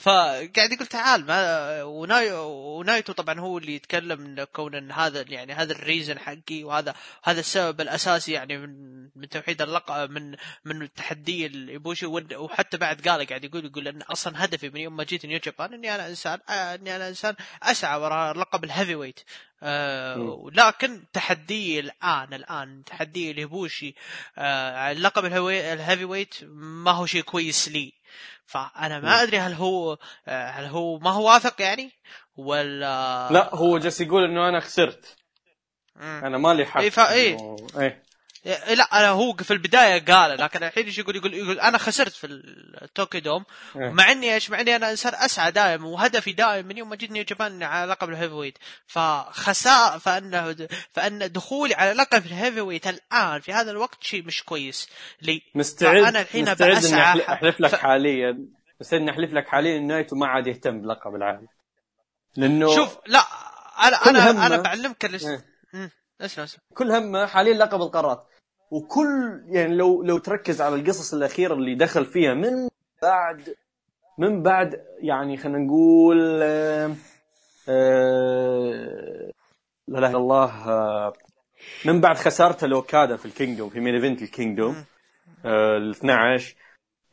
[0.03, 0.09] ف
[0.55, 5.71] قاعد يقول تعال ما وناي ونايتو طبعا هو اللي يتكلم كون إن هذا يعني هذا
[5.73, 10.35] ال reason حقي وهذا هذا السبب الأساسي يعني من من توحيد اللقب من
[10.65, 15.03] من التحدي الايبوشي وحتى بعد قال قاعد يقول يقول إن أصلا هدفي من يوم ما
[15.03, 19.19] جيت New Japan إني أنا إنسان آه، إني أنا إنسان أسعى وراء لقب ال heavyweight
[19.65, 20.49] آه.
[20.53, 23.95] لكن تحدي الآن الآن تحدي الهبوشي
[24.37, 27.93] آه على لقب الهوي- ال heavyweight ما هو شيء كويس لي
[28.45, 28.99] فأنا.
[28.99, 31.91] ما أدري هل هو آه هل هو ما هو واثق يعني
[32.35, 35.15] ولا لا هو جالس يقول إنه أنا خسرت
[35.95, 36.21] مم.
[36.25, 37.37] أنا مالي حق إيه، فا- إيه.
[38.45, 42.11] إيه، لا أنا هو في البداية قال لكن الحين إيش يقول يقول يقول أنا خسرت
[42.11, 42.27] في
[42.81, 43.45] ال Tokyo Dome.
[43.75, 43.89] إيه.
[43.89, 47.11] مع إني إيش مع إني أنا انسان أسعى دائم وهدفي دائم من يوم ما جيت
[47.11, 50.55] New Japan على لقب ال heavyweight فخساء فإنه
[50.93, 54.89] فإن دخولي على لقب الهيفي ويت الآن في هذا الوقت شيء مش كويس.
[55.21, 55.41] لي.
[55.55, 57.01] مستعد فأنا الحين مستعد إني
[57.33, 58.37] احلف لك ف- حاليا.
[58.81, 61.47] مستعد إني أحلف لك حاليا نايتو ما عاد يهتم بلقب العالم.
[62.37, 63.23] لأنه شوف لا
[63.83, 65.05] أنا أنا أنا بعلمك.
[65.05, 65.45] إيه.
[66.73, 68.27] كل همه حاليا لقب القارات.
[68.73, 72.69] وكل يعني لو لو تركز على القصص الأخيرة اللي دخل فيها من
[73.01, 73.55] بعد
[74.17, 76.95] من بعد يعني خلينا نقول آه،
[79.87, 81.13] لا إله إلا الله آه،
[81.85, 84.75] من بعد خسارته لأوكادا في ال Kingdom في main event ال Kingdom.
[85.45, 86.55] آه، ال 12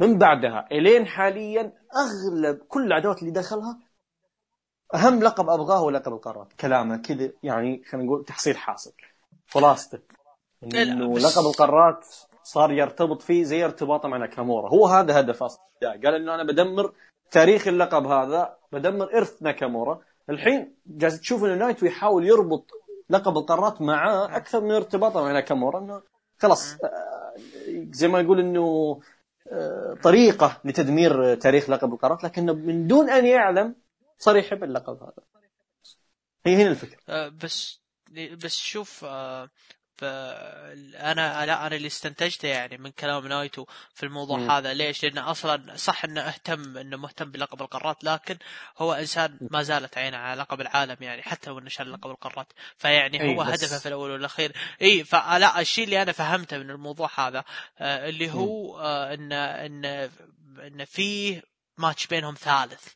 [0.00, 3.78] من بعدها إلين حاليا أغلب كل العداوات اللي دخلها
[4.94, 6.52] أهم لقب أبغاه هو لقب القارات.
[6.60, 8.92] كلامه كذا يعني خلينا نقول تحصيل حاصل.
[9.48, 10.19] خلاصته لا،
[10.64, 12.06] إنه بس- لقب القارات
[12.42, 14.68] صار يرتبط فيه زي ارتباطه مع ناكامورا.
[14.68, 15.62] هو هذا هدف أصلا.
[15.82, 16.92] قال إنه أنا بدمر
[17.30, 20.00] تاريخ اللقب هذا بدمر إرث ناكامورا.
[20.30, 22.70] الحين جالس تشوف إنه نايتو يحاول يربط
[23.10, 25.78] لقب القارات معاه أكثر من ارتباطه مع ناكامورا.
[25.78, 26.02] إنه
[26.38, 27.34] خلاص آه،
[27.90, 29.00] زي ما يقول إنه
[29.52, 32.24] آه، طريقة لتدمير تاريخ لقب القارات.
[32.24, 33.74] لكنه من دون أن يعلم
[34.18, 35.12] صار يحب اللقب هذا.
[36.46, 36.98] هي هنا الفكرة.
[37.08, 37.80] آه، بس
[38.44, 39.06] بس شوف
[40.00, 40.04] ف-
[40.94, 44.50] أنا لا أنا اللي استنتجته يعني من كلام نايتو في الموضوع مم.
[44.50, 44.74] هذا.
[44.74, 48.36] ليش؟ لأنه أصلا صح إنه اهتم إنه مهتم بلقب القارات لكن
[48.78, 52.52] هو إنسان ما زالت عينه على لقب العالم يعني حتى وانه شال لقب القارات.
[52.76, 54.52] فيعني هو بس- هدفه في الأول والأخير.
[54.82, 57.44] إي فلا الشيء اللي أنا فهمته من الموضوع هذا
[57.78, 60.10] آه، اللي هو آه، إنه إنه
[60.66, 61.42] إنه فيه
[61.78, 62.88] ماتش بينهم ثالث.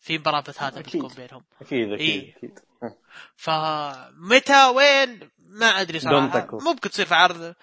[0.00, 0.82] في مباراة ثالثة أكيد.
[1.02, 1.44] بتكون بينهم.
[1.60, 2.36] أكيد أكيد إيه.
[2.36, 2.58] أكيد.
[3.36, 6.48] فمتى وين؟ ما أدري صراحة.
[6.52, 7.54] ممكن تصير في عرض.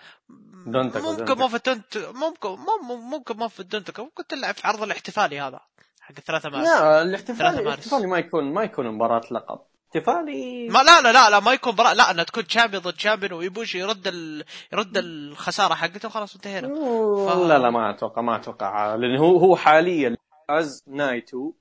[0.65, 1.37] دونتاكو، ممكن.
[1.37, 5.59] مو في الدونت ممكن مو- ممكن مو في الدونتاكو ممكن تلعب في عرض الاحتفالي هذا
[6.01, 6.67] حق الثلاثة مارس.
[6.67, 7.59] لا الاحتفالي.
[7.59, 9.59] الاحتفالي ما يكون ما يكون مباراة لقب.
[9.87, 13.33] احتفالي ما لا لا لا لا ما يكون برا لا إنها تكون champion ضد champion
[13.33, 14.45] ويبوشي يرد ال...
[14.73, 16.67] يرد الخسارة حقته وخلاص انتهينا.
[16.67, 18.95] أوه، لا لا ما أتوقع ما أتوقع.
[18.95, 21.53] لأن هو هو حاليا فاز نايتو.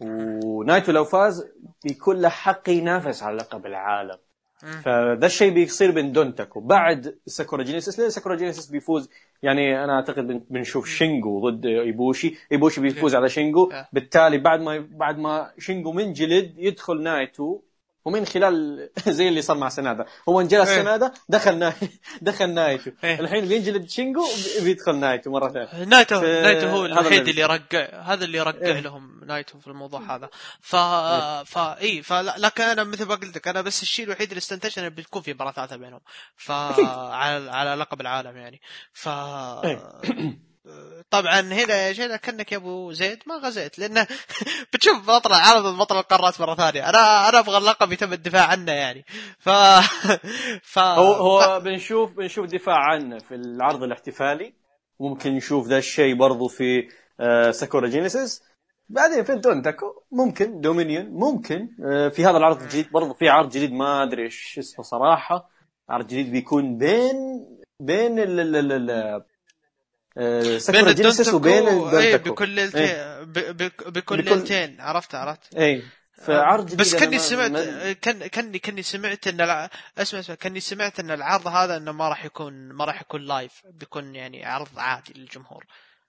[0.00, 1.48] ونايتو لو فاز
[1.84, 4.18] بيكون له حق ينافس على لقب العالم.
[4.84, 9.10] فذا الشيء بيصير بين دونتاكو بعد ساكورا جينيسيس لأن ساكورا جينيسيس بيفوز؟
[9.42, 12.34] يعني أنا أعتقد بن- بنشوف شينجو ضد إيبوشي.
[12.52, 13.70] إيبوشي بيفوز على شينجو.
[13.72, 13.88] آه.
[13.92, 17.60] بالتالي بعد ما بعد ما شينجو منجلد يدخل نايتو
[18.06, 18.88] ومن خلال
[19.18, 20.82] زي اللي صار مع سنادا هو انجلس إيه.
[20.82, 21.72] سنادا دخل ناي...
[22.20, 22.90] دخل نايتو.
[23.04, 23.20] إيه.
[23.20, 24.24] الحين بينجلد شينجو
[24.62, 25.84] بيدخل نايتو مرة ثانية.
[25.84, 28.80] نايتو نايتو هو الوحيد اللي يرقع هذا اللي يرقع إيه.
[28.80, 30.28] لهم نايتو في الموضوع هذا.
[30.60, 30.76] ف
[31.46, 34.78] فا اي فلا لكن أنا مثل ما قلت لك أنا بس الشيء الوحيد اللي استنتجت
[34.78, 36.00] إنه بتكون في مباراه ثالثة بينهم.
[36.36, 36.50] ف
[37.20, 38.60] على على لقب العالم يعني.
[38.92, 39.08] ف
[41.10, 44.06] طبعا هنا شيء كأنك يا أبو زيد ما غزيت لأنه
[44.72, 46.88] بتشوف بطل العالم بطل القارات مرة ثانية.
[46.88, 49.04] أنا أنا أبغى اللقب يتم الدفاع عنه يعني.
[49.38, 49.50] ف
[50.72, 54.54] ف هو هو بنشوف بنشوف دفاع عنه في العرض الاحتفالي.
[55.00, 56.88] ممكن نشوف ذا الشيء برضو في
[57.20, 58.42] آه، ساكورا جينيسيس.
[58.88, 63.72] بعدين في دونتاكو ممكن دومينيون ممكن آه، في هذا العرض الجديد برضو في عرض جديد
[63.72, 65.50] ما أدري إيش اسمه صراحة.
[65.88, 67.16] عرض جديد بيكون بين
[67.80, 69.22] بين ال ال ال
[70.58, 72.96] ساكورا جينيسيس وبين أي الدونتاكو بكل ليلتين
[73.92, 75.54] بكل ليلتين عرفت عرفت.
[75.54, 75.82] اي
[76.26, 79.70] فعرض جديد بس كني سمعت ما- كان كني كني سمعت إن الع...
[79.98, 83.52] اسمع اسمع كني سمعت إن العرض هذا إنه ما راح يكون ما راح يكون live
[83.80, 85.64] بيكون يعني عرض عادي للجمهور.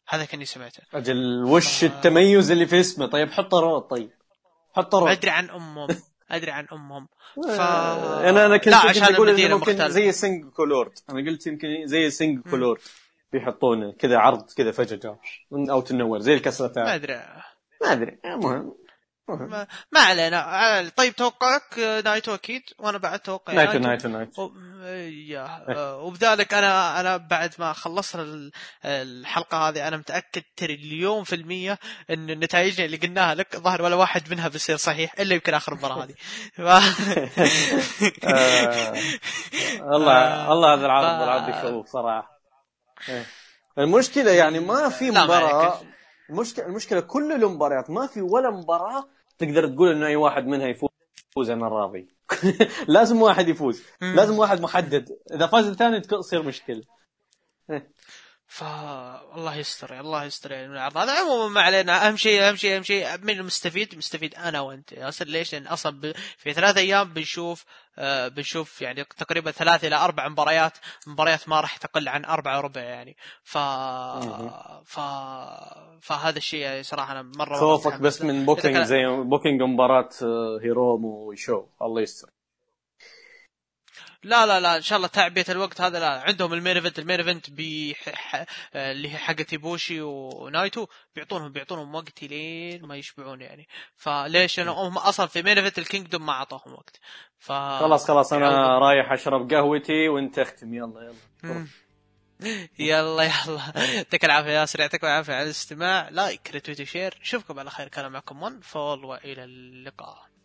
[0.09, 0.84] هذا كني سمعته.
[0.93, 4.09] أجل وش التميز اللي في اسمه؟ طيب حطه road طيب.
[4.75, 5.88] حطه road أدري عن أمهم.
[6.31, 7.07] أدري عن أمهم.
[7.35, 9.88] ف آه، أنا أنا كنت لا كنت عشان أقول ممكن مختلفة.
[9.88, 12.81] زي Sengoku Lord أنا قلت يمكن زي Sengoku Lord
[13.33, 14.97] بيحطونه كذا عرض كذا فجأة.
[14.97, 15.19] جاء
[15.51, 17.15] من out of nowhere زي ما ال Castle Attack أدري.
[17.83, 18.19] ما أدري.
[18.25, 18.73] المهم
[19.29, 19.49] المهم.
[19.49, 20.41] ما, ما علينا.
[20.43, 22.61] على- طيب توقعك آه، نايتو أكيد.
[22.79, 24.07] وأنا بعد توقعي نايتو نايتو.
[24.07, 24.51] نايتو و-
[25.69, 28.51] آه، وبذلك أنا أنا بعد ما خلصنا ال-
[28.85, 31.79] الحلقة هذه أنا متأكد تريليون في المية
[32.09, 36.03] إن نتائجنا اللي قلناها لك ظهر ولا واحد منها بيصير صحيح إلا يمكن آخر المباراة
[36.03, 36.13] هذه.
[38.23, 38.93] آه،
[39.95, 42.31] الله آه، الله هذا العرض العرض يخوف صراحة.
[42.31, 42.36] إيه.
[43.77, 45.81] المشكلة يعني ما في مباراة.
[46.29, 51.49] المشكلة المشكلة كل المباريات ما في ولا مباراة تقدر تقول إنه أي واحد منها يفوز
[51.49, 52.07] أنا راضي
[52.87, 53.83] لازم واحد يفوز.
[54.01, 55.09] لازم واحد محدد.
[55.33, 56.81] إذا فاز الثاني تصير مشكلة.
[58.49, 58.63] ف
[59.35, 62.75] الله يستر الله يستر يعني من العرض هذا عموما ما علينا أهم شيء أهم شيء
[62.75, 66.13] أهم شيء من المستفيد مستفيد أنا وأنت ياسر ليش؟ لأن أصلا.
[66.37, 67.65] في ثلاث أيام بنشوف
[67.97, 72.81] آه بنشوف يعني تقريبا ثلاث إلى أربع مباريات مباريات ما راح تقل عن اربعه وربع
[72.81, 73.57] يعني ف
[74.85, 74.99] ف
[76.01, 78.21] فهذا الشيء يعني صراحة أنا مرة خوفك بس.
[78.21, 82.36] من booking زي booking مباراة آه، هيرومو وشو الله يستر
[84.23, 87.03] لا لا لا إن شاء الله تعبئه الوقت هذا لا عندهم ال main event ال
[87.03, 87.49] main event
[88.76, 93.68] اللي هي حقت إيبوشي ونايتو بيعطونهم بيعطونهم وقت لين ما يشبعون يعني.
[93.95, 96.99] فليش؟ أنا هم أصلا في main event ال Kingdom ما اعطوهم وقت.
[97.39, 98.80] ف خلاص خلاص أنا.
[98.80, 100.73] رايح أشرب قهوتي وأنت اختم.
[100.73, 101.68] يلا يلا.
[102.80, 103.61] يلا يلا.
[103.95, 106.10] يعطيك العافية ياسر يعطيكم العافية على الاستماع.
[106.09, 107.88] like retweet و share نشوفكم على خير.
[107.88, 110.36] كان معكم One Fall وإلى اللقاء.